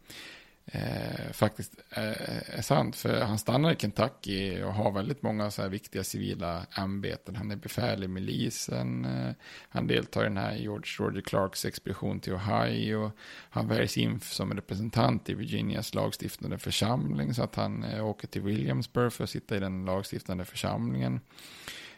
eh, 0.72 1.32
faktiskt 1.32 1.76
är, 1.90 2.44
är 2.46 2.62
sant. 2.62 2.96
För 2.96 3.22
han 3.22 3.38
stannar 3.38 3.72
i 3.72 3.76
Kentucky 3.76 4.62
och 4.62 4.74
har 4.74 4.92
väldigt 4.92 5.22
många 5.22 5.52
så 5.52 5.62
här 5.62 5.70
viktiga 5.70 6.04
civila 6.04 6.66
ämbeten. 6.78 7.36
Han 7.36 7.52
är 7.52 7.56
befäl 7.56 8.04
i 8.04 8.08
milisen, 8.08 9.06
eh, 9.06 9.34
han 9.70 9.88
deltar 9.88 10.22
i 10.22 10.24
den 10.24 10.38
här 10.38 10.56
George 10.56 10.92
Roger 11.00 11.22
Clarks 11.22 11.66
expedition 11.66 12.20
till 12.20 12.34
Ohio. 12.34 13.12
Han 13.50 13.68
väljs 13.68 13.98
in 13.98 14.20
som 14.20 14.54
representant 14.54 15.30
i 15.30 15.34
Virginias 15.34 15.94
lagstiftande 15.94 16.58
församling 16.58 17.34
så 17.34 17.44
att 17.44 17.56
han 17.56 17.84
eh, 17.84 18.06
åker 18.06 18.28
till 18.28 18.42
Williamsburg 18.42 19.14
för 19.14 19.24
att 19.24 19.30
sitta 19.30 19.58
i 19.58 19.60
den 19.60 19.86
lagstiftande 19.86 20.46
församlingen. 20.46 21.20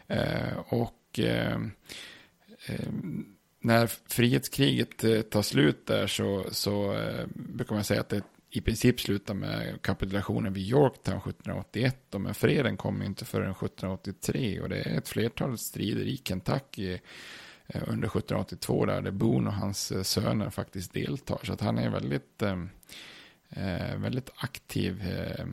Eh, 0.06 0.58
och 0.68 1.18
eh, 1.18 1.60
eh, 2.66 2.88
när 3.60 3.86
frihetskriget 3.86 5.04
eh, 5.04 5.20
tar 5.20 5.42
slut 5.42 5.86
där 5.86 6.06
så, 6.06 6.44
så 6.50 6.92
eh, 6.92 7.26
brukar 7.34 7.74
man 7.74 7.84
säga 7.84 8.00
att 8.00 8.08
det 8.08 8.22
i 8.52 8.60
princip 8.60 9.00
slutar 9.00 9.34
med 9.34 9.82
kapitulationen 9.82 10.52
vid 10.52 10.68
Yorktown 10.68 11.16
1781. 11.16 11.96
Men 12.10 12.34
freden 12.34 12.76
kom 12.76 13.02
inte 13.02 13.24
förrän 13.24 13.50
1783 13.50 14.60
och 14.60 14.68
det 14.68 14.76
är 14.76 14.98
ett 14.98 15.08
flertal 15.08 15.58
strider 15.58 16.04
i 16.04 16.16
Kentucky 16.24 16.92
eh, 17.66 17.82
under 17.86 18.08
1782 18.08 18.86
där, 18.86 19.02
där 19.02 19.10
Boone 19.10 19.48
och 19.48 19.54
hans 19.54 19.92
eh, 19.92 20.02
söner 20.02 20.50
faktiskt 20.50 20.92
deltar. 20.92 21.40
Så 21.42 21.52
att 21.52 21.60
han 21.60 21.78
är 21.78 21.90
väldigt, 21.90 22.42
ehm, 22.42 22.70
eh, 23.48 23.96
väldigt 23.96 24.30
aktiv 24.36 25.02
eh, 25.02 25.46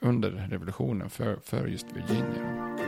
under 0.00 0.30
revolutionen 0.30 1.10
för, 1.10 1.36
för 1.44 1.66
just 1.66 1.86
Virginia. 1.92 2.87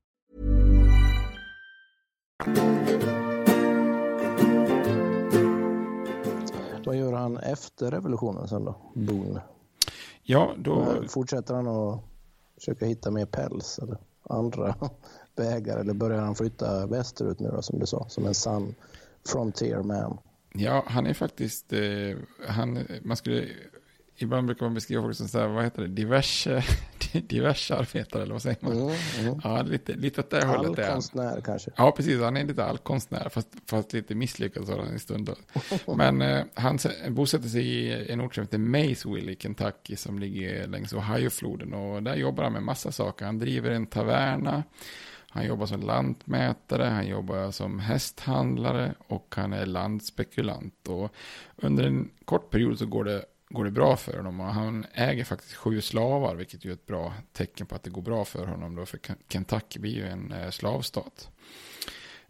Vad 6.85 6.95
gör 6.95 7.13
han 7.13 7.37
efter 7.37 7.91
revolutionen 7.91 8.47
sen 8.47 8.65
då? 8.65 8.75
Boone. 8.93 9.41
Ja, 10.23 10.55
då... 10.57 11.03
Fortsätter 11.07 11.53
han 11.53 11.67
att 11.67 12.03
försöka 12.55 12.85
hitta 12.85 13.11
mer 13.11 13.25
päls 13.25 13.79
eller 13.79 13.97
andra 14.23 14.75
vägar 15.35 15.77
eller 15.77 15.93
börjar 15.93 16.21
han 16.21 16.35
flytta 16.35 16.87
västerut 16.87 17.39
nu 17.39 17.49
då 17.49 17.61
som 17.61 17.79
du 17.79 17.85
sa, 17.85 18.05
som 18.09 18.25
en 18.25 18.35
sann 18.35 18.75
frontier 19.27 19.83
man? 19.83 20.17
Ja, 20.53 20.83
han 20.87 21.07
är 21.07 21.13
faktiskt, 21.13 21.73
eh, 21.73 22.17
han, 22.47 22.87
man 23.03 23.17
skulle, 23.17 23.47
ibland 24.21 24.47
brukar 24.47 24.65
man 24.65 24.73
beskriva 24.73 25.01
folk 25.01 25.15
som 25.15 25.27
så 25.27 25.39
här, 25.39 25.47
vad 25.47 25.63
heter 25.63 25.81
det, 25.81 25.87
diverse, 25.87 26.63
diverse 27.13 27.75
arbetare 27.75 28.23
eller 28.23 28.33
vad 28.33 28.41
säger 28.41 28.57
man? 28.61 28.73
Mm, 28.73 28.95
mm. 29.19 29.39
Ja, 29.43 29.61
lite, 29.61 29.93
lite 29.93 30.21
åt 30.21 30.29
det 30.29 30.45
hållet 30.45 30.79
är. 30.79 30.83
Allkonstnär 30.83 31.41
kanske? 31.41 31.71
Ja, 31.75 31.91
precis, 31.91 32.21
han 32.21 32.37
är 32.37 32.45
lite 32.45 32.65
allkonstnär, 32.65 33.29
fast, 33.29 33.47
fast 33.65 33.93
lite 33.93 34.15
misslyckad 34.15 34.65
sådan 34.65 34.95
i 34.95 34.99
stunden. 34.99 35.35
Men 35.95 36.21
eh, 36.21 36.43
han 36.53 36.79
bosätter 37.09 37.47
sig 37.47 37.67
i 37.67 38.11
en 38.11 38.21
ort 38.21 38.35
som 38.35 38.43
heter 38.43 38.57
Maysville 38.57 39.31
i 39.31 39.35
Kentucky 39.35 39.95
som 39.95 40.19
ligger 40.19 40.67
längs 40.67 40.93
Ohiofloden 40.93 41.73
och 41.73 42.03
där 42.03 42.15
jobbar 42.15 42.43
han 42.43 42.53
med 42.53 42.63
massa 42.63 42.91
saker. 42.91 43.25
Han 43.25 43.39
driver 43.39 43.71
en 43.71 43.85
taverna, 43.85 44.63
Han 45.29 45.45
jobbar 45.45 45.65
som 45.65 45.81
lantmätare, 45.81 46.83
han 46.83 47.07
jobbar 47.07 47.51
som 47.51 47.79
hästhandlare 47.79 48.93
och 49.07 49.33
han 49.37 49.53
är 49.53 49.65
landspekulant. 49.65 50.87
Och 50.87 51.15
under 51.55 51.83
en 51.83 52.09
kort 52.25 52.49
period 52.49 52.79
så 52.79 52.85
går 52.85 53.03
det, 53.03 53.25
går 53.53 53.65
det 53.65 53.71
bra 53.71 53.95
för 53.95 54.17
honom. 54.17 54.39
Och 54.39 54.53
han 54.53 54.85
äger 54.93 55.23
faktiskt 55.23 55.53
sju 55.53 55.81
slavar, 55.81 56.35
vilket 56.35 56.65
är 56.65 56.69
ett 56.69 56.85
bra 56.85 57.13
tecken 57.33 57.67
på 57.67 57.75
att 57.75 57.83
det 57.83 57.89
går 57.89 58.01
bra 58.01 58.25
för 58.25 58.45
honom. 58.45 58.75
Då, 58.75 58.85
för 58.85 58.99
Kentucky 59.29 59.79
blir 59.79 59.95
ju 59.95 60.07
en 60.07 60.31
eh, 60.31 60.49
slavstat. 60.49 61.29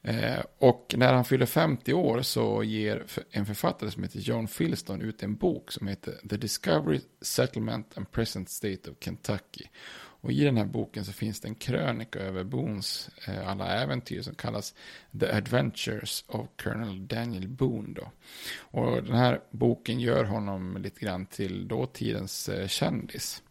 Eh, 0.04 0.40
och 0.58 0.96
när 0.98 1.14
han 1.14 1.26
fyller 1.26 1.46
50 1.46 1.94
år 1.94 2.22
så 2.22 2.64
ger 2.64 3.06
en 3.32 3.46
författare 3.46 3.92
som 3.92 4.04
heter 4.04 4.20
John 4.20 4.48
Philston 4.48 5.02
ut 5.02 5.24
en 5.24 5.36
bok 5.36 5.72
som 5.72 5.88
heter 5.88 6.20
The 6.30 6.38
Discovery, 6.38 7.02
Settlement 7.22 7.98
and 7.98 8.12
Present 8.12 8.50
State 8.50 8.92
of 8.92 8.98
Kentucky. 9.00 9.66
Och 10.22 10.32
i 10.32 10.44
den 10.44 10.58
här 10.58 10.66
boken 10.66 11.06
så 11.06 11.12
finns 11.12 11.40
det 11.40 11.48
en 11.48 11.56
krönika 11.56 12.20
över 12.20 12.44
Boons 12.44 13.10
eh, 13.28 13.50
alla 13.50 13.68
äventyr 13.68 14.22
som 14.22 14.36
kallas 14.36 14.76
The 15.20 15.32
Adventures 15.32 16.26
of 16.28 16.48
Colonel 16.64 17.08
Daniel 17.08 17.48
Boone. 17.48 17.94
Då. 17.94 18.12
Och 18.60 19.04
den 19.04 19.16
här 19.16 19.42
boken 19.52 20.00
gör 20.00 20.24
honom 20.24 20.78
lite 20.78 21.00
grann 21.00 21.26
till 21.26 21.68
dåtidens 21.68 22.50
eh, 22.50 22.68
kändis. 22.68 23.44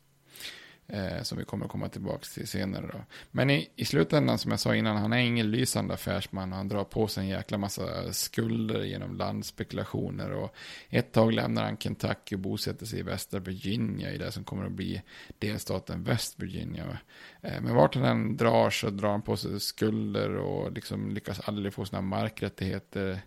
Eh, 0.93 1.23
som 1.23 1.39
vi 1.39 1.45
kommer 1.45 1.65
att 1.65 1.71
komma 1.71 1.89
tillbaka 1.89 2.25
till 2.35 2.49
senare. 2.49 2.91
Då. 2.93 3.05
Men 3.31 3.51
i, 3.51 3.71
i 3.77 3.85
slutändan, 3.85 4.39
som 4.39 4.51
jag 4.51 4.61
sa 4.61 4.75
innan, 4.75 4.97
han 4.97 5.13
är 5.13 5.19
ingen 5.19 5.51
lysande 5.51 5.95
affärsman. 5.95 6.53
Han 6.53 6.69
drar 6.69 6.85
på 6.85 7.09
sig 7.09 7.23
en 7.23 7.29
jäkla 7.29 7.59
massa 7.59 8.13
skulder 8.13 8.83
genom 8.83 9.17
landspekulationer. 9.17 10.33
Och 10.33 10.55
ett 10.89 11.13
tag 11.13 11.33
lämnar 11.33 11.65
han 11.65 11.77
Kentucky 11.77 12.37
och 12.37 12.41
bosätter 12.41 12.87
sig 12.87 12.99
i 12.99 13.03
västra 13.03 13.41
Virginia, 13.41 14.13
i 14.13 14.19
det 14.19 14.33
som 14.33 14.45
kommer 14.45 14.67
att 14.67 14.73
bli 14.73 15.03
delstaten 15.39 16.05
West 16.05 16.41
Virginia. 16.41 16.99
Eh, 17.41 17.61
men 17.61 17.75
vart 17.75 17.95
han 17.95 18.05
än 18.05 18.37
drar 18.37 18.71
så 18.71 18.91
drar 18.91 19.11
han 19.11 19.23
på 19.23 19.37
sig 19.37 19.61
skulder 19.61 20.37
och 20.37 20.73
liksom 20.73 21.11
lyckas 21.11 21.41
aldrig 21.41 21.75
få 21.75 21.85
sina 21.85 22.03
markrättigheter 22.03 23.21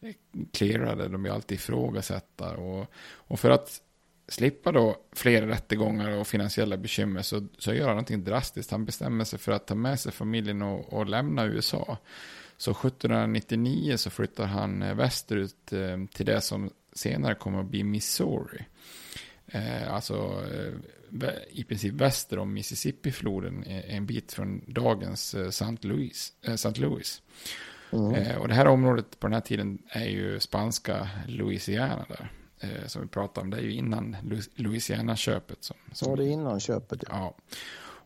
eh, 0.00 0.14
clearade. 0.52 1.08
De 1.08 1.22
blir 1.22 1.32
alltid 1.32 1.54
ifrågasatta. 1.54 2.56
Och, 2.56 2.86
och 3.02 3.40
för 3.40 3.50
att 3.50 3.82
slippa 4.30 4.72
då 4.72 4.96
fler 5.12 5.42
rättegångar 5.42 6.10
och 6.10 6.26
finansiella 6.26 6.76
bekymmer 6.76 7.22
så, 7.22 7.46
så 7.58 7.74
gör 7.74 7.86
han 7.86 7.96
någonting 7.96 8.24
drastiskt. 8.24 8.70
Han 8.70 8.84
bestämmer 8.84 9.24
sig 9.24 9.38
för 9.38 9.52
att 9.52 9.66
ta 9.66 9.74
med 9.74 10.00
sig 10.00 10.12
familjen 10.12 10.62
och, 10.62 10.92
och 10.92 11.06
lämna 11.06 11.46
USA. 11.46 11.98
Så 12.56 12.70
1799 12.70 13.96
så 13.96 14.10
flyttar 14.10 14.46
han 14.46 14.82
eh, 14.82 14.94
västerut 14.94 15.72
eh, 15.72 16.04
till 16.14 16.26
det 16.26 16.40
som 16.40 16.70
senare 16.92 17.34
kommer 17.34 17.60
att 17.60 17.66
bli 17.66 17.84
Missouri. 17.84 18.64
Eh, 19.46 19.94
alltså 19.94 20.44
eh, 20.52 21.28
i 21.50 21.64
princip 21.64 21.94
väster 21.94 22.38
om 22.38 22.54
Mississippi-floden, 22.54 23.64
en 23.66 24.06
bit 24.06 24.32
från 24.32 24.64
dagens 24.66 25.34
St. 25.34 25.76
Louis. 25.80 26.32
St. 26.42 26.80
Louis. 26.80 27.22
Mm. 27.92 28.38
och 28.38 28.48
det 28.48 28.54
här 28.54 28.66
området 28.66 29.20
på 29.20 29.26
den 29.26 29.34
här 29.34 29.40
tiden 29.40 29.78
är 29.88 30.06
ju 30.06 30.40
spanska 30.40 31.08
Louisiana 31.26 32.06
där 32.08 32.30
eh, 32.60 32.86
som 32.86 33.02
vi 33.02 33.08
pratade 33.08 33.44
om, 33.44 33.50
det 33.50 33.56
är 33.56 33.62
ju 33.62 33.72
innan 33.72 34.16
Louisiana-köpet. 34.54 35.64
Som, 35.64 35.76
som, 35.92 36.10
ja, 36.10 36.16
det 36.16 36.24
är 36.24 36.28
innan 36.28 36.60
köpet. 36.60 37.04
Ja. 37.08 37.10
ja. 37.10 37.34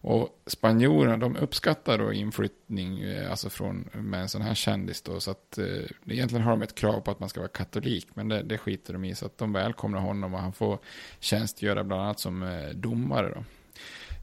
Och 0.07 0.43
spanjorerna, 0.47 1.17
de 1.17 1.37
uppskattar 1.37 1.99
då 1.99 2.13
inflyttning, 2.13 3.01
eh, 3.01 3.31
alltså 3.31 3.51
från, 3.51 3.89
med 3.93 4.21
en 4.21 4.29
sån 4.29 4.43
här 4.43 4.55
kändis 4.55 5.03
då, 5.03 5.21
så 5.21 5.31
att 5.31 5.59
eh, 5.59 5.67
egentligen 6.07 6.45
har 6.45 6.51
de 6.51 6.63
ett 6.63 6.75
krav 6.75 7.01
på 7.01 7.11
att 7.11 7.21
man 7.21 7.29
ska 7.29 7.41
vara 7.41 7.49
katolik, 7.49 8.09
men 8.15 8.29
det, 8.29 8.43
det 8.43 8.59
skiter 8.59 8.93
de 8.93 9.05
i, 9.05 9.15
så 9.15 9.27
att 9.27 9.39
de 9.39 9.53
välkomnar 9.53 10.01
honom 10.01 10.35
och 10.35 10.41
han 10.41 10.53
får 10.53 10.79
tjänstgöra 11.21 11.85
bland 11.85 12.03
annat 12.03 12.21
som 12.21 12.43
eh, 12.43 12.69
domare 12.69 13.29
då. 13.35 13.45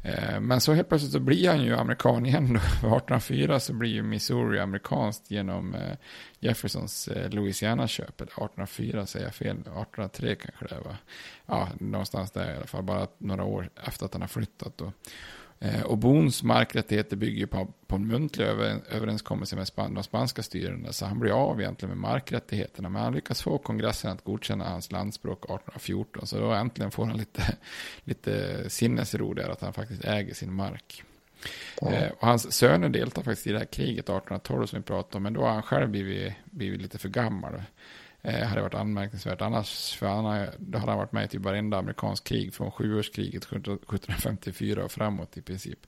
Eh, 0.04 0.39
men 0.39 0.62
så 0.62 0.74
helt 0.74 0.89
plötsligt 0.89 1.12
så 1.12 1.20
blir 1.20 1.49
han 1.49 1.64
ju 1.64 1.76
amerikan 1.76 2.26
igen 2.26 2.54
då. 2.54 2.60
1804 2.60 3.60
så 3.60 3.74
blir 3.74 3.89
ju 3.89 4.04
Missouri 4.04 4.60
amerikanskt 4.60 5.32
genom 5.32 5.76
eh, 5.76 5.97
Jeffersons 6.39 7.08
eh, 7.08 7.30
Louisiana-köp. 7.30 8.22
1804 8.22 9.06
säger 9.06 9.26
jag 9.26 9.36
fel, 9.36 9.58
1803 9.58 10.36
kanske 10.36 10.76
det 10.76 10.82
var. 10.82 10.95
Ja, 11.45 11.70
någonstans 11.80 12.32
där 12.32 12.54
i 12.54 12.56
alla 12.56 12.68
fall, 12.68 12.84
bara 12.84 13.08
några 13.18 13.43
år 13.43 13.70
efter 13.88 14.06
att 14.06 14.14
han 14.14 14.22
har 14.22 14.28
flyttat 14.28 14.78
då. 14.78 14.91
Och 15.86 15.97
Boons 15.97 16.43
markrättigheter 16.43 17.16
bygger 17.16 17.45
på, 17.45 17.74
på 17.88 17.95
en 17.95 18.07
muntlig 18.07 18.45
överenskommelse 18.45 19.55
med 19.55 19.68
span, 19.68 19.93
de 19.93 20.03
spanska 20.03 20.43
styrande. 20.43 20.93
Så 20.93 21.05
han 21.05 21.20
blir 21.20 21.32
av 21.32 21.62
egentligen 21.62 21.89
med 21.89 22.09
markrättigheterna. 22.12 22.89
Men 22.89 23.01
han 23.01 23.14
lyckas 23.14 23.41
få 23.41 23.57
kongressen 23.57 24.12
att 24.12 24.24
godkänna 24.24 24.70
hans 24.70 24.91
landspråk 24.91 25.43
1814. 25.43 26.28
Så 26.28 26.39
då 26.39 26.51
äntligen 26.51 26.91
får 26.91 27.05
han 27.05 27.18
lite, 27.18 27.57
lite 28.03 28.66
sinnesro 28.70 29.34
där 29.34 29.49
att 29.49 29.62
han 29.62 29.74
faktiskt 29.74 30.05
äger 30.05 30.34
sin 30.34 30.53
mark. 30.53 31.03
Ja. 31.82 31.91
Eh, 31.91 32.12
och 32.12 32.28
hans 32.28 32.53
söner 32.53 32.89
deltar 32.89 33.22
faktiskt 33.22 33.47
i 33.47 33.51
det 33.51 33.59
här 33.59 33.66
kriget 33.66 34.05
1812 34.05 34.66
som 34.66 34.80
vi 34.80 34.84
pratade 34.84 35.18
om. 35.18 35.24
Men 35.24 35.34
då 35.34 35.41
har 35.41 35.53
han 35.53 35.64
själv 35.64 35.89
blivit, 35.89 36.34
blivit 36.45 36.82
lite 36.82 36.97
för 36.97 37.09
gammal 37.09 37.64
eh, 38.22 38.47
hade 38.47 38.61
varit 38.61 38.74
anmärkningsvärt. 38.74 39.41
Annars, 39.41 39.95
för 39.95 40.07
han, 40.07 40.47
då 40.57 40.78
hade 40.78 40.91
han 40.91 40.99
varit 40.99 41.11
med 41.11 41.26
i 41.26 41.28
typ 41.28 41.41
varenda 41.41 41.78
amerikansk 41.78 42.24
krig 42.24 42.53
från 42.53 42.72
sjuårskriget 42.72 43.43
1754 43.43 44.84
och 44.86 44.91
framåt 44.91 45.38
i 45.38 45.41
princip. 45.41 45.80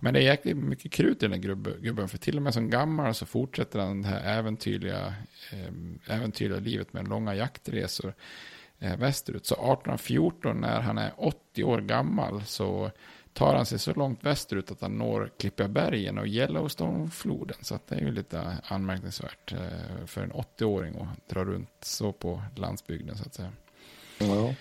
Men 0.00 0.14
det 0.14 0.20
är 0.20 0.24
jäkligt 0.24 0.56
mycket 0.56 0.92
krut 0.92 1.22
i 1.22 1.26
den 1.28 1.32
här 1.32 1.78
gubben, 1.80 2.08
för 2.08 2.18
till 2.18 2.36
och 2.36 2.42
med 2.42 2.54
som 2.54 2.70
gammal 2.70 3.14
så 3.14 3.26
fortsätter 3.26 3.78
han 3.78 4.02
det 4.02 4.08
här 4.08 4.38
äventyrliga, 4.38 5.14
eh, 5.52 6.14
äventyrliga 6.16 6.60
livet 6.60 6.92
med 6.92 7.08
långa 7.08 7.34
jaktresor 7.34 8.14
eh, 8.78 8.96
västerut. 8.96 9.46
Så 9.46 9.54
1814 9.54 10.60
när 10.60 10.80
han 10.80 10.98
är 10.98 11.12
80 11.16 11.64
år 11.64 11.80
gammal 11.80 12.44
så 12.44 12.90
tar 13.38 13.54
han 13.54 13.66
sig 13.66 13.78
så 13.78 13.94
långt 13.94 14.24
västerut 14.24 14.70
att 14.70 14.80
han 14.80 14.98
når 14.98 15.30
Klippiabergen 15.38 16.18
och 16.18 16.26
Yellowstone-floden. 16.26 17.56
Så 17.60 17.74
att 17.74 17.86
det 17.86 17.94
är 17.94 18.00
ju 18.00 18.12
lite 18.12 18.56
anmärkningsvärt 18.64 19.52
eh, 19.52 20.06
för 20.06 20.22
en 20.22 20.32
80-åring 20.32 20.96
att 21.00 21.28
dra 21.28 21.44
runt 21.44 21.70
så 21.80 22.12
på 22.12 22.42
landsbygden 22.56 23.16
så 23.16 23.24
att 23.24 23.34
säga. 23.34 23.52
Ja. 24.18 24.54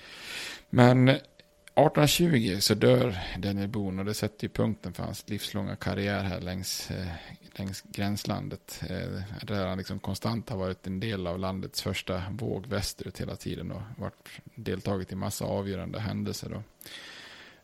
Men 0.69 1.09
1820 1.09 2.57
så 2.59 2.73
dör 2.73 3.17
Daniel 3.37 3.67
Boone 3.67 4.01
och 4.01 4.05
det 4.05 4.13
sätter 4.13 4.43
ju 4.43 4.49
punkten 4.49 4.93
för 4.93 5.03
hans 5.03 5.29
livslånga 5.29 5.75
karriär 5.75 6.23
här 6.23 6.41
längs, 6.41 6.91
eh, 6.91 7.07
längs 7.55 7.81
gränslandet. 7.81 8.83
Eh, 8.89 9.21
där 9.43 9.67
han 9.67 9.77
liksom 9.77 9.99
konstant 9.99 10.49
har 10.49 10.57
varit 10.57 10.87
en 10.87 10.99
del 10.99 11.27
av 11.27 11.39
landets 11.39 11.81
första 11.81 12.23
våg 12.31 12.67
västerut 12.67 13.21
hela 13.21 13.35
tiden 13.35 13.71
och 13.71 13.81
varit 13.97 14.29
deltagit 14.55 15.11
i 15.11 15.15
massa 15.15 15.45
avgörande 15.45 15.99
händelser. 15.99 16.49
Då. 16.49 16.63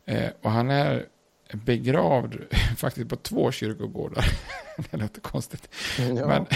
Eh, 0.04 0.30
och 0.42 0.50
han 0.50 0.70
är 0.70 1.06
begravd 1.52 2.36
faktiskt 2.76 3.08
på 3.08 3.16
två 3.16 3.52
kyrkogårdar. 3.52 4.24
det 4.90 4.96
låter 4.96 5.20
konstigt. 5.20 5.68
Ja. 5.98 6.26
Men, 6.26 6.46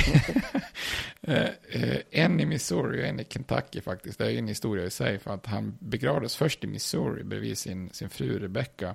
eh, 1.36 1.50
eh, 1.68 2.00
en 2.10 2.40
i 2.40 2.46
Missouri 2.46 3.02
och 3.02 3.06
en 3.06 3.20
i 3.20 3.24
Kentucky 3.24 3.80
faktiskt. 3.80 4.18
Det 4.18 4.32
är 4.32 4.38
en 4.38 4.48
historia 4.48 4.84
i 4.84 4.90
sig. 4.90 5.18
För 5.18 5.34
att 5.34 5.46
han 5.46 5.76
begravdes 5.80 6.36
först 6.36 6.64
i 6.64 6.66
Missouri 6.66 7.24
bredvid 7.24 7.58
sin, 7.58 7.90
sin 7.90 8.10
fru 8.10 8.38
Rebecca. 8.38 8.94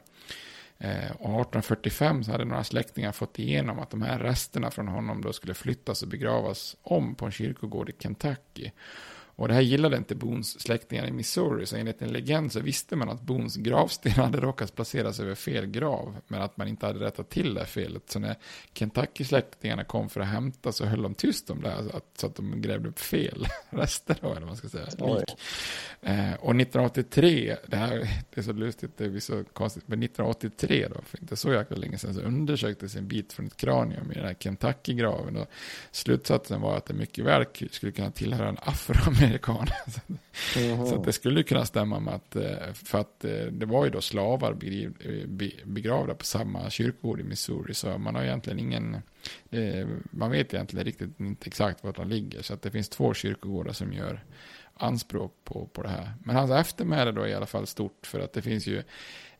Eh, 0.78 1.12
och 1.12 1.42
1845 1.42 2.24
så 2.24 2.32
hade 2.32 2.46
några 2.46 2.64
släktingar 2.64 3.12
fått 3.12 3.40
igenom 3.40 3.80
att 3.80 3.90
de 3.90 4.02
här 4.02 4.20
resterna 4.20 4.72
från 4.72 4.88
honom 4.88 5.22
då 5.22 5.34
skulle 5.34 5.54
flyttas 5.54 6.02
och 6.02 6.08
begravas 6.08 6.78
om 6.82 7.16
på 7.16 7.26
en 7.26 7.32
kyrkogård 7.32 7.90
i 7.90 7.94
Kentucky. 8.00 8.72
Och 9.36 9.48
det 9.48 9.54
här 9.54 9.62
gillade 9.62 9.98
inte 9.98 10.16
Boons 10.16 10.60
släktingar 10.60 11.08
i 11.08 11.12
Missouri, 11.12 11.66
så 11.66 11.76
enligt 11.76 12.02
en 12.02 12.14
legend 12.14 12.52
så 12.52 12.60
visste 12.60 12.96
man 12.96 13.10
att 13.10 13.22
Boons 13.22 13.56
gravsten 13.56 14.12
hade 14.16 14.40
råkat 14.40 14.76
placeras 14.76 15.20
över 15.20 15.36
fel 15.36 15.66
grav, 15.66 16.16
men 16.28 16.42
att 16.42 16.58
man 16.58 16.68
inte 16.68 16.86
hade 16.86 17.00
rättat 17.00 17.30
till 17.30 17.54
det 17.54 17.66
felet. 17.66 18.10
Så 18.10 18.20
när 18.20 18.36
Kentucky-släktingarna 18.74 19.84
kom 19.84 20.10
för 20.10 20.22
att 20.22 20.28
hämta 20.28 20.72
så 20.72 20.86
höll 20.86 21.02
de 21.02 21.16
tyst 21.16 21.50
om 21.50 21.62
det, 21.62 21.70
här, 21.70 21.84
så 21.84 21.98
att, 21.98 22.06
så 22.18 22.28
att 22.28 22.36
de 22.36 22.62
grävde 22.62 22.90
upp 22.90 23.00
fel 23.00 23.48
rester 23.70 24.18
då, 24.22 24.28
eller 24.28 24.40
vad 24.40 24.48
man 24.48 24.58
ska 24.58 24.70
säga, 24.70 24.86
lik. 24.86 25.36
Eh, 26.02 26.34
och 26.34 26.56
1983, 26.56 27.58
det 27.68 27.78
här 27.78 28.10
det 28.34 28.42
är 28.42 28.44
så 28.44 28.54
lustigt, 28.54 28.98
det 28.98 29.06
är 29.06 29.20
så 29.20 29.44
konstigt, 29.54 29.84
men 29.88 30.04
1983 30.04 30.88
då, 30.96 31.02
för 31.02 31.22
inte 31.22 31.36
så 31.36 31.54
jäkla 31.54 31.78
länge 31.78 31.98
sedan, 31.98 32.14
så 32.14 32.22
undersöktes 32.22 32.96
en 32.96 33.08
bit 33.08 33.34
från 33.34 33.46
ett 33.46 33.58
kranium 33.58 34.12
i 34.12 34.16
den 34.16 34.26
här 34.26 34.34
Kentucky-graven. 34.34 35.38
Och 35.38 35.48
slutsatsen 35.92 36.62
var 36.62 36.78
att 36.78 36.86
det 36.86 36.94
mycket 36.94 37.26
väl 37.26 37.46
skulle 37.72 37.92
kunna 37.92 38.12
tillhöra 38.12 38.50
en 38.50 38.58
afroamerikan 38.62 39.24
amerikan. 39.34 39.68
Mm. 40.56 40.86
Så 40.88 41.04
det 41.04 41.14
skulle 41.14 41.44
kunna 41.44 41.66
stämma 41.66 42.00
med 42.00 42.14
att, 42.14 42.36
eh, 42.36 42.74
för 42.74 43.00
att 43.00 43.26
eh, 43.26 43.32
det 43.32 43.66
var 43.66 43.86
ju 43.86 43.92
då 43.92 44.02
slavar 44.02 44.54
begravda 45.66 46.14
på 46.14 46.26
samma 46.26 46.70
kyrkogård 46.70 47.20
i 47.20 47.24
Missouri. 47.24 47.74
Så 47.74 47.98
man 47.98 48.16
har 48.16 48.24
egentligen 48.24 48.60
ingen, 48.60 48.98
man 50.12 50.32
vet 50.32 50.54
egentligen 50.54 50.86
riktigt 50.86 51.20
inte 51.20 51.48
exakt 51.48 51.84
var 51.84 51.94
de 51.94 52.08
ligger. 52.08 52.42
Så 52.42 52.54
att 52.54 52.62
det 52.62 52.72
finns 52.72 52.90
två 52.90 53.14
kyrkogårdar 53.14 53.74
som 53.74 53.94
gör 53.94 54.24
anspråk 54.74 55.34
på, 55.44 55.70
på 55.74 55.84
det 55.84 55.90
här. 55.90 56.14
Men 56.24 56.36
hans 56.36 56.52
eftermäle 56.52 57.12
då 57.12 57.22
är 57.22 57.28
i 57.28 57.34
alla 57.34 57.46
fall 57.46 57.68
stort 57.68 58.08
för 58.08 58.20
att 58.20 58.34
det 58.34 58.42
finns 58.42 58.68
ju 58.68 58.84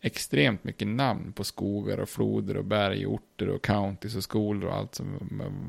extremt 0.06 0.64
mycket 0.64 0.88
namn 0.88 1.34
på 1.34 1.44
skogar 1.44 1.98
och 1.98 2.10
floder 2.10 2.58
och 2.58 2.66
berg, 2.66 3.06
orter 3.06 3.50
och 3.50 3.62
counties 3.62 4.16
och 4.16 4.24
skolor 4.24 4.70
och 4.70 4.76
allt 4.76 4.96
som, 4.96 5.18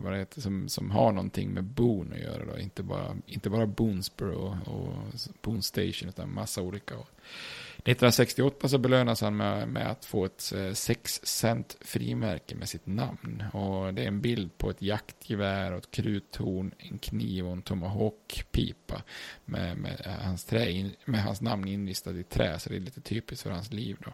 vad 0.04 0.12
det 0.12 0.18
heter, 0.18 0.40
som, 0.40 0.68
som 0.68 0.90
har 0.90 1.12
någonting 1.12 1.50
med 1.50 1.64
Boone 1.64 2.14
att 2.14 2.20
göra. 2.20 2.44
Då. 2.44 2.58
Inte 2.58 2.82
bara, 2.82 3.16
inte 3.26 3.50
bara 3.50 3.66
Boonesboro 3.66 4.34
och, 4.34 4.74
och 4.74 4.92
Boone 5.42 5.62
Station 5.62 6.08
utan 6.08 6.34
massa 6.34 6.62
olika. 6.62 6.94
1968 6.94 8.68
så 8.68 8.78
belönas 8.78 9.20
han 9.20 9.36
med, 9.36 9.68
med 9.68 9.90
att 9.90 10.04
få 10.04 10.24
ett 10.24 10.52
eh, 10.56 10.72
6 10.72 11.20
cent 11.24 11.76
frimärke 11.80 12.54
med 12.54 12.68
sitt 12.68 12.86
namn. 12.86 13.44
Och 13.52 13.94
det 13.94 14.02
är 14.02 14.08
en 14.08 14.20
bild 14.20 14.58
på 14.58 14.70
ett 14.70 14.82
jaktgevär 14.82 15.72
och 15.72 15.78
ett 15.78 15.90
kruthorn, 15.90 16.74
en 16.78 16.98
kniv 16.98 17.46
och 17.46 17.52
en 17.52 17.62
tomahawk-pipa 17.62 19.02
med, 19.44 19.78
med, 19.78 20.18
hans 20.22 20.44
trä 20.44 20.70
in, 20.70 20.92
med 21.04 21.22
hans 21.22 21.40
namn 21.40 21.68
inristad 21.68 22.18
i 22.18 22.22
trä. 22.22 22.58
Så 22.58 22.70
det 22.70 22.76
är 22.76 22.80
lite 22.80 23.00
typiskt 23.00 23.42
för 23.42 23.50
hans 23.50 23.72
liv 23.72 23.96
då. 24.04 24.12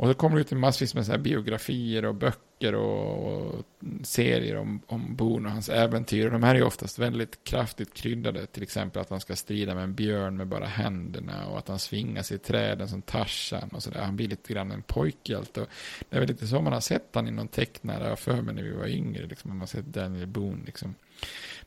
Och 0.00 0.08
så 0.08 0.14
kommer 0.14 0.36
det 0.36 0.40
ut 0.40 0.52
massvis 0.52 0.94
med 0.94 1.06
så 1.06 1.18
biografier 1.18 2.04
och 2.04 2.14
böcker 2.14 2.74
och, 2.74 3.32
och 3.32 3.64
serier 4.02 4.56
om, 4.56 4.82
om 4.86 5.16
Boone 5.16 5.48
och 5.48 5.52
hans 5.52 5.68
äventyr. 5.68 6.26
Och 6.26 6.32
de 6.32 6.42
här 6.42 6.54
är 6.54 6.62
oftast 6.62 6.98
väldigt 6.98 7.44
kraftigt 7.44 7.94
kryddade. 7.94 8.46
Till 8.46 8.62
exempel 8.62 9.02
att 9.02 9.10
han 9.10 9.20
ska 9.20 9.36
strida 9.36 9.74
med 9.74 9.84
en 9.84 9.94
björn 9.94 10.36
med 10.36 10.46
bara 10.46 10.66
händerna 10.66 11.46
och 11.46 11.58
att 11.58 11.68
han 11.68 11.78
svingas 11.78 12.32
i 12.32 12.38
träden 12.38 12.88
som 12.88 13.02
Tarzan 13.02 13.68
och 13.68 13.82
sådär. 13.82 14.02
Han 14.02 14.16
blir 14.16 14.28
lite 14.28 14.52
grann 14.52 14.72
en 14.72 14.82
pojkhjälte. 14.82 15.66
Det 16.08 16.16
är 16.16 16.20
väl 16.20 16.28
lite 16.28 16.46
så 16.46 16.62
man 16.62 16.72
har 16.72 16.80
sett 16.80 17.14
han 17.14 17.28
i 17.28 17.30
någon 17.30 17.48
tecknare, 17.48 18.08
jag 18.08 18.18
för 18.18 18.42
mig 18.42 18.54
när 18.54 18.62
vi 18.62 18.72
var 18.72 18.86
yngre. 18.86 19.26
Liksom, 19.26 19.50
man 19.50 19.60
har 19.60 19.66
sett 19.66 19.86
Daniel 19.86 20.26
Boone 20.26 20.64
liksom. 20.66 20.94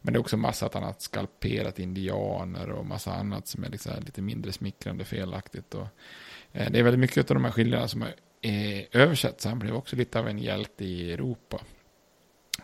Men 0.01 0.13
det 0.13 0.17
är 0.17 0.21
också 0.21 0.37
massa 0.37 0.65
att 0.65 0.73
han 0.73 0.83
har 0.83 0.95
skalperat 0.97 1.79
indianer 1.79 2.69
och 2.69 2.85
massa 2.85 3.13
annat 3.13 3.47
som 3.47 3.63
är 3.63 3.69
liksom 3.69 3.93
lite 4.05 4.21
mindre 4.21 4.51
smickrande 4.51 5.05
felaktigt. 5.05 5.73
Och, 5.73 5.87
Eh, 6.53 6.71
det 6.71 6.79
är 6.79 6.83
väldigt 6.83 6.99
mycket 6.99 7.31
av 7.31 7.35
de 7.35 7.45
här 7.45 7.51
skildringarna 7.51 7.87
som 7.87 8.01
är 8.01 8.15
eh, 8.41 8.83
översatt. 8.91 9.43
Han 9.43 9.59
blev 9.59 9.75
också 9.75 9.95
lite 9.95 10.19
av 10.19 10.27
en 10.27 10.39
hjälte 10.39 10.85
i 10.85 11.13
Europa. 11.13 11.61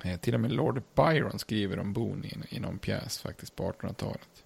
Eh, 0.03 0.19
till 0.19 0.33
och 0.33 0.39
med 0.39 0.51
Lord 0.51 0.81
Byron 0.95 1.39
skriver 1.39 1.79
om 1.79 1.93
Boone 1.93 2.27
i 2.49 2.59
någon 2.59 2.79
pjäs 2.79 3.19
faktiskt 3.19 3.55
på 3.55 3.71
1800-talet. 3.71 4.43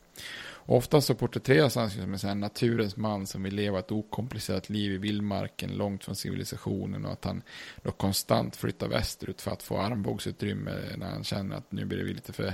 Ofta 0.66 1.02
så 1.02 1.16
porträtteras 1.16 1.76
han 1.76 1.90
som 1.90 2.30
en 2.30 2.40
naturens 2.40 2.98
man 2.98 3.28
som 3.28 3.44
vill 3.44 3.56
leva 3.56 3.80
ett 3.80 3.92
okomplicerat 3.92 4.70
liv 4.70 4.92
i 4.92 4.98
vildmarken 4.98 5.78
långt 5.78 6.04
från 6.04 6.16
civilisationen 6.16 7.06
och 7.06 7.12
att 7.12 7.26
han 7.26 7.42
då 7.82 7.92
konstant 7.92 8.56
flyttar 8.56 8.88
västerut 8.88 9.42
för 9.42 9.52
att 9.52 9.64
få 9.64 9.78
armbågsutrymme 9.78 10.72
när 10.98 11.10
han 11.10 11.24
känner 11.24 11.56
att 11.56 11.72
nu 11.72 11.86
blir 11.86 11.98
det 11.98 12.14
lite 12.14 12.34
för, 12.34 12.54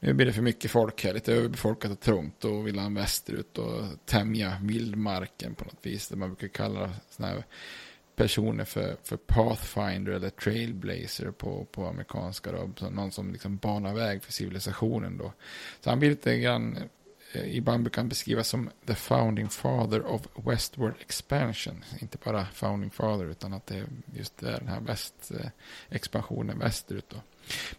nu 0.00 0.12
blir 0.12 0.26
det 0.26 0.32
för 0.32 0.42
mycket 0.42 0.70
folk 0.70 1.04
här, 1.04 1.14
lite 1.14 1.32
överbefolkat 1.32 1.90
och 1.90 2.00
trångt. 2.00 2.40
Då 2.40 2.60
vill 2.60 2.78
han 2.78 2.94
västerut 2.94 3.58
och 3.58 3.82
tämja 4.04 4.58
vildmarken 4.62 5.54
på 5.54 5.64
något 5.64 5.86
vis. 5.86 6.08
Det 6.08 6.16
man 6.16 6.28
brukar 6.28 6.48
kalla 6.48 6.90
sådana 7.10 7.34
här 7.34 7.44
personer 8.16 8.64
för, 8.64 8.96
för 9.02 9.16
Pathfinder 9.16 10.12
eller 10.12 10.30
Trailblazer 10.30 11.30
på, 11.30 11.64
på 11.64 11.86
amerikanska. 11.86 12.52
Då. 12.52 12.88
Någon 12.90 13.12
som 13.12 13.32
liksom 13.32 13.56
banar 13.56 13.94
väg 13.94 14.22
för 14.22 14.32
civilisationen 14.32 15.18
då. 15.18 15.32
Så 15.80 15.90
han 15.90 15.98
blir 15.98 16.10
lite 16.10 16.38
grann 16.38 16.78
Eh, 17.34 17.56
ibland 17.56 17.82
brukar 17.82 18.02
han 18.02 18.08
beskrivas 18.08 18.48
som 18.48 18.70
the 18.86 18.94
founding 18.94 19.48
father 19.48 20.06
of 20.06 20.22
westward 20.34 20.94
expansion. 21.00 21.84
Inte 21.98 22.18
bara 22.24 22.44
founding 22.44 22.90
father 22.90 23.24
utan 23.24 23.52
att 23.52 23.66
det 23.66 23.76
är 23.76 23.86
just 24.14 24.38
den 24.38 24.68
här 24.68 24.80
västexpansionen 24.80 26.56
eh, 26.56 26.64
västerut. 26.64 27.10
Då. 27.10 27.16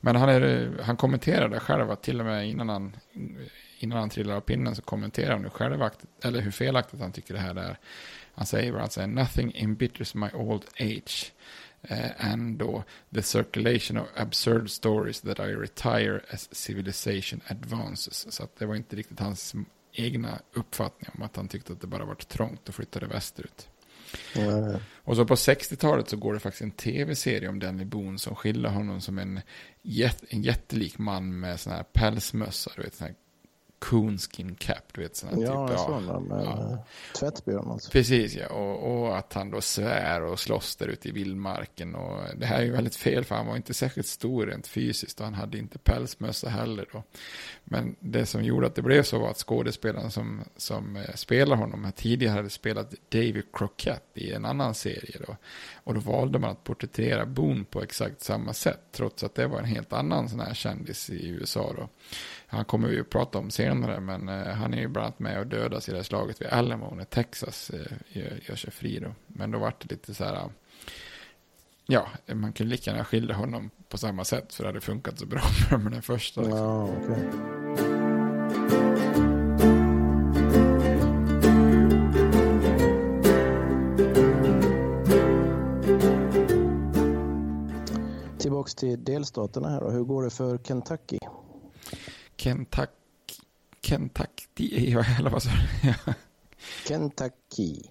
Men 0.01 0.15
han, 0.15 0.29
är, 0.29 0.71
han 0.81 0.97
kommenterade 0.97 1.59
själv 1.59 1.91
att 1.91 2.03
till 2.03 2.19
och 2.19 2.25
med 2.25 2.49
innan 2.49 2.69
han, 2.69 2.95
innan 3.77 3.97
han 3.97 4.09
trillar 4.09 4.35
av 4.35 4.41
pinnen 4.41 4.75
så 4.75 4.81
kommenterar 4.81 5.31
han 5.31 5.43
hur, 5.43 5.49
självaktigt, 5.49 6.25
eller 6.25 6.41
hur 6.41 6.51
felaktigt 6.51 6.99
han 6.99 7.11
tycker 7.11 7.33
det 7.33 7.39
här 7.39 7.55
är. 7.55 7.79
Han 8.33 8.45
säger 8.45 8.71
bara 8.71 8.83
att 8.83 9.09
nothing 9.09 9.51
embitters 9.55 10.15
my 10.15 10.27
old 10.33 10.65
age. 10.79 11.31
Uh, 11.91 12.31
and 12.31 12.57
då 12.57 12.83
the 13.13 13.21
circulation 13.21 13.97
of 13.97 14.07
absurd 14.15 14.69
stories 14.69 15.21
that 15.21 15.39
I 15.39 15.43
retire 15.43 16.21
as 16.29 16.55
civilization 16.55 17.41
advances. 17.47 18.33
Så 18.33 18.43
att 18.43 18.55
det 18.59 18.65
var 18.65 18.75
inte 18.75 18.95
riktigt 18.95 19.19
hans 19.19 19.55
egna 19.91 20.39
uppfattning 20.53 21.09
om 21.13 21.21
att 21.21 21.35
han 21.35 21.47
tyckte 21.47 21.73
att 21.73 21.81
det 21.81 21.87
bara 21.87 22.05
var 22.05 22.15
trångt 22.15 22.69
och 22.69 22.75
flyttade 22.75 23.07
västerut. 23.07 23.67
Mm. 24.35 24.79
Och 24.95 25.15
så 25.15 25.25
på 25.25 25.35
60-talet 25.35 26.09
så 26.09 26.17
går 26.17 26.33
det 26.33 26.39
faktiskt 26.39 26.61
en 26.61 26.71
tv-serie 26.71 27.49
om 27.49 27.59
Danny 27.59 27.85
Boone 27.85 28.19
som 28.19 28.35
skildrar 28.35 28.71
honom 28.71 29.01
som 29.01 29.19
en, 29.19 29.41
jät 29.81 30.23
en 30.29 30.43
jättelik 30.43 30.97
man 30.97 31.39
med 31.39 31.59
sån 31.59 31.73
här 31.73 31.83
pälsmössa, 31.83 32.71
du 32.75 32.81
vet, 32.81 32.93
sån 32.93 33.07
här 33.07 33.15
coonskin 33.89 34.55
cap, 34.55 34.93
du 34.93 35.01
vet 35.01 35.15
sådana 35.15 35.41
ja, 35.41 35.67
typ. 35.67 35.77
Ja, 35.77 36.19
med 36.19 36.45
ja. 36.45 36.85
tvättbjörn 37.19 37.71
alltså. 37.71 37.91
Precis, 37.91 38.35
ja. 38.35 38.47
Och, 38.47 38.91
och, 38.91 39.17
att 39.17 39.33
han 39.33 39.51
då 39.51 39.61
svär 39.61 40.21
och 40.21 40.39
slåss 40.39 40.75
där 40.75 40.87
ute 40.87 41.09
i 41.09 41.11
vildmarken. 41.11 41.95
Och 41.95 42.21
det 42.37 42.45
här 42.45 42.59
är 42.59 42.63
ju 42.63 42.71
väldigt 42.71 42.95
fel, 42.95 43.25
för 43.25 43.35
han 43.35 43.47
var 43.47 43.55
inte 43.55 43.73
särskilt 43.73 44.07
stor 44.07 44.45
rent 44.45 44.67
fysiskt 44.67 45.19
och 45.19 45.25
han 45.25 45.33
hade 45.33 45.57
inte 45.57 45.77
pälsmössa 45.77 46.49
heller 46.49 46.85
då. 46.91 47.03
Men 47.63 47.95
det 47.99 48.25
som 48.25 48.43
gjorde 48.43 48.67
att 48.67 48.75
det 48.75 48.81
blev 48.81 49.03
så 49.03 49.19
var 49.19 49.29
att 49.29 49.37
skådespelaren 49.37 50.11
som, 50.11 50.41
som 50.57 50.95
eh, 50.95 51.15
spelar 51.15 51.55
honom 51.55 51.91
tidigare 51.95 52.35
hade 52.35 52.49
spelat 52.49 52.93
David 53.09 53.43
Crockett 53.53 54.03
i 54.13 54.31
en 54.31 54.45
annan 54.45 54.75
serie 54.75 55.17
då. 55.27 55.35
Och 55.83 55.93
då 55.93 55.99
valde 55.99 56.39
man 56.39 56.49
att 56.49 56.63
porträttera 56.63 57.25
Boone 57.25 57.63
på 57.63 57.81
exakt 57.81 58.21
samma 58.21 58.53
sätt, 58.53 58.81
trots 58.91 59.23
att 59.23 59.35
det 59.35 59.47
var 59.47 59.59
en 59.59 59.65
helt 59.65 59.93
annan 59.93 60.29
sån 60.29 60.39
här 60.39 60.53
kändis 60.53 61.09
i 61.09 61.27
USA 61.27 61.73
då. 61.77 61.89
Han 62.55 62.65
kommer 62.65 62.87
vi 62.87 62.99
att 62.99 63.09
prata 63.09 63.37
om 63.37 63.51
senare, 63.51 63.99
men 63.99 64.29
eh, 64.29 64.53
han 64.53 64.73
är 64.73 64.77
ju 64.77 64.87
bland 64.87 65.05
annat 65.05 65.19
med 65.19 65.39
och 65.39 65.47
dödas 65.47 65.89
i 65.89 65.91
det 65.91 65.97
här 65.97 66.03
slaget 66.03 66.41
vid 66.41 66.47
Alamo 66.47 66.95
när 66.95 67.03
Texas 67.03 67.69
eh, 67.69 67.97
gör, 68.07 68.39
gör 68.47 68.55
sig 68.55 68.71
fri 68.71 68.99
då. 68.99 69.11
Men 69.27 69.51
då 69.51 69.59
var 69.59 69.73
det 69.79 69.91
lite 69.91 70.13
så 70.13 70.23
här, 70.23 70.49
ja, 71.85 72.07
man 72.33 72.53
kunde 72.53 72.71
lika 72.71 72.91
gärna 72.91 73.05
skilja 73.05 73.35
honom 73.35 73.69
på 73.89 73.97
samma 73.97 74.23
sätt 74.23 74.53
för 74.53 74.63
det 74.63 74.69
hade 74.69 74.81
funkat 74.81 75.19
så 75.19 75.25
bra 75.25 75.41
med 75.77 75.91
den 75.91 76.01
första. 76.01 76.41
Liksom. 76.41 76.59
Ja, 76.59 76.83
okay. 76.83 77.55
Tillbaks 88.39 88.75
till 88.75 89.03
delstaterna 89.03 89.69
här 89.69 89.81
då. 89.81 89.89
Hur 89.89 90.03
går 90.03 90.23
det 90.23 90.29
för 90.29 90.57
Kentucky? 90.57 91.19
Kentucky. 92.37 92.91
Kentucky, 93.81 94.91
eller 95.19 95.29
vad 95.29 95.43
sa 95.43 95.49
du? 95.49 95.93
Kentucky. 96.87 97.81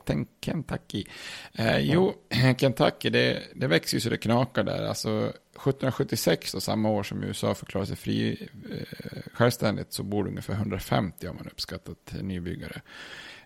Kentucky. 0.41 1.05
Eh, 1.53 1.79
jo, 1.79 2.15
Kentucky, 2.59 3.11
det, 3.11 3.43
det 3.55 3.67
växer 3.67 3.97
ju 3.97 4.01
så 4.01 4.11
det 4.11 4.17
knakar 4.17 4.65
där. 4.65 4.87
Alltså 4.87 5.09
1776, 5.19 6.53
då, 6.53 6.61
samma 6.61 6.91
år 6.91 7.03
som 7.03 7.25
USA 7.25 7.55
förklarade 7.55 7.87
sig 7.87 7.97
fri 7.97 8.49
eh, 8.71 9.33
självständigt, 9.33 9.93
så 9.93 10.03
bor 10.03 10.25
det 10.25 10.31
ungefär 10.31 10.55
150 10.55 11.27
har 11.27 11.35
man 11.35 11.47
uppskattat 11.47 12.15
nybyggare. 12.21 12.81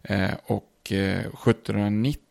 Eh, 0.03 0.35
och 0.45 0.93
eh, 0.93 1.21
1790 1.21 2.23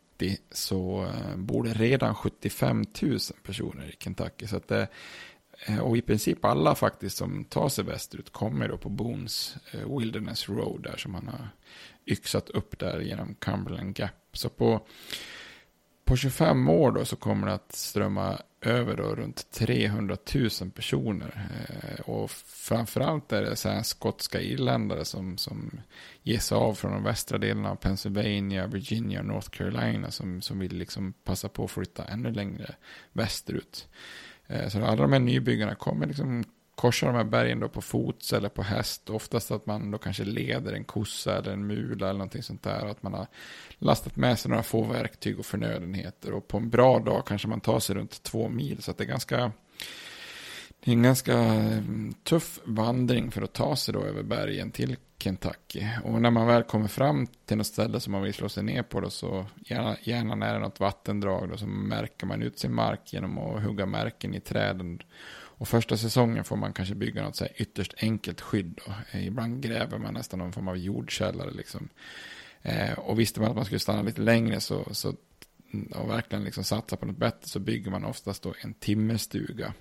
så 0.51 1.05
eh, 1.05 1.35
bor 1.35 1.63
det 1.63 1.73
redan 1.73 2.15
75 2.15 2.85
000 3.01 3.19
personer 3.43 3.89
i 3.89 3.95
Kentucky. 3.99 4.47
Så 4.47 4.57
att 4.57 4.67
det, 4.67 4.87
Eh, 5.65 5.79
och 5.79 5.97
i 5.97 6.01
princip 6.01 6.45
alla 6.45 6.75
faktiskt 6.75 7.17
som 7.17 7.45
tar 7.45 7.69
sig 7.69 7.83
västerut 7.83 8.33
kommer 8.33 8.67
då 8.67 8.77
på 8.77 8.89
Boons 8.89 9.57
eh, 9.71 9.97
Wilderness 9.97 10.49
Road 10.49 10.83
där 10.83 10.97
som 10.97 11.13
han 11.13 11.27
har 11.27 11.49
yxat 12.05 12.49
upp 12.49 12.79
där 12.79 12.99
genom 12.99 13.35
Cumberland 13.35 13.99
Gap. 13.99 14.11
Så 14.33 14.49
på, 14.49 14.81
på 16.05 16.15
25 16.15 16.69
år 16.69 16.91
då 16.91 17.05
så 17.05 17.15
kommer 17.15 17.47
det 17.47 17.53
att 17.53 17.75
strömma 17.75 18.37
över 18.61 18.97
då 18.97 19.15
runt 19.15 19.51
300 19.51 20.17
000 20.33 20.49
personer. 20.75 21.49
Eh, 21.59 21.99
och 21.99 22.31
framförallt 22.45 23.31
är 23.31 23.41
det 23.41 23.55
så 23.55 23.69
här 23.69 23.83
skotska 23.83 24.41
irländare 24.41 25.05
som, 25.05 25.37
som 25.37 25.81
ger 26.23 26.39
sig 26.39 26.55
av 26.55 26.73
från 26.73 26.91
de 26.91 27.03
västra 27.03 27.37
delarna 27.37 27.71
av 27.71 27.75
Pennsylvania, 27.75 28.67
Virginia 28.67 29.19
och 29.19 29.25
North 29.25 29.49
Carolina 29.49 30.11
som, 30.11 30.41
som 30.41 30.59
vill 30.59 30.77
liksom 30.77 31.13
passa 31.13 31.49
på 31.49 31.63
att 31.63 31.71
flytta 31.71 32.05
ännu 32.05 32.31
längre 32.31 32.75
västerut. 33.13 33.87
Eh, 34.47 34.69
så 34.69 34.85
alla 34.85 35.01
de 35.01 35.13
här 35.13 35.19
nybyggarna 35.19 35.75
kommer 35.75 36.07
liksom 36.07 36.43
korsa 36.75 37.05
de 37.05 37.15
här 37.15 37.23
bergen 37.23 37.59
då 37.59 37.69
på 37.69 37.81
fots 37.81 38.33
eller 38.33 38.49
på 38.49 38.63
häst. 38.63 39.09
Oftast 39.09 39.51
att 39.51 39.65
man 39.65 39.91
då 39.91 39.97
kanske 39.97 40.23
leder 40.23 40.73
en 40.73 40.83
kossa 40.83 41.37
eller 41.37 41.51
en 41.51 41.67
mula 41.67 42.09
eller 42.09 42.17
någonting 42.17 42.43
sånt 42.43 42.63
där. 42.63 42.83
Och 42.83 42.91
att 42.91 43.03
man 43.03 43.13
har 43.13 43.27
lastat 43.77 44.15
med 44.15 44.39
sig 44.39 44.49
några 44.49 44.63
få 44.63 44.83
verktyg 44.83 45.39
och 45.39 45.45
förnödenheter. 45.45 46.33
Och 46.33 46.47
på 46.47 46.57
en 46.57 46.69
bra 46.69 46.99
dag 46.99 47.25
kanske 47.25 47.47
man 47.47 47.61
tar 47.61 47.79
sig 47.79 47.95
runt 47.95 48.23
två 48.23 48.49
mil. 48.49 48.83
Så 48.83 48.91
att 48.91 48.97
det 48.97 49.03
är 49.03 49.07
ganska 49.07 49.51
en 50.93 51.03
ganska 51.03 51.37
mm, 51.37 52.13
tuff 52.23 52.59
vandring 52.63 53.31
för 53.31 53.41
att 53.41 53.53
ta 53.53 53.75
sig 53.75 53.93
då 53.93 54.03
över 54.03 54.23
bergen 54.23 54.71
till 54.71 54.95
Kentucky. 55.19 55.87
Och 56.03 56.21
när 56.21 56.31
man 56.31 56.47
väl 56.47 56.63
kommer 56.63 56.87
fram 56.87 57.27
till 57.45 57.57
något 57.57 57.67
ställe 57.67 57.99
som 57.99 58.11
man 58.11 58.21
vill 58.21 58.33
slå 58.33 58.49
sig 58.49 58.63
ner 58.63 58.83
på 58.83 58.99
då 58.99 59.09
så 59.09 59.45
gärna, 59.65 59.97
gärna 60.03 60.35
nära 60.35 60.59
något 60.59 60.79
vattendrag 60.79 61.49
då 61.49 61.57
så 61.57 61.67
märker 61.67 62.25
man 62.25 62.41
ut 62.41 62.59
sin 62.59 62.73
mark 62.73 63.13
genom 63.13 63.37
att 63.37 63.63
hugga 63.63 63.85
märken 63.85 64.35
i 64.35 64.39
träden. 64.39 64.99
Och 65.59 65.67
första 65.67 65.97
säsongen 65.97 66.43
får 66.43 66.55
man 66.55 66.73
kanske 66.73 66.95
bygga 66.95 67.23
något 67.23 67.35
så 67.35 67.43
här 67.43 67.53
ytterst 67.55 67.93
enkelt 67.97 68.41
skydd. 68.41 68.79
Då. 68.85 68.93
Eh, 69.11 69.27
ibland 69.27 69.63
gräver 69.63 69.97
man 69.97 70.13
nästan 70.13 70.39
någon 70.39 70.53
form 70.53 70.67
av 70.67 70.77
jordkällare 70.77 71.51
liksom. 71.51 71.89
Eh, 72.61 72.99
och 72.99 73.19
visste 73.19 73.39
man 73.39 73.49
att 73.49 73.55
man 73.55 73.65
skulle 73.65 73.79
stanna 73.79 74.01
lite 74.01 74.21
längre 74.21 74.59
så, 74.59 74.87
så 74.91 75.13
mm, 75.73 75.87
och 75.87 76.09
verkligen 76.09 76.43
liksom 76.43 76.63
satsa 76.63 76.97
på 76.97 77.05
något 77.05 77.17
bättre 77.17 77.47
så 77.47 77.59
bygger 77.59 77.91
man 77.91 78.05
oftast 78.05 78.43
då 78.43 78.53
en 78.61 78.73
timmerstuga. 78.73 79.73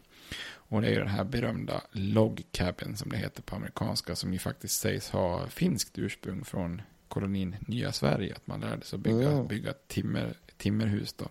Och 0.68 0.80
det 0.80 0.88
är 0.88 0.90
ju 0.90 0.98
den 0.98 1.08
här 1.08 1.24
berömda 1.24 1.82
log 1.92 2.42
cabin 2.52 2.96
som 2.96 3.10
det 3.10 3.16
heter 3.16 3.42
på 3.42 3.56
amerikanska 3.56 4.16
som 4.16 4.32
ju 4.32 4.38
faktiskt 4.38 4.80
sägs 4.80 5.10
ha 5.10 5.46
finskt 5.46 5.98
ursprung 5.98 6.44
från 6.44 6.82
kolonin 7.08 7.56
Nya 7.60 7.92
Sverige. 7.92 8.34
Att 8.34 8.46
man 8.46 8.60
lärde 8.60 8.84
sig 8.84 8.96
att 8.96 9.02
bygga, 9.02 9.30
mm. 9.30 9.46
bygga 9.46 9.72
timmer, 9.86 10.34
timmerhus 10.56 11.12
då. 11.12 11.28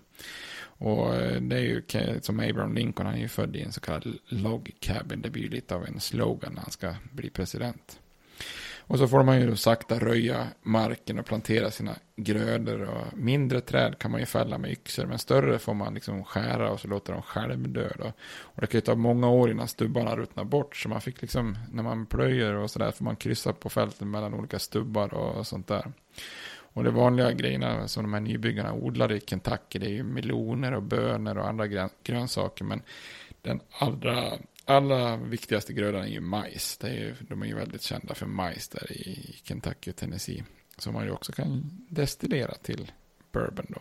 Och 0.78 1.16
eh, 1.16 1.42
det 1.42 1.56
är 1.56 1.62
ju 1.62 1.84
som 2.22 2.40
Abraham 2.40 2.76
Lincoln, 2.76 3.06
han 3.06 3.16
är 3.16 3.20
ju 3.20 3.28
född 3.28 3.56
i 3.56 3.62
en 3.62 3.72
så 3.72 3.82
kallad 3.82 4.18
log 4.28 4.72
cabin. 4.80 5.22
Det 5.22 5.30
blir 5.30 5.44
ju 5.44 5.50
lite 5.50 5.76
av 5.76 5.86
en 5.86 6.00
slogan 6.00 6.54
när 6.54 6.62
han 6.62 6.72
ska 6.72 6.96
bli 7.12 7.30
president. 7.30 8.00
Och 8.88 9.00
så 9.00 9.08
får 9.08 9.24
man 9.24 9.42
ju 9.42 9.48
då 9.50 9.56
sakta 9.56 10.00
röja 10.00 10.48
marken 10.62 11.20
och 11.20 11.26
plantera 11.26 11.72
sina 11.72 11.96
grödor. 12.16 12.82
Och 12.82 13.18
mindre 13.18 13.62
träd 13.62 14.00
kan 14.00 14.12
man 14.12 14.20
ju 14.20 14.26
fälla 14.26 14.58
med 14.58 14.72
yxor, 14.72 15.06
men 15.06 15.20
större 15.20 15.60
får 15.60 15.74
man 15.74 15.94
liksom 15.94 16.24
skära 16.24 16.72
och 16.72 16.80
så 16.80 16.88
låter 16.88 17.14
de 17.14 17.22
självdö. 17.22 17.90
Då. 18.00 18.14
Och 18.40 18.62
det 18.62 18.68
kan 18.68 18.78
ju 18.78 18.82
ta 18.82 18.96
många 18.96 19.30
år 19.30 19.52
innan 19.52 19.68
stubbarna 19.68 20.16
ruttnar 20.16 20.44
bort. 20.44 20.76
Så 20.76 20.90
man 20.90 21.02
fick 21.02 21.22
liksom, 21.22 21.58
när 21.72 21.84
man 21.84 22.06
plöjer 22.06 22.54
och 22.54 22.72
sådär, 22.72 22.92
får 22.92 23.06
man 23.06 23.16
kryssa 23.16 23.54
på 23.54 23.70
fälten 23.70 24.12
mellan 24.12 24.34
olika 24.34 24.60
stubbar 24.60 25.14
och 25.14 25.48
sånt 25.48 25.68
där. 25.68 25.92
Och 26.76 26.84
de 26.84 26.96
vanliga 26.96 27.32
grejerna 27.32 27.88
som 27.88 28.04
de 28.04 28.14
här 28.14 28.22
nybyggarna 28.22 28.74
odlar 28.74 29.12
i 29.12 29.20
Kentucky, 29.20 29.80
det 29.80 29.86
är 29.86 29.94
ju 29.94 30.04
meloner 30.04 30.74
och 30.74 30.84
bönor 30.84 31.38
och 31.38 31.48
andra 31.48 31.90
grönsaker. 32.04 32.66
Men 32.66 32.82
den 33.42 33.60
allra 33.80 34.32
allra 34.66 35.18
viktigaste 35.18 35.74
grödan 35.74 36.02
är 36.02 36.08
ju 36.08 36.22
majs. 36.22 36.78
Det 36.78 36.88
är 36.88 36.94
ju, 36.94 37.16
de 37.20 37.42
är 37.42 37.46
ju 37.46 37.56
väldigt 37.56 37.82
kända 37.82 38.16
för 38.16 38.26
majs 38.26 38.70
där 38.70 38.92
i 38.92 39.36
Kentucky 39.44 39.92
och 39.92 39.96
Tennessee. 39.96 40.44
Som 40.78 40.94
man 40.94 41.06
ju 41.06 41.12
också 41.12 41.32
kan 41.32 41.86
destillera 41.90 42.56
till 42.56 42.92
bourbon 43.32 43.66
då. 43.70 43.80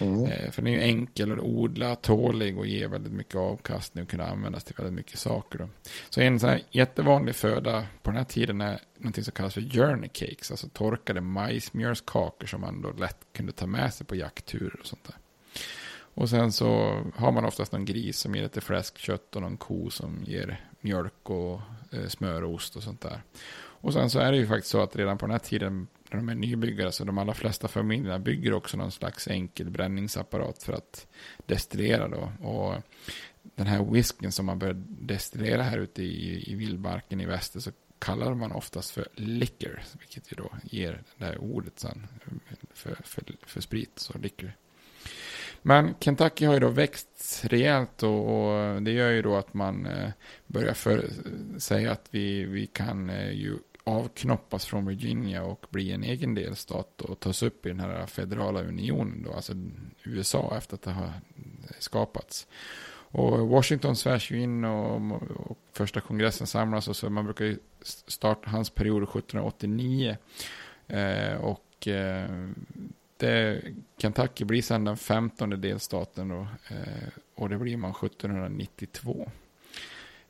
Mm. 0.00 0.24
Eh, 0.24 0.50
för 0.50 0.62
den 0.62 0.72
är 0.72 0.76
ju 0.76 0.82
enkel 0.82 1.32
att 1.32 1.38
odla, 1.38 1.96
tålig 1.96 2.58
och 2.58 2.66
ger 2.66 2.88
väldigt 2.88 3.12
mycket 3.12 3.34
avkastning 3.34 4.04
och 4.04 4.10
kunna 4.10 4.26
användas 4.26 4.64
till 4.64 4.74
väldigt 4.76 4.94
mycket 4.94 5.18
saker. 5.18 5.58
Då. 5.58 5.68
Så 6.10 6.20
en 6.20 6.40
sån 6.40 6.48
här 6.48 6.62
jättevanlig 6.70 7.34
föda 7.34 7.86
på 8.02 8.10
den 8.10 8.16
här 8.16 8.24
tiden 8.24 8.60
är 8.60 8.80
någonting 8.98 9.24
som 9.24 9.32
kallas 9.32 9.54
för 9.54 9.60
journey 9.60 10.08
cakes, 10.08 10.50
alltså 10.50 10.68
torkade 10.68 11.20
majsmjölskakor 11.20 12.46
som 12.46 12.60
man 12.60 12.82
då 12.82 12.92
lätt 12.92 13.18
kunde 13.32 13.52
ta 13.52 13.66
med 13.66 13.94
sig 13.94 14.06
på 14.06 14.16
jaktturer 14.16 14.80
och 14.80 14.86
sånt 14.86 15.04
där. 15.04 15.16
Och 16.18 16.30
sen 16.30 16.52
så 16.52 16.68
har 17.14 17.32
man 17.32 17.44
oftast 17.44 17.72
någon 17.72 17.84
gris 17.84 18.18
som 18.18 18.34
ger 18.34 18.42
lite 18.42 18.60
fläskkött 18.60 19.36
och 19.36 19.42
någon 19.42 19.56
ko 19.56 19.90
som 19.90 20.24
ger 20.26 20.64
mjölk 20.80 21.30
och 21.30 21.60
eh, 21.92 22.08
smör 22.08 22.44
och 22.44 22.54
ost 22.54 22.76
och 22.76 22.82
sånt 22.82 23.00
där. 23.00 23.22
Och 23.56 23.92
sen 23.92 24.10
så 24.10 24.18
är 24.18 24.32
det 24.32 24.38
ju 24.38 24.46
faktiskt 24.46 24.70
så 24.70 24.82
att 24.82 24.96
redan 24.96 25.18
på 25.18 25.26
den 25.26 25.32
här 25.32 25.38
tiden 25.38 25.86
när 26.10 26.16
de 26.16 26.28
är 26.28 26.34
nybyggare 26.34 26.92
så 26.92 27.04
de 27.04 27.18
allra 27.18 27.34
flesta 27.34 27.68
familjerna 27.68 28.18
bygger 28.18 28.52
också 28.52 28.76
någon 28.76 28.92
slags 28.92 29.28
enkel 29.28 29.70
bränningsapparat 29.70 30.62
för 30.62 30.72
att 30.72 31.06
destillera 31.46 32.08
då. 32.08 32.48
Och 32.48 32.74
den 33.42 33.66
här 33.66 33.84
whisken 33.84 34.32
som 34.32 34.46
man 34.46 34.58
börjar 34.58 34.82
destillera 34.88 35.62
här 35.62 35.78
ute 35.78 36.02
i, 36.02 36.52
i 36.52 36.54
vildmarken 36.54 37.20
i 37.20 37.26
väster 37.26 37.60
så 37.60 37.70
kallar 37.98 38.34
man 38.34 38.52
oftast 38.52 38.90
för 38.90 39.08
liquor, 39.14 39.82
vilket 39.98 40.32
ju 40.32 40.36
då 40.36 40.50
ger 40.62 41.02
det 41.16 41.24
här 41.24 41.38
ordet 41.38 41.78
sen 41.78 42.06
för, 42.74 42.98
för, 43.04 43.24
för 43.46 43.60
sprit, 43.60 43.98
så 43.98 44.18
liquor. 44.18 44.52
Men 45.62 45.94
Kentucky 46.00 46.46
har 46.46 46.54
ju 46.54 46.60
då 46.60 46.68
växt 46.68 47.44
rejält 47.44 48.02
och, 48.02 48.20
och 48.20 48.82
det 48.82 48.90
gör 48.90 49.10
ju 49.10 49.22
då 49.22 49.36
att 49.36 49.54
man 49.54 49.86
eh, 49.86 50.10
börjar 50.46 50.74
för, 50.74 51.04
säga 51.58 51.92
att 51.92 52.08
vi, 52.10 52.44
vi 52.44 52.66
kan 52.66 53.10
eh, 53.10 53.30
ju 53.30 53.58
avknoppas 53.84 54.66
från 54.66 54.86
Virginia 54.86 55.42
och 55.42 55.66
bli 55.70 55.92
en 55.92 56.04
egen 56.04 56.34
delstat 56.34 57.00
och 57.00 57.20
tas 57.20 57.42
upp 57.42 57.66
i 57.66 57.68
den 57.68 57.80
här 57.80 58.06
federala 58.06 58.62
unionen 58.62 59.22
då, 59.22 59.32
alltså 59.32 59.52
USA 60.02 60.54
efter 60.56 60.74
att 60.74 60.82
det 60.82 60.90
har 60.90 61.12
skapats. 61.78 62.46
Och 63.10 63.48
Washington 63.48 63.96
svärs 63.96 64.30
ju 64.30 64.40
in 64.40 64.64
och, 64.64 65.22
och, 65.50 65.58
första 65.72 66.00
kongressen 66.00 66.46
samlas 66.46 66.88
och 66.88 66.96
så 66.96 67.10
man 67.10 67.24
brukar 67.24 67.44
ju 67.44 67.58
starta 68.06 68.50
hans 68.50 68.70
period 68.70 69.02
1789. 69.02 70.16
Eh, 70.86 71.34
och 71.34 71.88
eh, 71.88 72.48
det, 73.18 73.62
Kentucky 73.98 74.44
blir 74.44 74.62
sedan 74.62 74.84
den 74.84 74.96
femtonde 74.96 75.56
delstaten 75.56 76.28
då, 76.28 76.46
eh, 76.68 77.08
och 77.34 77.48
det 77.48 77.58
blir 77.58 77.76
man 77.76 77.90
1792. 77.90 79.30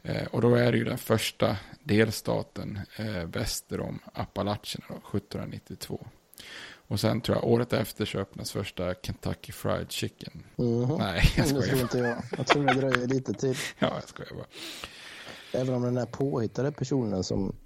Eh, 0.02 0.26
och 0.26 0.40
då 0.40 0.54
är 0.54 0.72
det 0.72 0.78
ju 0.78 0.84
den 0.84 0.98
första 0.98 1.56
delstaten 1.82 2.78
eh, 2.96 3.24
väster 3.24 3.80
om 3.80 3.98
Appalacherna 4.12 4.84
då, 4.88 5.18
1792. 5.18 6.06
Och 6.88 7.00
sen 7.00 7.20
tror 7.20 7.36
jag 7.36 7.44
året 7.44 7.72
efter 7.72 8.04
så 8.04 8.18
öppnas 8.18 8.52
första 8.52 8.94
Kentucky 8.94 9.52
Fried 9.52 9.92
Chicken. 9.92 10.44
Mm 10.56 10.84
-hmm. 10.84 10.98
Nej, 10.98 11.22
jag 11.36 11.46
skojar. 11.46 11.66
Tror 11.66 11.80
inte 11.80 11.98
jag. 11.98 12.22
Jag 12.36 12.46
tror 12.46 12.64
det 12.64 12.74
dröjer 12.74 13.06
lite 13.06 13.32
till. 13.32 13.56
ja, 13.78 13.92
jag 13.94 14.08
skojar 14.08 14.34
bara. 14.34 14.46
Även 15.52 15.74
om 15.74 15.82
den 15.82 15.96
här 15.96 16.06
påhittade 16.06 16.72
personen 16.72 17.24
som 17.24 17.56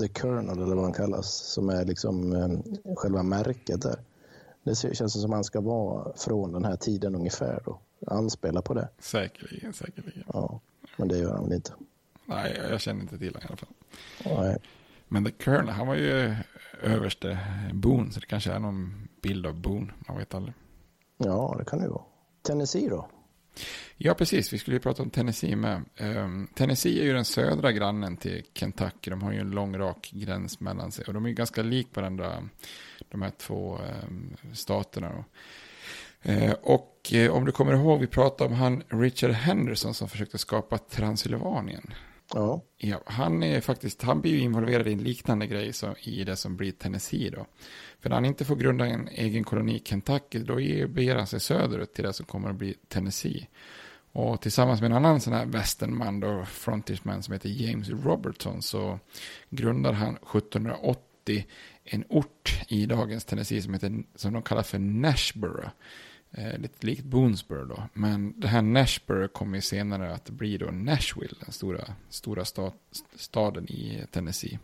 The 0.00 0.08
Colonel 0.08 0.62
eller 0.62 0.74
vad 0.74 0.84
han 0.84 0.92
kallas, 0.92 1.26
som 1.28 1.68
är 1.68 1.84
liksom 1.84 2.32
uh, 2.32 2.60
själva 2.96 3.22
märket 3.22 3.82
där. 3.82 3.98
Det 4.62 4.74
känns 4.74 5.12
som 5.12 5.30
att 5.30 5.36
han 5.36 5.44
ska 5.44 5.60
vara 5.60 6.12
från 6.16 6.52
den 6.52 6.64
här 6.64 6.76
tiden 6.76 7.14
ungefär 7.14 7.68
och 7.68 7.82
anspela 8.06 8.62
på 8.62 8.74
det. 8.74 8.88
Säkerligen, 8.98 9.72
säkerligen. 9.72 10.24
Ja, 10.32 10.60
men 10.96 11.08
det 11.08 11.18
gör 11.18 11.34
han 11.34 11.44
väl 11.44 11.52
inte. 11.52 11.72
Nej, 12.26 12.60
jag 12.70 12.80
känner 12.80 13.00
inte 13.02 13.18
till 13.18 13.34
honom 13.34 13.42
i 13.42 13.46
alla 13.48 13.56
fall. 13.56 14.44
Nej. 14.44 14.58
Men 15.08 15.24
The 15.24 15.30
Colonel, 15.30 15.68
han 15.68 15.86
var 15.86 15.94
ju 15.94 16.36
överste 16.82 17.38
Boone, 17.72 18.12
så 18.12 18.20
det 18.20 18.26
kanske 18.26 18.52
är 18.52 18.58
någon 18.58 19.08
bild 19.22 19.46
av 19.46 19.60
Boone, 19.60 19.92
man 20.08 20.16
vet 20.18 20.34
aldrig. 20.34 20.54
Ja, 21.16 21.54
det 21.58 21.64
kan 21.64 21.78
det 21.78 21.88
vara. 21.88 22.02
Tennessee 22.42 22.88
då? 22.88 23.08
Ja, 23.96 24.14
precis. 24.14 24.52
Vi 24.52 24.58
skulle 24.58 24.76
ju 24.76 24.80
prata 24.80 25.02
om 25.02 25.10
Tennessee 25.10 25.56
med. 25.56 25.84
Um, 25.98 26.48
Tennessee 26.54 27.00
är 27.00 27.04
ju 27.04 27.12
den 27.12 27.24
södra 27.24 27.72
grannen 27.72 28.16
till 28.16 28.42
Kentucky. 28.54 29.10
De 29.10 29.22
har 29.22 29.32
ju 29.32 29.38
en 29.38 29.50
lång 29.50 29.78
rak 29.78 30.10
gräns 30.12 30.60
mellan 30.60 30.92
sig. 30.92 31.04
Och 31.04 31.14
de 31.14 31.24
är 31.24 31.28
ju 31.28 31.34
ganska 31.34 31.62
lik 31.62 31.88
varandra, 31.94 32.48
de 33.08 33.22
här 33.22 33.32
två 33.38 33.78
um, 34.08 34.36
staterna. 34.52 35.24
Uh, 36.28 36.52
och 36.52 37.12
uh, 37.14 37.30
om 37.30 37.44
du 37.44 37.52
kommer 37.52 37.72
ihåg, 37.72 38.00
vi 38.00 38.06
pratade 38.06 38.50
om 38.50 38.56
han 38.56 38.82
Richard 38.88 39.30
Henderson 39.30 39.94
som 39.94 40.08
försökte 40.08 40.38
skapa 40.38 40.78
Transylvanien. 40.78 41.94
Ja. 42.34 42.62
ja. 42.76 43.02
Han 43.06 43.42
är 43.42 43.60
faktiskt, 43.60 44.02
han 44.02 44.20
blir 44.20 44.32
ju 44.32 44.38
involverad 44.38 44.88
i 44.88 44.92
en 44.92 45.02
liknande 45.02 45.46
grej 45.46 45.72
som, 45.72 45.94
i 46.02 46.24
det 46.24 46.36
som 46.36 46.56
blir 46.56 46.72
Tennessee 46.72 47.30
då. 47.30 47.46
För 48.00 48.08
när 48.08 48.16
han 48.16 48.24
inte 48.24 48.44
får 48.44 48.56
grunda 48.56 48.86
en 48.86 49.08
egen 49.08 49.44
koloni 49.44 49.76
i 49.76 49.82
Kentucky, 49.84 50.38
då 50.38 50.54
beger 50.88 51.16
han 51.16 51.26
sig 51.26 51.40
söderut 51.40 51.94
till 51.94 52.04
det 52.04 52.12
som 52.12 52.26
kommer 52.26 52.50
att 52.50 52.56
bli 52.56 52.74
Tennessee. 52.88 53.46
Och 54.12 54.40
tillsammans 54.40 54.80
med 54.80 54.90
en 54.90 54.96
annan 54.96 55.20
sån 55.20 55.32
här 55.32 55.46
västernman 55.46 56.20
då, 56.20 56.44
frontiersman 56.44 57.22
som 57.22 57.32
heter 57.32 57.48
James 57.48 57.88
Robertson, 57.88 58.62
så 58.62 58.98
grundar 59.50 59.92
han 59.92 60.16
1780 60.16 61.46
en 61.84 62.04
ort 62.08 62.62
i 62.68 62.86
dagens 62.86 63.24
Tennessee 63.24 63.62
som, 63.62 63.74
heter, 63.74 64.02
som 64.14 64.32
de 64.32 64.42
kallar 64.42 64.62
för 64.62 64.78
Nashborough. 64.78 65.68
Eh, 66.32 66.58
lite 66.58 66.86
likt 66.86 67.04
Boonesboro 67.04 67.64
då. 67.64 67.82
Men 67.92 68.40
det 68.40 68.48
här 68.48 68.62
Nashborough 68.62 69.32
kommer 69.32 69.60
senare 69.60 70.14
att 70.14 70.30
bli 70.30 70.56
då 70.58 70.66
Nashville, 70.66 71.34
den 71.40 71.52
stora, 71.52 71.84
stora 72.08 72.44
stad, 72.44 72.72
staden 73.16 73.68
i 73.68 74.04
Tennessee. 74.10 74.58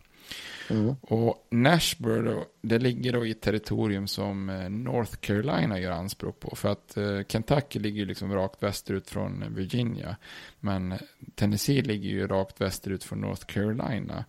Mm. 0.71 0.97
Och 1.01 1.47
Nashborough, 1.51 2.43
det 2.61 2.79
ligger 2.79 3.13
då 3.13 3.27
i 3.27 3.31
ett 3.31 3.41
territorium 3.41 4.07
som 4.07 4.49
eh, 4.49 4.71
North 4.71 5.17
Carolina 5.17 5.81
gör 5.81 5.91
anspråk 5.91 6.41
på. 6.41 6.57
För 6.57 6.69
att 6.69 6.97
eh, 6.97 7.21
Kentucky 7.29 7.79
ligger 7.79 8.07
liksom 8.07 8.35
rakt 8.35 8.63
västerut 8.63 9.11
från 9.11 9.55
Virginia. 9.55 10.17
Men 10.61 10.95
Tennessee 11.35 11.83
ligger 11.83 12.09
ju 12.11 12.27
rakt 12.27 12.61
västerut 12.61 13.05
från 13.05 13.21
North 13.21 13.47
Carolina. 13.47 14.25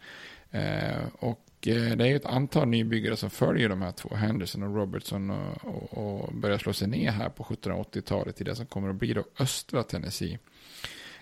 Eh, 0.51 1.03
och 1.19 1.44
Eh, 1.67 1.97
det 1.97 2.03
är 2.03 2.07
ju 2.07 2.15
ett 2.15 2.25
antal 2.25 2.67
nybyggare 2.67 3.17
som 3.17 3.29
följer 3.29 3.69
de 3.69 3.81
här 3.81 3.91
två, 3.91 4.15
Henderson 4.15 4.63
och 4.63 4.75
Robertson, 4.75 5.29
och, 5.29 5.65
och, 5.65 6.25
och 6.25 6.33
börjar 6.33 6.57
slå 6.57 6.73
sig 6.73 6.87
ner 6.87 7.11
här 7.11 7.29
på 7.29 7.43
1780-talet 7.43 8.41
i 8.41 8.43
det 8.43 8.55
som 8.55 8.65
kommer 8.65 8.89
att 8.89 8.95
bli 8.95 9.13
då 9.13 9.23
östra 9.39 9.83
Tennessee. 9.83 10.39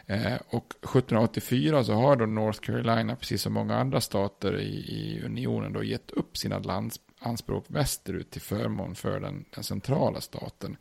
Eh, 0.05 0.35
och 0.47 0.73
1784 0.81 1.83
så 1.83 1.93
har 1.93 2.15
då 2.15 2.25
North 2.25 2.59
Carolina, 2.59 3.15
precis 3.15 3.41
som 3.41 3.53
många 3.53 3.75
andra 3.75 4.01
stater 4.01 4.59
i, 4.59 4.75
i 4.75 5.21
unionen, 5.25 5.73
då 5.73 5.83
gett 5.83 6.11
upp 6.11 6.37
sina 6.37 6.59
landsanspråk 6.59 7.65
västerut 7.67 8.31
till 8.31 8.41
förmån 8.41 8.95
för 8.95 9.19
den, 9.19 9.45
den 9.55 9.63
centrala 9.63 10.21
staten. 10.21 10.77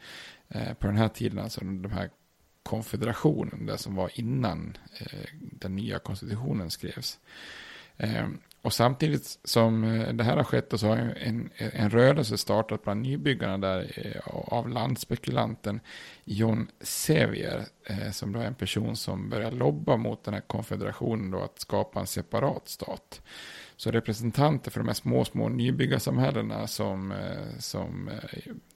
Eh, 0.48 0.74
på 0.74 0.86
den 0.86 0.96
här 0.96 1.08
tiden, 1.08 1.38
alltså 1.38 1.60
de 1.60 1.92
här 1.92 2.10
konfederationen, 2.62 3.66
det 3.66 3.78
som 3.78 3.94
var 3.94 4.10
innan 4.14 4.76
eh, 5.00 5.28
den 5.40 5.76
nya 5.76 5.98
konstitutionen 5.98 6.70
skrevs. 6.70 7.18
Eh, 7.96 8.28
och 8.62 8.72
samtidigt 8.72 9.38
som 9.44 9.84
eh, 9.84 10.12
det 10.12 10.24
här 10.24 10.36
har 10.36 10.44
skett 10.44 10.72
så 10.80 10.86
har 10.86 10.96
en, 10.96 11.50
en 11.56 11.90
rörelse 11.90 12.38
startat 12.38 12.84
bland 12.84 13.02
nybyggarna 13.02 13.58
där 13.58 13.92
eh, 13.96 14.28
av 14.28 14.68
landspekulanten 14.68 15.80
John 16.24 16.70
Sevier. 16.80 17.64
Eh, 17.84 18.10
som 18.10 18.32
då 18.32 18.40
är 18.40 18.44
en 18.44 18.54
person 18.54 18.96
som 18.96 19.30
börjar 19.30 19.50
lobba 19.50 19.96
mot 19.96 20.24
den 20.24 20.34
här 20.34 20.40
konfederationen 20.40 21.30
då 21.30 21.40
att 21.40 21.60
skapa 21.60 22.00
en 22.00 22.06
separat 22.06 22.68
stat. 22.68 23.22
Så 23.76 23.90
representanter 23.90 24.70
för 24.70 24.80
de 24.80 24.86
här 24.86 24.94
små, 24.94 25.24
små 25.24 25.48
nybyggarsamhällena 25.48 26.66
som, 26.66 27.14
som 27.58 28.10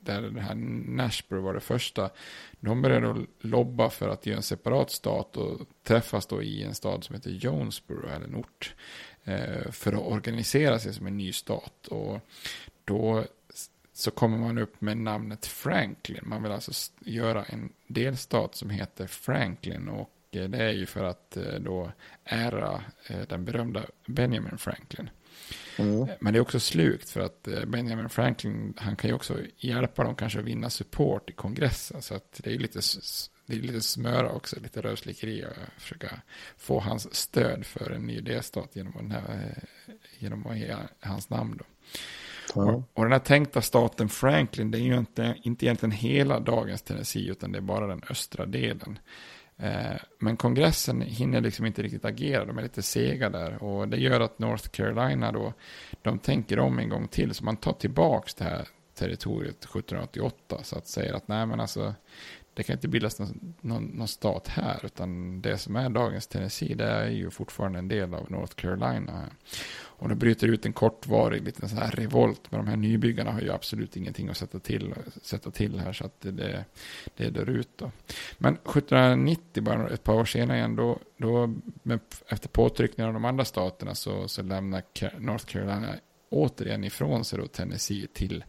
där 0.00 0.22
det 0.22 0.40
här 0.40 0.54
Nashborough 0.86 1.44
var 1.44 1.54
det 1.54 1.60
första. 1.60 2.10
De 2.60 2.82
började 2.82 3.06
då 3.06 3.26
lobba 3.40 3.90
för 3.90 4.08
att 4.08 4.26
göra 4.26 4.36
en 4.36 4.42
separat 4.42 4.90
stat 4.90 5.36
och 5.36 5.60
träffas 5.82 6.26
då 6.26 6.42
i 6.42 6.62
en 6.62 6.74
stad 6.74 7.04
som 7.04 7.14
heter 7.14 7.30
Jonesboro, 7.30 8.08
eller 8.08 8.26
en 8.26 8.36
ort. 8.36 8.74
Eh, 9.28 9.70
för 9.70 9.92
att 9.92 10.12
organisera 10.12 10.78
sig 10.78 10.94
som 10.94 11.06
en 11.06 11.16
ny 11.16 11.32
stat. 11.32 11.86
Och 11.86 12.20
då 12.84 13.24
så 13.92 14.10
kommer 14.10 14.38
man 14.38 14.58
upp 14.58 14.80
med 14.80 14.98
namnet 14.98 15.46
Franklin. 15.46 16.20
Man 16.22 16.42
vill 16.42 16.52
alltså 16.52 16.92
göra 17.00 17.44
en 17.44 17.72
delstat 17.86 18.54
som 18.54 18.70
heter 18.70 19.06
Franklin 19.06 19.88
och 19.88 20.10
eh, 20.30 20.48
det 20.48 20.64
är 20.64 20.72
ju 20.72 20.86
för 20.86 21.04
att 21.04 21.36
eh, 21.36 21.54
då 21.60 21.92
ära 22.24 22.84
den 23.28 23.44
berömda 23.44 23.82
Benjamin 24.06 24.58
Franklin. 24.58 25.10
Mm. 25.78 26.08
Men 26.20 26.32
det 26.32 26.38
är 26.38 26.40
också 26.40 26.60
slukt 26.60 27.10
för 27.10 27.20
att 27.20 27.48
Benjamin 27.66 28.08
Franklin, 28.08 28.74
han 28.76 28.96
kan 28.96 29.10
ju 29.10 29.14
också 29.14 29.38
hjälpa 29.56 30.04
dem 30.04 30.14
kanske 30.14 30.38
att 30.38 30.44
vinna 30.44 30.70
support 30.70 31.30
i 31.30 31.32
kongressen. 31.32 32.02
Så 32.02 32.14
att 32.14 32.40
det 32.44 32.54
är 32.54 32.58
lite, 32.58 32.80
det 33.46 33.54
är 33.54 33.60
lite 33.60 33.80
smöra 33.80 34.30
också, 34.30 34.60
lite 34.60 34.80
rövslickeri 34.80 35.44
och 35.44 35.80
försöka 35.82 36.20
få 36.56 36.80
hans 36.80 37.14
stöd 37.14 37.66
för 37.66 37.90
en 37.90 38.06
ny 38.06 38.20
delstat 38.20 38.76
genom, 38.76 38.92
den 38.96 39.10
här, 39.10 39.54
genom 40.18 40.46
att 40.46 40.58
ge 40.58 40.76
hans 41.00 41.30
namn. 41.30 41.58
Då. 41.58 41.64
Och, 42.62 42.82
och, 42.94 43.04
den 43.04 43.12
här 43.12 43.18
tänkta 43.18 43.62
staten 43.62 44.08
Franklin, 44.08 44.70
det 44.70 44.78
är 44.78 44.82
ju 44.82 44.98
inte, 44.98 45.36
inte 45.42 45.66
egentligen 45.66 45.92
hela 45.92 46.40
dagens 46.40 46.82
Tennessee, 46.82 47.30
utan 47.30 47.52
det 47.52 47.58
är 47.58 47.62
bara 47.62 47.86
den 47.86 48.02
östra 48.10 48.46
delen. 48.46 48.98
Eh, 49.56 49.96
men 50.18 50.36
kongressen 50.36 51.00
hinner 51.00 51.40
liksom 51.40 51.66
inte 51.66 51.82
riktigt 51.82 52.04
agera, 52.04 52.44
de 52.44 52.58
är 52.58 52.62
lite 52.62 52.82
sega 52.82 53.30
där. 53.30 53.62
Och 53.62 53.88
det 53.88 53.96
gör 53.96 54.20
att 54.20 54.38
North 54.38 54.68
Carolina 54.68 55.32
då, 55.32 55.52
de 56.02 56.18
tänker 56.18 56.58
om 56.58 56.78
en 56.78 56.88
gång 56.88 57.08
till, 57.08 57.34
så 57.34 57.44
man 57.44 57.56
tar 57.56 57.72
tillbaka 57.72 58.30
det 58.38 58.44
här 58.44 58.68
territoriet 58.94 59.64
1788. 59.64 60.58
Så 60.62 60.78
att 60.78 60.88
säga 60.88 61.16
att 61.16 61.28
nej 61.28 61.46
men 61.46 61.60
alltså, 61.60 61.94
det 62.56 62.62
kan 62.62 62.74
inte 62.74 62.88
bildas 62.88 63.18
någon, 63.18 63.54
någon, 63.60 63.84
någon, 63.84 64.08
stat 64.08 64.48
här, 64.48 64.80
utan 64.84 65.40
det 65.42 65.58
som 65.58 65.76
är 65.76 65.90
dagens 65.90 66.26
Tennessee, 66.26 66.74
det 66.74 66.84
är 66.84 67.08
ju 67.08 67.30
fortfarande 67.30 67.78
en 67.78 67.88
del 67.88 68.14
av 68.14 68.30
North 68.30 68.54
Carolina. 68.54 69.22
Och 69.78 70.08
det 70.08 70.14
bryter 70.14 70.48
ut 70.48 70.66
en 70.66 70.72
kortvarig 70.72 71.42
liten 71.42 71.68
så 71.68 71.76
här 71.76 71.90
revolt. 71.90 72.50
Men 72.50 72.64
de 72.64 72.70
här 72.70 72.76
nybyggarna 72.76 73.32
har 73.32 73.40
ju 73.40 73.52
absolut 73.52 73.96
ingenting 73.96 74.28
att 74.28 74.36
sätta 74.36 74.58
till, 74.58 74.94
sätta 75.22 75.50
till 75.50 75.80
här. 75.80 75.92
Så 75.92 76.04
att 76.04 76.20
det, 76.20 76.64
det 77.16 77.30
dör 77.30 77.50
ut 77.50 77.70
då. 77.76 77.90
Men 78.38 78.54
1790, 78.54 79.62
bara 79.62 79.88
ett 79.88 80.04
par 80.04 80.14
år 80.14 80.24
senare 80.24 80.58
igen, 80.58 80.76
då, 80.76 80.98
då 81.16 81.54
efter 82.28 82.48
påtryckningar 82.48 83.08
av 83.08 83.14
de 83.14 83.24
andra 83.24 83.44
staterna 83.44 83.94
så, 83.94 84.28
så 84.28 84.42
lämnar 84.42 84.82
North 85.20 85.44
Carolina 85.44 85.94
återigen 86.28 86.84
ifrån 86.84 87.24
sig 87.24 87.38
då 87.38 87.46
Tennessee 87.46 88.06
till 88.06 88.44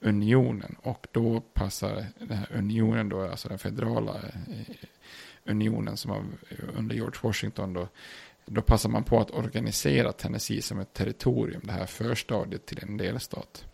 unionen. 0.00 0.76
Och 0.82 1.06
då 1.12 1.40
passar 1.40 2.06
den 2.18 2.38
här 2.38 2.48
unionen 2.52 3.08
då, 3.08 3.20
alltså 3.20 3.48
den 3.48 3.58
federala 3.58 4.14
eh, 4.14 4.74
unionen 5.44 5.96
som 5.96 6.10
var 6.10 6.18
eh, 6.48 6.78
under 6.78 6.94
George 6.94 7.20
Washington 7.22 7.72
då 7.72 7.88
då 8.48 8.62
passar 8.62 8.88
man 8.88 9.04
på 9.04 9.20
att 9.20 9.30
organisera 9.30 10.12
Tennessee 10.12 10.62
som 10.62 10.80
ett 10.80 10.94
territorium, 10.94 11.60
det 11.64 11.72
här 11.72 11.86
förstadiet 11.86 12.66
till 12.66 12.78
en 12.82 12.96
delstat. 12.96 13.64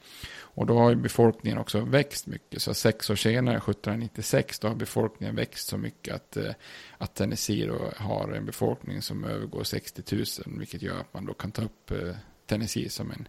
Och 0.54 0.66
då 0.66 0.78
har 0.78 0.90
ju 0.90 0.96
befolkningen 0.96 1.58
också 1.58 1.80
växt 1.80 2.26
mycket. 2.26 2.62
Så 2.62 2.74
sex 2.74 3.10
år 3.10 3.16
senare, 3.16 3.56
1796, 3.56 4.58
då 4.58 4.68
har 4.68 4.74
befolkningen 4.74 5.36
växt 5.36 5.68
så 5.68 5.78
mycket 5.78 6.14
att, 6.14 6.36
eh, 6.36 6.52
att 6.98 7.14
Tennessee 7.14 7.66
då 7.66 7.92
har 7.96 8.32
en 8.32 8.46
befolkning 8.46 9.02
som 9.02 9.24
övergår 9.24 9.64
60 9.64 10.16
000. 10.16 10.24
Vilket 10.58 10.82
gör 10.82 11.00
att 11.00 11.14
man 11.14 11.26
då 11.26 11.34
kan 11.34 11.52
ta 11.52 11.62
upp 11.62 11.92
Tennessee 12.46 12.88
som 12.88 13.10
en, 13.10 13.28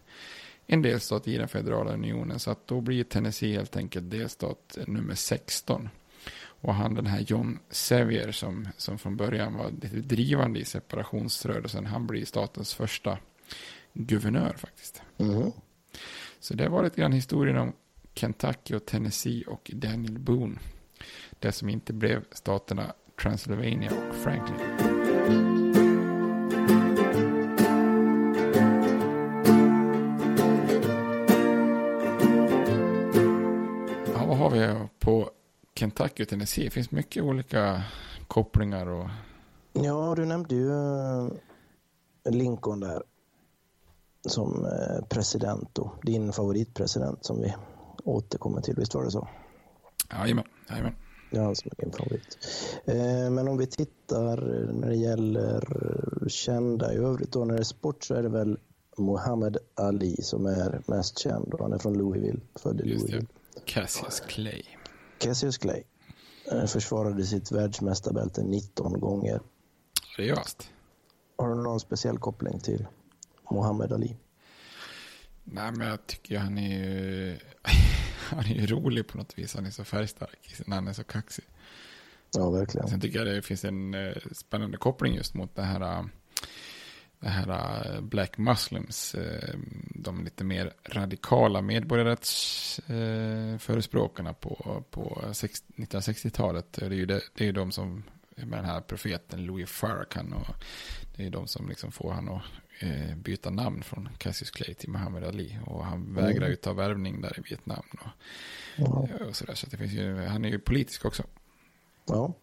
en 0.66 0.82
delstat 0.82 1.28
i 1.28 1.36
den 1.36 1.48
federala 1.48 1.92
unionen. 1.92 2.38
Så 2.38 2.50
att 2.50 2.66
då 2.66 2.80
blir 2.80 3.04
Tennessee 3.04 3.52
helt 3.52 3.76
enkelt 3.76 4.10
delstat 4.10 4.78
nummer 4.86 5.14
16. 5.14 5.88
Och 6.36 6.74
han 6.74 6.94
den 6.94 7.06
här 7.06 7.20
John 7.20 7.58
Sevier 7.70 8.32
som, 8.32 8.68
som 8.76 8.98
från 8.98 9.16
början 9.16 9.54
var 9.54 9.70
lite 9.70 9.96
drivande 9.96 10.60
i 10.60 10.64
separationsrörelsen. 10.64 11.86
Han 11.86 12.06
blir 12.06 12.24
statens 12.24 12.74
första 12.74 13.18
guvernör 13.92 14.54
faktiskt. 14.58 15.02
Mm. 15.18 15.52
Så 16.40 16.54
det 16.54 16.68
var 16.68 16.84
lite 16.84 17.00
grann 17.00 17.12
historien 17.12 17.56
om 17.56 17.72
Kentucky 18.14 18.74
och 18.74 18.86
Tennessee 18.86 19.44
och 19.46 19.70
Daniel 19.74 20.18
Boone. 20.18 20.58
Det 21.38 21.52
som 21.52 21.68
inte 21.68 21.92
blev 21.92 22.24
staterna 22.32 22.92
Transylvania 23.22 23.90
och 23.90 24.14
Franklin. 24.14 24.93
Vi 34.54 34.88
på 34.98 35.30
Kentucky 35.74 36.22
och 36.22 36.28
Tennessee. 36.28 36.64
Det 36.64 36.70
finns 36.70 36.90
mycket 36.90 37.22
olika 37.22 37.82
kopplingar. 38.28 38.86
Och... 38.86 39.08
Ja, 39.72 40.14
du 40.16 40.24
nämnde 40.24 40.54
ju 40.54 40.70
eh, 40.70 41.28
Lincoln 42.30 42.80
där 42.80 43.02
som 44.28 44.64
eh, 44.64 45.04
president 45.08 45.68
då. 45.72 45.92
Din 46.02 46.32
favoritpresident 46.32 47.24
som 47.24 47.40
vi 47.40 47.54
återkommer 48.04 48.60
till. 48.60 48.74
Visst 48.76 48.94
var 48.94 49.04
det 49.04 49.10
så? 49.10 49.28
Jajamän. 50.12 50.44
Jajamän. 50.70 50.94
Det 51.30 51.38
är 51.38 51.42
han 51.42 51.56
som 51.56 51.70
är 51.76 51.84
min 51.84 51.92
favorit. 51.92 52.38
Eh, 52.84 53.30
men 53.30 53.48
om 53.48 53.58
vi 53.58 53.66
tittar 53.66 54.36
när 54.72 54.88
det 54.88 54.96
gäller 54.96 55.64
kända 56.28 56.94
i 56.94 56.96
övrigt 56.96 57.32
då, 57.32 57.44
när 57.44 57.54
det 57.54 57.60
är 57.60 57.64
sport 57.64 58.04
så 58.04 58.14
är 58.14 58.22
det 58.22 58.28
väl 58.28 58.58
Muhammad 58.98 59.56
Ali 59.74 60.16
som 60.22 60.46
är 60.46 60.82
mest 60.86 61.18
känd. 61.18 61.54
Han 61.58 61.72
är 61.72 61.78
från 61.78 61.98
Louisville, 61.98 62.40
född 62.54 62.80
i 62.80 62.84
Louisville. 62.84 63.26
Cassius 63.66 64.20
Clay. 64.20 64.62
Cassius 65.18 65.58
Clay 65.58 65.82
eh, 66.52 66.66
försvarade 66.66 67.24
sitt 67.24 67.52
världsmästarbälte 67.52 68.42
19 68.42 69.00
gånger. 69.00 69.40
Just. 70.18 70.70
Har 71.36 71.48
du 71.48 71.54
någon 71.54 71.80
speciell 71.80 72.18
koppling 72.18 72.60
till 72.60 72.86
Muhammad 73.50 73.92
Ali? 73.92 74.16
Nej, 75.44 75.72
men 75.72 75.88
jag 75.88 76.06
tycker 76.06 76.38
han 76.38 76.58
är 76.58 76.78
ju, 76.78 77.38
han 78.30 78.44
är 78.44 78.54
ju 78.54 78.66
rolig 78.66 79.08
på 79.08 79.18
något 79.18 79.38
vis. 79.38 79.54
Han 79.54 79.66
är 79.66 79.70
så 79.70 79.84
färgstark 79.84 80.54
när 80.66 80.76
han 80.76 80.88
är 80.88 80.92
så 80.92 81.04
kaxig. 81.04 81.44
Ja, 82.36 82.50
verkligen. 82.50 82.88
Sen 82.88 83.00
tycker 83.00 83.18
jag 83.18 83.26
det 83.26 83.42
finns 83.42 83.64
en 83.64 83.94
eh, 83.94 84.16
spännande 84.32 84.76
koppling 84.76 85.14
just 85.14 85.34
mot 85.34 85.56
det 85.56 85.62
här 85.62 86.04
det 87.20 87.28
här 87.28 87.94
äh, 87.94 88.00
Black 88.00 88.38
Muslims, 88.38 89.14
äh, 89.14 89.54
de 89.94 90.24
lite 90.24 90.44
mer 90.44 90.72
radikala 90.84 91.62
medborgarrättsförespråkarna 91.62 94.30
äh, 94.30 94.36
på, 94.36 94.84
på 94.90 95.22
1960-talet. 95.32 96.72
Det 96.72 96.86
är 96.86 96.90
ju 96.90 97.06
det, 97.06 97.20
det 97.34 97.48
är 97.48 97.52
de 97.52 97.72
som, 97.72 98.02
med 98.36 98.58
den 98.58 98.64
här 98.64 98.80
profeten 98.80 99.44
Louis 99.44 99.70
Farrakhan, 99.70 100.32
och 100.32 100.54
det 101.16 101.26
är 101.26 101.30
de 101.30 101.46
som 101.46 101.68
liksom 101.68 101.92
får 101.92 102.12
han 102.12 102.28
att 102.28 102.42
byta 103.16 103.50
namn 103.50 103.82
från 103.82 104.08
Cassius 104.18 104.50
Clay 104.50 104.74
till 104.74 104.90
Muhammad 104.90 105.24
Ali. 105.24 105.58
Och 105.66 105.84
han 105.84 106.14
vägrar 106.14 106.48
ju 106.48 106.56
ta 106.56 106.72
värvning 106.72 107.20
där 107.20 107.38
i 107.38 107.42
Vietnam. 107.48 107.84
Och, 108.78 109.08
och 109.28 109.36
sådär, 109.36 109.54
så 109.54 109.66
det 109.66 109.76
finns 109.76 109.92
ju, 109.92 110.16
han 110.16 110.44
är 110.44 110.48
ju 110.48 110.58
politisk 110.58 111.04
också. 111.04 111.22
Ja. 112.06 112.34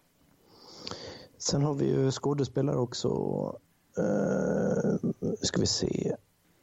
Sen 1.38 1.62
har 1.62 1.74
vi 1.74 1.86
ju 1.86 2.10
skådespelare 2.10 2.76
också 2.76 3.08
Uh, 3.98 5.10
ska 5.42 5.60
vi 5.60 5.66
se. 5.66 6.16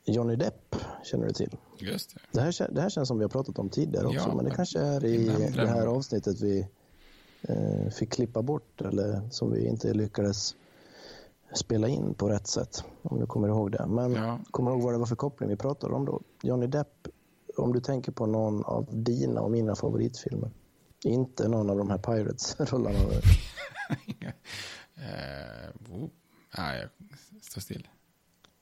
Johnny 0.05 0.35
Depp 0.35 0.75
känner 1.03 1.27
du 1.27 1.33
till. 1.33 1.57
Just 1.77 2.13
det. 2.13 2.19
Det 2.31 2.41
här, 2.41 2.71
det 2.71 2.81
här 2.81 2.89
känns 2.89 3.07
som 3.07 3.17
vi 3.17 3.23
har 3.23 3.29
pratat 3.29 3.59
om 3.59 3.69
tidigare 3.69 4.07
också, 4.07 4.29
ja, 4.29 4.35
men 4.35 4.45
det 4.45 4.51
kanske 4.51 4.79
är 4.79 5.05
i 5.05 5.25
det 5.55 5.67
här 5.67 5.87
avsnittet 5.87 6.41
vi 6.41 6.67
uh, 7.49 7.89
fick 7.89 8.11
klippa 8.11 8.41
bort 8.41 8.81
eller 8.81 9.29
som 9.31 9.51
vi 9.51 9.67
inte 9.67 9.93
lyckades 9.93 10.55
spela 11.53 11.87
in 11.87 12.13
på 12.13 12.29
rätt 12.29 12.47
sätt, 12.47 12.83
om 13.01 13.19
du 13.19 13.25
kommer 13.25 13.47
ihåg 13.47 13.71
det. 13.71 13.85
Men 13.87 14.13
ja. 14.13 14.39
kommer 14.51 14.71
du 14.71 14.77
ihåg 14.77 14.83
vad 14.83 14.93
det 14.93 14.97
var 14.97 15.05
för 15.05 15.15
koppling 15.15 15.49
vi 15.49 15.55
pratade 15.55 15.93
om 15.93 16.05
då? 16.05 16.21
Johnny 16.41 16.67
Depp, 16.67 17.07
om 17.57 17.73
du 17.73 17.79
tänker 17.79 18.11
på 18.11 18.25
någon 18.25 18.63
av 18.65 18.87
dina 18.91 19.41
och 19.41 19.51
mina 19.51 19.75
favoritfilmer. 19.75 20.51
Inte 21.03 21.47
någon 21.47 21.69
av 21.69 21.77
de 21.77 21.89
här 21.89 21.97
Pirates-rollerna. 21.97 22.99
uh, 24.99 26.09
Nej, 26.57 26.79
jag 26.79 26.89
står 27.43 27.61
still. 27.61 27.87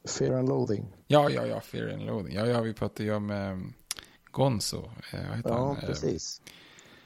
Fear 0.07 0.33
and 0.33 0.49
Loathing. 0.49 0.95
Ja, 1.07 1.29
ja, 1.29 1.45
ja, 1.45 1.61
Fear 1.61 1.93
and 1.93 2.05
Loathing. 2.05 2.35
Ja, 2.35 2.45
ja, 2.45 2.61
vi 2.61 2.73
pratade 2.73 3.03
ju 3.03 3.15
om 3.15 3.29
eh, 3.29 3.57
Gonzo. 4.31 4.77
Eh, 5.13 5.27
vad 5.27 5.37
heter 5.37 5.49
ja, 5.49 5.67
han? 5.67 5.75
precis. 5.75 6.41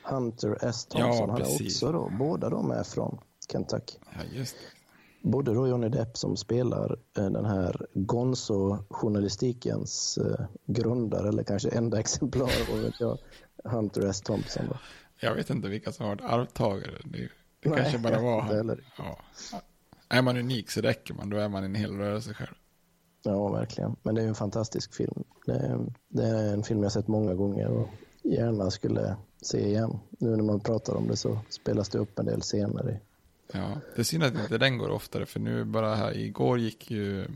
Hunter 0.04 0.58
S. 0.62 0.86
Thompson. 0.86 1.10
Ja, 1.10 1.28
han 1.32 1.42
är 1.42 1.66
också 1.66 1.92
då, 1.92 2.12
båda 2.20 2.50
de 2.50 2.72
är 2.72 2.84
från 2.84 3.20
Kentucky. 3.52 3.98
Ja, 4.14 4.20
just 4.32 4.56
det. 4.56 4.62
Både 5.30 5.54
då 5.54 5.68
Johnny 5.68 5.90
Depp 5.90 6.18
som 6.18 6.38
spelar 6.38 6.98
eh, 7.18 7.30
den 7.30 7.46
här 7.46 7.86
Gonzo-journalistikens 7.94 10.18
eh, 10.18 10.46
grundare, 10.66 11.30
eller 11.30 11.44
kanske 11.44 11.70
enda 11.70 12.00
exemplar, 12.00 12.50
och 12.72 12.84
vet 12.84 13.00
jag, 13.00 13.18
Hunter 13.64 14.06
S. 14.06 14.22
Thompson. 14.22 14.66
Då. 14.70 14.78
Jag 15.20 15.36
vet 15.36 15.50
inte 15.50 15.68
vilka 15.68 15.92
som 15.92 16.06
har 16.06 16.16
varit 16.16 16.32
arvtagare. 16.32 17.02
Det, 17.04 17.30
det 17.60 17.70
Nej, 17.70 17.78
kanske 17.78 17.98
bara 17.98 18.22
var 18.22 18.42
han. 18.42 18.82
Ja. 18.98 19.20
Är 20.14 20.22
man 20.22 20.38
unik 20.38 20.72
så 20.72 20.82
räcker 20.82 21.14
man, 21.14 21.30
då 21.30 21.38
är 21.38 21.50
man 21.50 21.64
en 21.64 21.76
hel 21.76 21.98
rörelse 21.98 22.34
själv. 22.34 22.56
Ja, 23.24 23.50
verkligen. 23.50 23.96
Men 24.04 24.16
det 24.16 24.24
är 24.24 24.28
en 24.28 24.36
fantastisk 24.36 24.94
film. 24.94 25.24
Det 25.46 25.54
är, 25.54 25.80
det 26.08 26.28
är, 26.28 26.54
en 26.54 26.64
film 26.64 26.84
jag 26.84 26.92
sett 26.92 27.08
många 27.08 27.34
gånger 27.34 27.68
och 27.68 27.90
gärna 28.24 28.72
skulle 28.72 29.16
se 29.42 29.68
igen. 29.68 30.00
Nu 30.10 30.36
när 30.36 30.44
man 30.44 30.60
pratar 30.60 30.94
om 30.96 31.08
det 31.08 31.18
så 31.18 31.40
spelas 31.50 31.90
det 31.90 31.98
upp 31.98 32.20
en 32.20 32.26
del 32.26 32.42
scener. 32.42 33.00
Ja, 33.54 33.72
det 33.96 34.02
är 34.02 34.04
synd 34.04 34.24
att 34.24 34.34
inte 34.34 34.58
den 34.58 34.78
går 34.78 34.90
oftare, 34.90 35.26
för 35.26 35.40
nu 35.40 35.64
bara 35.64 35.96
här, 35.96 36.18
igår 36.18 36.60
gick 36.60 36.92
ju 36.92 37.28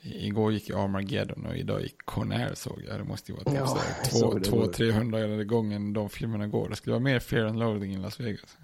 igår 0.00 0.52
gick 0.52 0.68
ju 0.68 0.78
Armageddon 0.78 1.46
och 1.46 1.56
idag 1.56 1.82
gick 1.82 2.02
Conair 2.04 2.54
såg 2.54 2.82
jag. 2.88 2.98
Det 2.98 3.04
måste 3.04 3.32
ju 3.32 3.38
vara 3.38 3.44
typ 3.44 3.54
Ja, 3.54 3.66
så 3.66 3.76
jag 3.76 3.82
här 3.82 4.04
såg 4.04 4.32
två, 4.32 4.38
det 4.38 4.44
två 4.44 4.56
igår. 4.56 4.72
300 4.72 5.44
gången 5.44 5.92
de 5.92 6.08
filmerna 6.08 6.46
går. 6.46 6.68
Det 6.68 6.76
skulle 6.76 6.92
vara 6.92 7.02
mer 7.02 7.18
Fear 7.18 7.44
and 7.44 7.58
Loathing 7.58 7.94
i 7.94 7.96
Las 7.96 8.20
Vegas. 8.20 8.56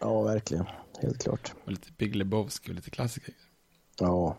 Ja, 0.00 0.22
verkligen. 0.22 0.64
Helt 1.02 1.18
klart. 1.22 1.54
Och 1.64 1.70
lite 1.70 1.88
Big 1.98 2.16
Lebowski 2.16 2.70
och 2.70 2.74
lite 2.74 2.90
klassiker. 2.90 3.34
Ja. 4.00 4.36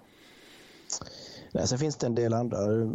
Nej, 1.53 1.67
sen 1.67 1.77
finns 1.77 1.95
det 1.95 2.07
en 2.07 2.15
del 2.15 2.33
andra. 2.33 2.57
Eh, 2.81 2.87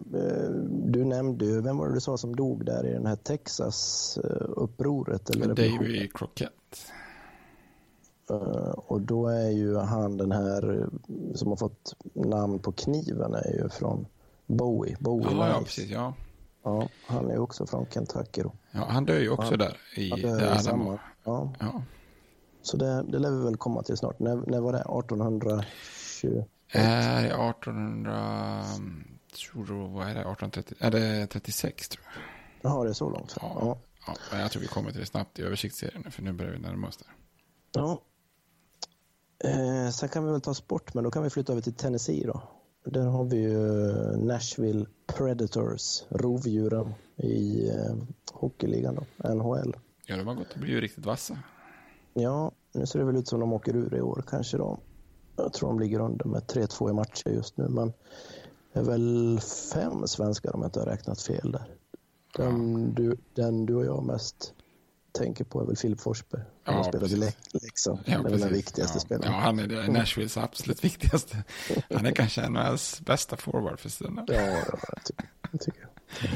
Du 0.71 1.05
nämnde 1.05 1.45
ju, 1.45 1.61
vem 1.61 1.77
var 1.77 1.89
det 1.89 1.95
du 1.95 2.01
sa 2.01 2.17
som 2.19 2.37
dog 2.37 2.65
där 2.65 2.87
i 2.87 2.93
den 2.93 3.07
här 3.07 3.17
Texas-upproret? 3.17 5.31
Eller 5.31 5.47
Davy 5.55 6.09
Crockett. 6.15 6.53
Eh, 8.31 8.37
Och 8.77 9.01
då 9.01 9.29
är 9.29 9.51
ju 9.51 9.77
han 9.77 10.17
den 10.17 10.33
här 10.33 10.81
eh, 10.81 10.87
som 11.35 11.49
har 11.49 11.57
fått 11.57 11.97
namn 12.15 12.59
på 12.59 12.73
kniven 12.73 13.35
är 13.35 13.53
ju 13.63 13.69
från 13.69 14.07
Bowie. 14.47 14.97
Bowie 15.01 15.29
Ja, 15.31 15.49
ja, 15.49 15.61
precis. 15.65 15.91
Ja. 15.91 16.15
Ja, 16.63 16.89
han 17.07 17.31
är 17.31 17.39
också 17.39 17.67
från 17.67 17.87
Kentucky 17.91 18.43
då. 18.43 18.53
ja, 18.71 18.87
han 18.91 19.05
dör 19.05 19.19
ju 19.19 19.31
också 19.31 19.51
Ja. 19.51 19.57
där 19.57 19.77
i 19.97 20.11
Han 20.11 20.21
dör 20.21 20.57
i 20.57 20.59
samma. 20.63 20.99
Ja. 21.25 21.53
Ja. 21.61 21.83
Så 22.67 22.77
det, 22.77 23.03
det 23.09 23.19
lär 23.19 23.31
vi 23.31 23.45
väl 23.45 23.57
komma 23.57 23.83
till 23.83 23.97
snart. 23.97 24.19
När, 24.19 24.37
när 24.37 24.61
var 24.61 24.73
det? 24.73 24.79
1820? 24.79 26.45
Är 26.69 27.23
det 27.23 27.29
1800... 27.29 28.63
Tror 29.37 29.67
du, 29.67 29.73
vad 29.75 30.03
är 30.09 30.15
det? 30.15 30.21
1830? 30.21 30.77
Är 30.81 30.91
det 30.91 31.27
36 31.27 31.89
tror 31.89 32.05
jag? 32.05 32.23
Jaha, 32.71 32.85
det 32.85 32.91
är 32.91 32.95
så 32.95 33.11
långt. 33.11 33.37
Ja. 33.41 33.79
Ja, 34.07 34.15
men 34.31 34.41
jag 34.41 34.51
tror 34.51 34.63
vi 34.63 34.69
kommer 34.69 34.91
till 34.91 35.01
det 35.01 35.07
snabbt 35.07 35.39
i 35.39 35.43
översiktsserien 35.43 36.11
för 36.11 36.23
nu 36.23 36.33
börjar 36.33 36.53
vi 36.53 36.59
närma 36.59 36.89
oss 36.89 36.97
det. 36.97 37.05
ja. 37.73 38.03
Eh, 39.45 39.91
sen 39.91 40.09
kan 40.09 40.25
vi 40.25 40.33
väl 40.33 40.41
ta 40.41 40.55
sport, 40.55 40.95
men 40.95 41.05
då 41.05 41.11
kan 41.11 41.23
vi 41.23 41.31
flytta 41.31 41.53
över 41.53 41.63
till 41.63 41.75
Tennessee 41.75 42.27
då. 42.27 42.43
Där 42.85 43.05
har 43.07 43.25
vi 43.25 43.37
ju 43.37 43.59
Nashville 44.17 44.87
Predators, 45.07 46.03
rovdjuren 46.09 46.95
i 47.17 47.69
eh, 47.69 47.97
hockeyligan 48.33 48.95
då, 48.95 49.35
NHL. 49.35 49.77
Ja, 50.07 50.17
de 50.17 50.27
har 50.27 50.35
gått 50.35 50.53
och 50.53 50.61
blivit 50.61 50.83
riktigt 50.83 51.07
vassa. 51.07 51.39
Ja, 52.19 52.53
nu 52.73 52.87
ser 52.87 52.99
det 52.99 53.05
väl 53.05 53.17
ut 53.17 53.29
som 53.29 53.41
de 53.41 53.53
åker 53.53 53.77
ur 53.77 53.95
i 53.95 54.01
år 54.01 54.25
kanske 54.29 54.57
då. 54.57 54.79
Jag 55.37 55.53
tror 55.53 55.69
de 55.69 55.81
ligger 55.81 56.01
under 56.01 56.25
med 56.25 56.43
3-2 56.43 56.91
i 56.91 56.93
matcher 56.93 57.29
just 57.29 57.57
nu, 57.57 57.69
men 57.69 57.93
det 58.73 58.81
är 58.81 58.85
väl 58.85 59.41
fem 59.73 60.07
svenskar 60.07 60.55
om 60.55 60.61
jag 60.63 60.69
inte 60.69 60.81
har 60.81 60.87
räknat 60.87 61.23
fel 61.23 61.53
där. 61.53 61.67
Den, 62.37 62.95
du, 62.95 63.17
den 63.35 63.67
du 63.67 63.75
och 63.75 63.85
jag 63.85 64.05
mest 64.05 64.55
tänker 65.13 65.45
på 65.45 65.61
är 65.61 65.67
väl 65.67 65.77
Filip 65.77 66.01
Forsberg. 66.01 66.43
Han 66.63 66.77
Ja, 66.77 66.85
spelat 66.85 67.11
i 67.11 67.17
Leksand. 67.17 67.99
Ja, 68.05 68.19
det 68.23 68.29
är 68.29 68.31
väl 68.31 68.41
den 68.41 68.53
viktigaste 68.53 68.97
ja. 68.97 69.01
spelaren. 69.01 69.33
Ja, 69.33 69.39
han 69.39 69.59
är 69.59 69.67
det 69.67 69.93
Nashvilles 69.93 70.37
absolut 70.37 70.85
viktigaste. 70.85 71.45
Han 71.91 72.07
är 72.07 72.13
kanske 72.13 72.49
NHLs 72.49 73.01
bästa 73.01 73.37
forward 73.37 73.81
för 73.81 73.89
stunden. 73.89 74.25
Ja, 74.29 74.63
jag 75.53 75.61
tycker 75.61 75.81
jag. 75.81 76.31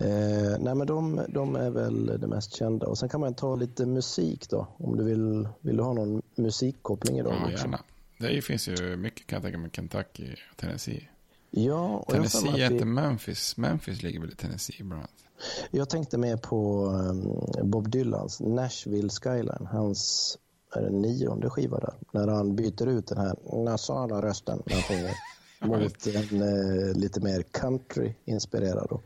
Eh, 0.00 0.58
nej, 0.60 0.74
men 0.74 0.86
de, 0.86 1.20
de 1.28 1.56
är 1.56 1.70
väl 1.70 2.06
det 2.20 2.26
mest 2.26 2.52
kända. 2.54 2.86
Och 2.86 2.98
sen 2.98 3.08
kan 3.08 3.20
man 3.20 3.34
ta 3.34 3.56
lite 3.56 3.86
musik 3.86 4.50
då. 4.50 4.66
Om 4.76 4.96
du 4.96 5.04
vill, 5.04 5.48
vill 5.60 5.76
du 5.76 5.82
ha 5.82 5.92
någon 5.92 6.22
musikkoppling 6.34 7.18
idag 7.18 7.32
Ja, 7.40 7.44
också? 7.52 7.64
gärna. 7.64 7.80
Det 8.18 8.42
finns 8.44 8.68
ju 8.68 8.96
mycket 8.96 9.26
kan 9.26 9.36
jag 9.36 9.42
tänka 9.42 9.58
mig 9.58 9.70
Kentucky 9.72 10.32
och 10.50 10.56
Tennessee. 10.56 11.08
Ja, 11.50 11.96
och 12.06 12.12
Tennessee 12.12 12.48
är 12.48 12.52
att 12.66 12.70
vi- 12.70 12.74
inte 12.74 12.84
Memphis. 12.86 13.56
Memphis 13.56 14.02
ligger 14.02 14.20
väl 14.20 14.30
i 14.30 14.34
Tennessee 14.34 14.76
bland 14.84 14.92
annat. 15.00 15.10
jag 15.70 15.88
tänkte 15.88 16.18
mer 16.18 16.36
på 16.36 16.84
um, 16.86 17.70
Bob 17.70 17.88
Dylans 17.90 18.40
Nashville 18.40 19.08
Skyline. 19.10 19.66
Hans 19.70 20.38
är 20.74 20.82
det 20.82 20.90
nionde 20.90 21.50
skiva 21.50 21.78
där. 21.80 21.94
När 22.12 22.28
han 22.28 22.56
byter 22.56 22.86
ut 22.86 23.06
den 23.06 23.18
här 23.18 23.36
nasala 23.64 24.22
rösten 24.22 24.62
när 24.66 24.74
han 24.74 24.82
sjunger 24.82 25.14
mot 25.82 26.06
en 26.06 26.42
eh, 26.42 26.94
lite 26.96 27.20
mer 27.20 27.42
country-inspirerad. 27.42 29.00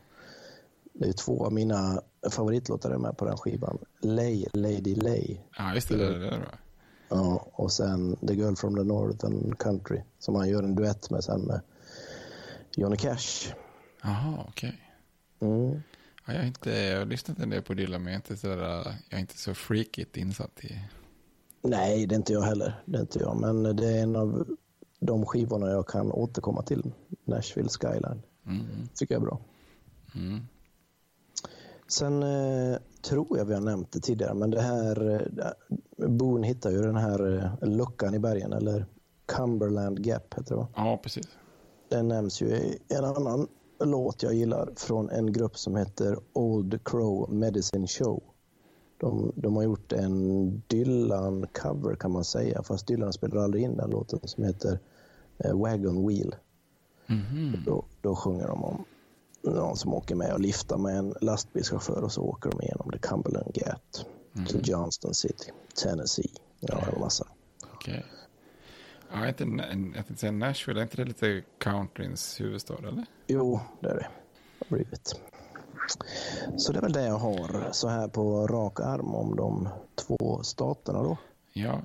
Det 0.99 1.07
är 1.07 1.13
två 1.13 1.45
av 1.45 1.53
mina 1.53 2.01
favoritlåtar 2.31 2.97
med 2.97 3.17
på 3.17 3.25
den 3.25 3.37
skivan. 3.37 3.77
Lay, 4.01 4.45
Lady 4.53 4.95
Lay. 4.95 5.37
Ja, 5.57 5.75
just 5.75 5.89
det. 5.89 5.97
Det, 5.97 6.19
det, 6.19 6.29
det. 6.29 6.57
Ja, 7.09 7.47
och 7.53 7.71
sen 7.71 8.15
The 8.27 8.33
Girl 8.33 8.55
from 8.55 8.75
the 8.75 8.83
Northern 8.83 9.55
Country 9.55 10.01
som 10.19 10.35
han 10.35 10.49
gör 10.49 10.63
en 10.63 10.75
duett 10.75 11.09
med 11.09 11.23
sen 11.23 11.41
med 11.41 11.61
Johnny 12.75 12.97
Cash. 12.97 13.53
Jaha, 14.03 14.45
okej. 14.49 14.81
Mm. 15.39 15.81
Ja, 16.25 16.33
jag, 16.33 16.39
har 16.39 16.47
inte, 16.47 16.71
jag 16.71 16.99
har 16.99 17.05
lyssnat 17.05 17.39
en 17.39 17.49
del 17.49 17.61
på 17.61 17.73
Dylan, 17.73 18.03
men 18.03 18.13
jag 18.13 18.19
är 18.19 18.31
inte 18.31 18.37
så, 18.37 18.47
där, 18.47 18.83
jag 19.09 19.17
är 19.17 19.19
inte 19.19 19.37
så 19.37 19.53
freakigt 19.53 20.17
insatt 20.17 20.63
i... 20.63 20.79
Nej, 21.61 22.05
det 22.05 22.15
är 22.15 22.17
inte 22.17 22.33
jag 22.33 22.41
heller. 22.41 22.81
Det 22.85 22.97
är 22.97 23.01
inte 23.01 23.19
jag. 23.19 23.39
Men 23.39 23.63
det 23.75 23.87
är 23.87 24.03
en 24.03 24.15
av 24.15 24.47
de 24.99 25.25
skivorna 25.25 25.69
jag 25.69 25.87
kan 25.87 26.11
återkomma 26.11 26.61
till. 26.61 26.91
Nashville 27.25 27.69
Skyline. 27.69 28.21
Mm. 28.45 28.65
Tycker 28.93 29.15
jag 29.15 29.21
är 29.21 29.25
bra. 29.25 29.39
Mm. 30.15 30.47
Sen 31.87 32.23
eh, 32.23 32.77
tror 33.01 33.37
jag 33.37 33.45
vi 33.45 33.53
har 33.53 33.61
nämnt 33.61 33.91
det 33.91 33.99
tidigare, 33.99 34.33
men 34.33 34.51
det 34.51 34.61
här... 34.61 35.09
Eh, 35.39 35.51
Boone 35.97 36.47
hittar 36.47 36.71
ju 36.71 36.81
den 36.81 36.95
här 36.95 37.37
eh, 37.37 37.69
luckan 37.69 38.13
i 38.13 38.19
bergen, 38.19 38.53
eller 38.53 38.85
Cumberland 39.25 40.05
Gap 40.05 40.33
heter 40.33 40.49
det 40.49 40.55
va? 40.55 40.67
Ja, 40.75 40.99
precis. 41.03 41.27
Den 41.89 42.07
nämns 42.07 42.41
ju 42.41 42.47
i 42.47 42.79
en 42.87 43.05
annan 43.05 43.47
låt 43.79 44.23
jag 44.23 44.33
gillar 44.33 44.69
från 44.75 45.09
en 45.09 45.33
grupp 45.33 45.57
som 45.57 45.75
heter 45.75 46.19
Old 46.33 46.79
Crow 46.83 47.33
Medicine 47.33 47.87
Show. 47.87 48.23
De, 48.97 49.31
de 49.35 49.55
har 49.55 49.63
gjort 49.63 49.93
en 49.93 50.61
Dylan-cover 50.67 51.95
kan 51.95 52.11
man 52.11 52.23
säga, 52.23 52.63
fast 52.63 52.87
Dylan 52.87 53.13
spelar 53.13 53.41
aldrig 53.41 53.63
in 53.63 53.77
den 53.77 53.89
låten 53.89 54.19
som 54.23 54.43
heter 54.43 54.79
eh, 55.37 55.53
Wagon 55.59 56.07
Wheel. 56.07 56.35
Mhm. 57.07 57.63
Då, 57.65 57.85
då 58.01 58.15
sjunger 58.15 58.47
de 58.47 58.63
om 58.63 58.85
någon 59.51 59.77
som 59.77 59.93
åker 59.93 60.15
med 60.15 60.33
och 60.33 60.39
liftar 60.39 60.77
med 60.77 60.97
en 60.97 61.15
lastbilschaufför 61.21 62.03
och 62.03 62.11
så 62.11 62.21
åker 62.21 62.49
de 62.49 62.61
igenom 62.61 62.91
The 62.91 62.97
Cumberland 62.97 63.51
Gap 63.53 63.81
till 64.47 64.69
Johnston 64.69 65.13
City, 65.13 65.51
Tennessee. 65.83 66.31
Ja, 66.59 66.83
en 66.93 66.99
massa. 66.99 67.27
Okej. 67.73 68.05
Ja, 69.11 69.27
inte, 69.27 69.43
jag 69.43 69.71
tänkte 69.93 70.15
säga 70.15 70.31
Nashville, 70.31 70.79
är 70.79 70.83
inte 70.83 70.97
det 70.97 71.05
lite 71.05 71.43
countryns 71.57 72.41
huvudstad, 72.41 72.77
eller? 72.77 73.05
Jo, 73.27 73.59
det 73.79 73.89
är 73.89 73.95
det. 73.95 74.07
har 74.69 74.77
blivit. 74.77 75.21
Så 76.57 76.71
det 76.71 76.79
är 76.79 76.81
väl 76.81 76.93
det 76.93 77.05
jag 77.05 77.17
har 77.17 77.69
så 77.71 77.87
här 77.87 78.07
på 78.07 78.47
rak 78.47 78.79
arm 78.79 79.15
om 79.15 79.35
de 79.35 79.69
två 79.95 80.43
staterna 80.43 81.03
då. 81.03 81.17
Ja, 81.53 81.81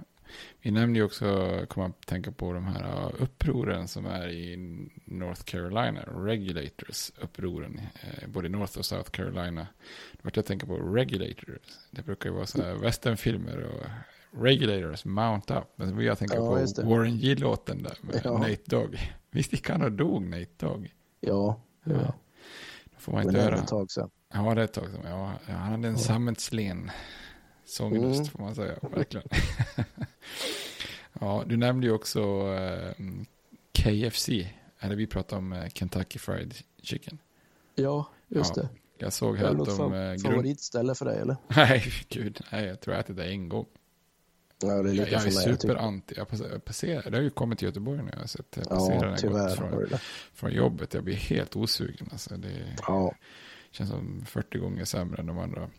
vi 0.62 0.70
nämnde 0.70 0.98
ju 0.98 1.04
också, 1.04 1.58
kom 1.68 1.82
att 1.82 2.06
tänka 2.06 2.32
på 2.32 2.52
de 2.52 2.64
här 2.66 2.82
uh, 3.06 3.22
upproren 3.22 3.88
som 3.88 4.06
är 4.06 4.28
i 4.28 4.56
North 5.04 5.42
Carolina, 5.42 6.00
Regulators-upproren, 6.02 7.80
eh, 8.02 8.28
både 8.28 8.48
North 8.48 8.78
och 8.78 8.84
South 8.84 9.10
Carolina. 9.10 9.66
Då 10.12 10.18
vart 10.22 10.36
jag 10.36 10.46
tänka 10.46 10.66
på 10.66 10.76
Regulators, 10.78 11.78
det 11.90 12.02
brukar 12.02 12.28
ju 12.30 12.34
vara 12.36 12.46
så 12.46 12.62
här 12.62 12.74
westernfilmer 12.74 13.62
och 13.62 13.86
Regulators, 14.44 15.04
Mount 15.04 15.54
Up. 15.54 15.64
Men 15.76 15.88
så 15.88 15.94
vill 15.94 16.06
jag 16.06 16.18
tänka 16.18 16.34
Ja, 16.36 16.40
på 16.40 16.56
det. 16.76 16.82
Warren 16.88 17.18
G-låten 17.18 17.82
där 17.82 17.96
med 18.00 18.20
Ja. 18.24 18.38
Nate 18.38 18.56
Dogg. 18.64 19.12
Visst 19.30 19.52
gick 19.52 19.68
han 19.70 19.82
och 19.82 19.92
dog, 19.92 20.22
Nate 20.22 20.46
Dogg? 20.66 20.94
Ja, 21.20 21.60
det 21.84 21.92
Ja. 21.94 22.00
ja. 22.00 22.14
Då 22.84 22.98
får 22.98 23.12
man 23.12 23.22
inte 23.22 23.34
det 23.34 23.40
är 23.40 23.44
höra. 23.50 23.56
ett 23.56 23.68
tag 23.68 23.90
sedan. 23.90 24.10
Ja, 24.32 24.54
det 24.54 24.60
är 24.60 24.64
ett 24.64 24.72
tag 24.72 24.90
sedan. 24.90 25.00
Ja, 25.04 25.32
ja, 25.46 25.52
han 25.54 25.72
hade 25.72 25.88
en 25.88 25.98
sammetslen 25.98 26.90
sångröst 27.64 28.18
Mm. 28.20 28.24
får 28.26 28.38
man 28.38 28.54
säga. 28.54 28.74
Verkligen. 28.82 29.26
ja, 31.20 31.44
du 31.46 31.56
nämnde 31.56 31.86
ju 31.86 31.92
också 31.92 32.20
eh, 32.54 32.92
KFC. 33.72 34.28
Eller 34.80 34.96
vi 34.96 35.06
pratade 35.06 35.38
om 35.38 35.52
eh, 35.52 35.68
Kentucky 35.68 36.18
Fried 36.18 36.54
Chicken. 36.82 37.18
Ja, 37.74 38.08
just 38.28 38.56
Ja, 38.56 38.62
det. 38.62 38.68
Jag 38.98 39.12
såg 39.12 39.36
Är 39.36 39.40
här 39.40 39.62
att 39.62 39.76
de... 39.76 39.92
eh, 39.94 39.98
grund- 40.00 40.22
favoritställe 40.22 40.94
för 40.94 41.04
dig 41.04 41.18
eller? 41.20 41.36
Nej, 41.56 41.84
gud. 42.08 42.40
Nej, 42.52 42.64
jag 42.64 42.80
tror 42.80 42.94
jag 42.96 43.00
ätit 43.04 43.16
det 43.16 43.24
en 43.24 43.48
gång. 43.48 43.66
Ja, 44.62 44.82
det 44.82 44.90
är 44.90 44.94
Jag, 44.94 45.08
jag 45.12 45.12
är 45.26 45.30
tycker- 45.30 45.56
superanti. 45.56 46.14
Jag 46.16 46.28
passerar, 46.28 46.50
jag 46.52 46.64
passerar, 46.64 47.10
det 47.10 47.16
har 47.16 47.22
ju 47.22 47.30
kommit 47.30 47.58
till 47.58 47.66
Göteborg 47.68 48.02
nu. 48.02 48.10
Jag 48.12 48.18
har 48.20 48.26
sett 48.26 48.46
jag 48.56 48.64
Ja, 48.66 48.70
passerar 48.70 49.08
den 49.08 49.16
tyvärr 49.18 49.56
från, 49.56 49.98
från 50.34 50.52
jobbet. 50.52 50.94
Jag 50.94 51.04
blir 51.04 51.14
helt 51.14 51.56
osugen. 51.56 52.08
Alltså. 52.12 52.36
Det 52.36 52.76
Ja. 52.86 53.14
känns 53.70 53.90
som 53.90 54.24
40 54.26 54.58
gånger 54.58 54.84
sämre 54.84 55.20
än 55.20 55.26
de 55.26 55.38
andra. 55.38 55.70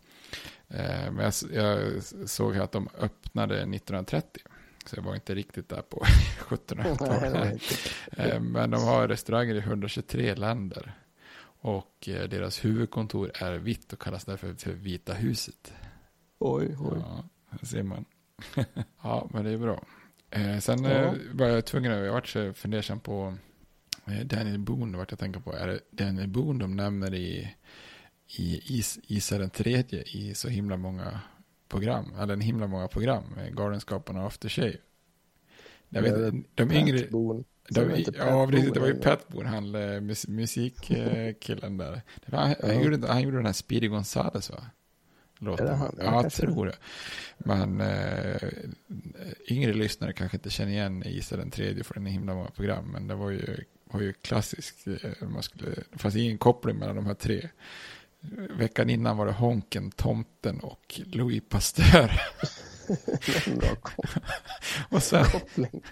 Eh, 0.74 1.12
men 1.12 1.24
jag, 1.24 1.32
jag 1.52 2.02
såg 2.28 2.56
att 2.56 2.72
de 2.72 2.88
öppnade 2.98 3.54
1930. 3.54 4.42
Så 4.86 4.96
jag 4.96 5.02
var 5.02 5.14
inte 5.14 5.34
riktigt 5.34 5.68
där 5.68 5.82
på 5.82 6.04
Nej, 6.46 6.56
det 6.66 6.74
var 6.74 6.86
1700-talet. 6.96 7.52
inte. 7.52 8.22
Eh, 8.34 8.40
Men 8.40 8.70
de 8.70 8.82
har 8.82 9.08
restauranger 9.08 9.54
i 9.54 9.58
123 9.58 10.34
länder. 10.34 10.92
Och 11.64 12.08
eh, 12.08 12.28
deras 12.28 12.64
huvudkontor 12.64 13.30
är 13.34 13.52
vitt 13.58 13.92
och 13.92 14.00
kallas 14.02 14.24
därför 14.24 14.54
för 14.54 14.72
Vita 14.72 15.12
huset. 15.14 15.72
Oj, 16.38 16.76
oj. 16.80 16.98
Ja, 17.00 17.24
det 17.60 17.66
ser 17.66 17.82
man. 17.82 18.04
ja, 19.02 19.28
men 19.32 19.44
det 19.44 19.50
är 19.50 19.58
bra. 19.58 19.82
Sen 20.60 20.84
Ja. 20.84 21.14
var 21.32 21.46
jag 21.46 21.64
tvungen, 21.64 21.92
jag 21.92 22.12
vart 22.12 22.28
så 22.28 22.52
fundersam 22.52 23.00
på 23.00 23.34
Daniel 24.24 24.58
Boone, 24.58 24.98
vart 24.98 25.10
jag 25.12 25.18
tänker 25.18 25.40
på. 25.40 25.52
Är 25.52 25.66
det 25.66 25.80
Daniel 25.90 26.28
Boone 26.28 26.64
de 26.64 26.76
nämner 26.76 27.14
i, 27.14 27.54
i 28.28 28.62
Is, 28.78 28.98
Isa 29.06 29.38
den 29.38 29.50
tredje 29.50 30.02
i 30.02 30.34
så 30.34 30.48
himla 30.48 30.76
många 30.76 31.20
program, 31.68 32.14
eller 32.20 32.34
en 32.34 32.40
himla 32.40 32.66
många 32.66 32.88
program, 32.88 33.24
med 33.36 33.56
Galenskaparna 33.56 34.20
och 34.20 34.26
After 34.26 34.48
Shave. 34.48 34.76
Jag 35.88 36.02
vet, 36.02 36.34
de 36.54 36.68
Pat 36.68 36.76
yngre, 36.76 37.06
Boone. 37.10 37.44
Det 37.68 37.84
var, 37.84 37.96
ja, 38.16 38.46
precis. 38.46 38.72
Det 38.72 38.80
var 38.80 38.86
ju 38.86 38.94
Pat 38.94 39.28
Boone, 39.28 39.48
han 39.48 39.74
eh, 39.74 40.00
mus, 40.00 40.28
musikkillen 40.28 41.76
där. 41.76 42.02
Var, 42.26 42.38
han, 42.38 42.54
ja. 42.60 42.66
han, 42.66 42.82
gjorde, 42.82 43.06
han 43.06 43.22
gjorde 43.22 43.36
den 43.36 43.46
här 43.46 43.52
Speedy 43.52 43.88
Gonzales 43.88 44.50
va? 44.50 44.64
Låten. 45.38 45.66
Är 45.66 45.70
det 45.70 45.76
han? 45.76 45.96
Ja, 45.98 46.22
jag 46.22 46.32
tror 46.32 46.66
det. 46.66 46.76
Men 47.38 47.80
äh, 47.80 48.48
yngre 49.48 49.72
lyssnare 49.72 50.12
kanske 50.12 50.36
inte 50.36 50.50
känner 50.50 50.72
igen 50.72 51.02
Isa 51.06 51.36
den 51.36 51.50
tredje 51.50 51.84
för 51.84 51.94
den 51.94 52.06
är 52.06 52.10
himla 52.10 52.34
många 52.34 52.50
program. 52.50 52.84
Men 52.92 53.06
det 53.06 53.14
var 53.14 53.30
ju, 53.30 53.64
var 53.84 54.00
ju 54.00 54.12
klassiskt. 54.12 54.86
Man 55.20 55.42
skulle, 55.42 55.70
det 55.90 55.98
fanns 55.98 56.16
ingen 56.16 56.38
koppling 56.38 56.76
mellan 56.76 56.96
de 56.96 57.06
här 57.06 57.14
tre. 57.14 57.48
Veckan 58.58 58.90
innan 58.90 59.16
var 59.16 59.26
det 59.26 59.32
Honken, 59.32 59.90
Tomten 59.90 60.60
och 60.60 61.00
Louis 61.12 61.42
Pasteur. 61.48 62.22
och 64.88 65.02
sen, 65.02 65.26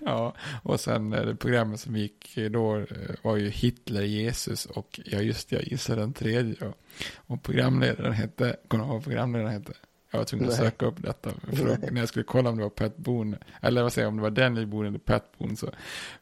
ja, 0.01 0.35
och 0.63 0.81
sen 0.81 1.11
det 1.11 1.37
programmet 1.37 1.81
som 1.81 1.97
gick 1.97 2.39
då 2.51 2.87
var 3.23 3.37
ju 3.37 3.49
Hitler, 3.49 4.03
Jesus 4.03 4.67
och 4.67 5.01
ja 5.05 5.21
just 5.21 5.53
jag 5.53 5.63
gissar 5.63 5.97
den 5.97 6.13
tredje. 6.13 6.67
Och, 6.67 6.75
och 7.17 7.43
programledaren 7.43 8.13
hette, 8.13 8.57
kommer 8.69 8.85
du 8.85 8.91
ihåg 8.91 9.05
programledaren 9.05 9.53
hette? 9.53 9.73
Jag 10.11 10.19
var 10.19 10.25
tvungen 10.25 10.49
att 10.49 10.55
söka 10.55 10.87
upp 10.87 11.03
detta. 11.03 11.31
För 11.53 11.93
när 11.93 12.01
jag 12.01 12.09
skulle 12.09 12.25
kolla 12.25 12.51
om 12.51 12.57
det 12.57 12.63
var 12.63 12.71
Pat 12.71 12.97
Boone, 12.97 13.39
eller 13.63 13.83
vad 13.83 13.93
säger 13.93 14.07
jag, 14.07 14.11
om 14.11 14.17
det 14.17 14.23
var 14.23 14.31
Daniel 14.31 14.67
Boone 14.67 14.89
eller 14.89 14.99
Pat 14.99 15.39
Boone 15.39 15.57
så 15.57 15.71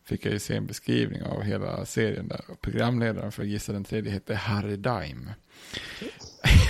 fick 0.04 0.26
jag 0.26 0.32
ju 0.32 0.38
se 0.38 0.56
en 0.56 0.66
beskrivning 0.66 1.22
av 1.22 1.42
hela 1.42 1.84
serien 1.84 2.28
där. 2.28 2.40
Och 2.48 2.60
programledaren 2.60 3.32
för 3.32 3.44
Gissa 3.44 3.72
den 3.72 3.84
tredje 3.84 4.12
hette 4.12 4.34
Harry 4.34 4.76
Dime. 4.76 5.34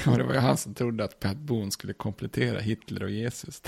Och 0.07 0.19
det 0.19 0.25
var 0.25 0.35
ju 0.35 0.41
han 0.41 0.57
som 0.57 0.75
trodde 0.75 1.05
att 1.05 1.21
Pat 1.21 1.37
Boone 1.37 1.71
skulle 1.71 1.93
komplettera 1.93 2.61
Hitler 2.61 3.03
och 3.03 3.11
Jesus. 3.11 3.63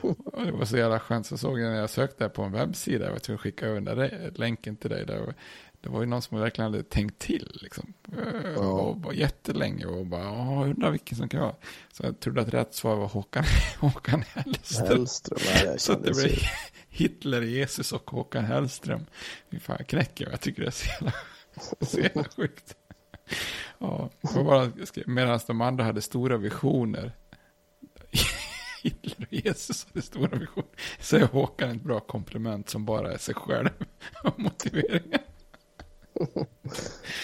och 0.00 0.44
det 0.44 0.52
var 0.52 0.64
så 0.64 0.76
jävla 0.76 1.00
skönt, 1.00 1.26
så 1.26 1.38
såg 1.38 1.60
jag 1.60 1.72
när 1.72 1.80
jag 1.80 1.90
sökte 1.90 2.28
på 2.28 2.42
en 2.42 2.52
webbsida, 2.52 3.04
jag 3.04 3.12
var 3.12 3.18
tvungen 3.18 3.36
att 3.36 3.42
skicka 3.42 3.66
över 3.66 3.80
den 3.80 3.98
där 3.98 4.32
länken 4.34 4.76
till 4.76 4.90
dig. 4.90 5.06
Där 5.06 5.34
det 5.86 5.92
var 5.92 6.00
ju 6.00 6.06
någon 6.06 6.22
som 6.22 6.40
verkligen 6.40 6.72
hade 6.72 6.84
tänkt 6.84 7.18
till. 7.18 7.58
Liksom. 7.62 7.92
Ja. 8.56 8.62
Och 8.62 9.02
var 9.02 9.12
jättelänge 9.12 9.86
och 9.86 10.06
bara, 10.06 10.22
ja, 10.22 10.64
undrar 10.64 10.90
vilken 10.90 11.18
som 11.18 11.28
kan 11.28 11.40
vara. 11.40 11.54
Så 11.92 12.02
jag 12.02 12.20
trodde 12.20 12.40
att 12.40 12.54
rätt 12.54 12.74
svar 12.74 12.96
var 12.96 13.06
Håkan, 13.06 13.44
Håkan 13.78 14.22
Hellström. 14.22 14.88
Hellström 14.88 15.38
ja, 15.64 15.78
så 15.78 15.92
det 15.92 16.12
blev 16.12 16.32
Hitler, 16.88 17.42
Jesus 17.42 17.92
och 17.92 18.10
Håkan 18.10 18.44
Hellström. 18.44 19.06
Fy 19.50 19.60
fan, 19.60 19.76
jag 19.78 19.86
knäcker 19.86 20.30
Jag 20.30 20.40
tycker 20.40 20.62
det 20.62 20.68
är 20.68 20.70
så 20.70 20.86
jävla, 20.86 21.12
så 21.86 22.00
jävla 22.00 22.24
sjukt. 22.24 22.76
Ja, 23.78 24.10
medan 25.06 25.40
de 25.46 25.60
andra 25.60 25.84
hade 25.84 26.02
stora 26.02 26.36
visioner. 26.36 27.12
Hitler 28.82 29.26
och 29.26 29.32
Jesus 29.32 29.86
hade 29.86 30.02
stora 30.02 30.38
visioner. 30.38 30.70
Så 31.00 31.16
är 31.16 31.26
Håkan 31.26 31.70
ett 31.70 31.82
bra 31.82 32.00
komplement 32.00 32.68
som 32.68 32.84
bara 32.84 33.12
är 33.12 33.18
sig 33.18 33.34
själv 33.34 33.68
och 34.24 34.40
motiveringen. 34.40 35.20
ja, 36.14 36.46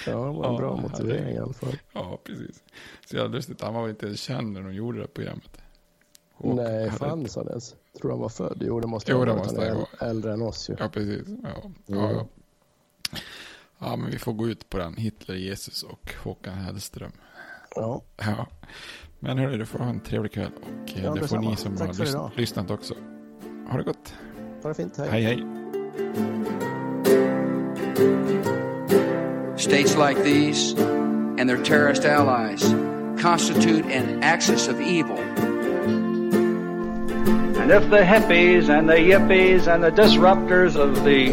det 0.06 0.14
var 0.14 0.46
en 0.46 0.52
ja, 0.52 0.58
bra 0.58 0.76
motivering 0.76 1.34
i 1.34 1.38
alla 1.38 1.52
fall. 1.52 1.78
Ja, 1.92 2.18
precis. 2.24 2.62
Så 3.06 3.16
jävla 3.16 3.36
lustigt, 3.36 3.60
han 3.60 3.74
var 3.74 3.88
inte 3.88 4.06
ens 4.06 4.20
känd 4.20 4.52
när 4.52 4.62
de 4.62 4.74
gjorde 4.74 5.00
det 5.00 5.06
programmet. 5.08 5.58
Och 6.34 6.56
Nej, 6.56 6.90
fanns 6.90 7.36
han 7.36 7.48
ens? 7.48 7.74
Tror 8.00 8.10
han 8.10 8.20
var 8.20 8.28
född? 8.28 8.62
Jo, 8.66 8.80
det 8.80 8.86
måste 8.86 9.12
jo, 9.12 9.18
han 9.18 9.28
vara. 9.28 9.46
Han 9.46 9.58
är 9.58 9.86
äldre 10.00 10.32
än 10.32 10.42
oss 10.42 10.70
ju. 10.70 10.76
Ja, 10.78 10.88
precis. 10.88 11.28
Ja, 11.42 11.70
ja, 11.86 12.12
ja. 12.12 12.26
Ja, 13.82 13.96
men 13.96 14.10
vi 14.10 14.18
får 14.18 14.32
gå 14.32 14.48
ut 14.48 14.70
på 14.70 14.78
den. 14.78 14.94
Hitler, 14.94 15.34
Jesus 15.34 15.82
och 15.82 16.14
Håkan 16.22 16.54
Hellström. 16.54 17.12
Ja. 17.74 18.02
ja. 18.16 18.46
Men 19.18 19.38
hörru, 19.38 19.58
du 19.58 19.66
får 19.66 19.78
ha 19.78 19.88
en 19.88 20.00
trevlig 20.00 20.32
kväll. 20.32 20.50
Och 20.62 20.96
eh, 20.96 21.04
ja, 21.04 21.14
det 21.14 21.28
får 21.28 21.38
ni 21.38 21.56
som 21.56 21.76
Tack 21.76 21.98
har 21.98 22.04
lys 22.04 22.36
lyssnat 22.36 22.70
också. 22.70 22.94
Ha 23.68 23.78
det 23.78 23.84
gott. 23.84 24.14
Ha 24.62 24.68
det 24.68 24.74
fint. 24.74 24.96
Hej, 24.96 25.08
hej. 25.08 25.22
hej. 25.22 25.44
States 29.56 29.96
like 29.96 30.24
these 30.24 30.74
and 31.38 31.48
their 31.48 31.64
terrorist 31.64 32.04
allies 32.04 32.74
constitute 33.22 33.84
an 33.86 34.22
axis 34.22 34.68
of 34.68 34.80
evil. 34.80 35.18
And 37.60 37.70
if 37.70 37.90
the 37.90 38.02
hippies 38.02 38.68
and 38.68 38.88
the 38.88 38.94
yippies 38.94 39.72
and 39.72 39.84
the 39.84 39.90
disruptors 39.90 40.74
of 40.76 41.04
the 41.04 41.32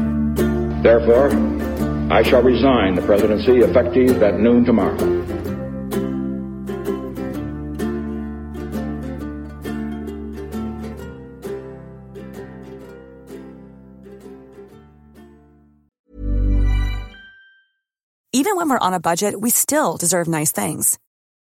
Therefore, 0.81 1.29
I 2.11 2.23
shall 2.23 2.41
resign 2.41 2.95
the 2.95 3.03
presidency 3.03 3.59
effective 3.59 4.21
at 4.23 4.39
noon 4.39 4.65
tomorrow. 4.65 4.97
Even 18.33 18.55
when 18.55 18.69
we're 18.69 18.79
on 18.79 18.93
a 18.95 18.99
budget, 18.99 19.39
we 19.39 19.51
still 19.51 19.97
deserve 19.97 20.27
nice 20.27 20.51
things. 20.51 20.97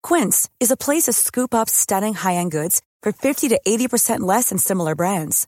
Quince 0.01 0.49
is 0.59 0.69
a 0.69 0.75
place 0.75 1.03
to 1.03 1.13
scoop 1.13 1.53
up 1.53 1.69
stunning 1.69 2.13
high-end 2.13 2.51
goods 2.51 2.81
for 3.01 3.13
50 3.13 3.49
to 3.49 3.61
80% 3.65 4.19
less 4.19 4.49
than 4.49 4.57
similar 4.57 4.95
brands. 4.95 5.47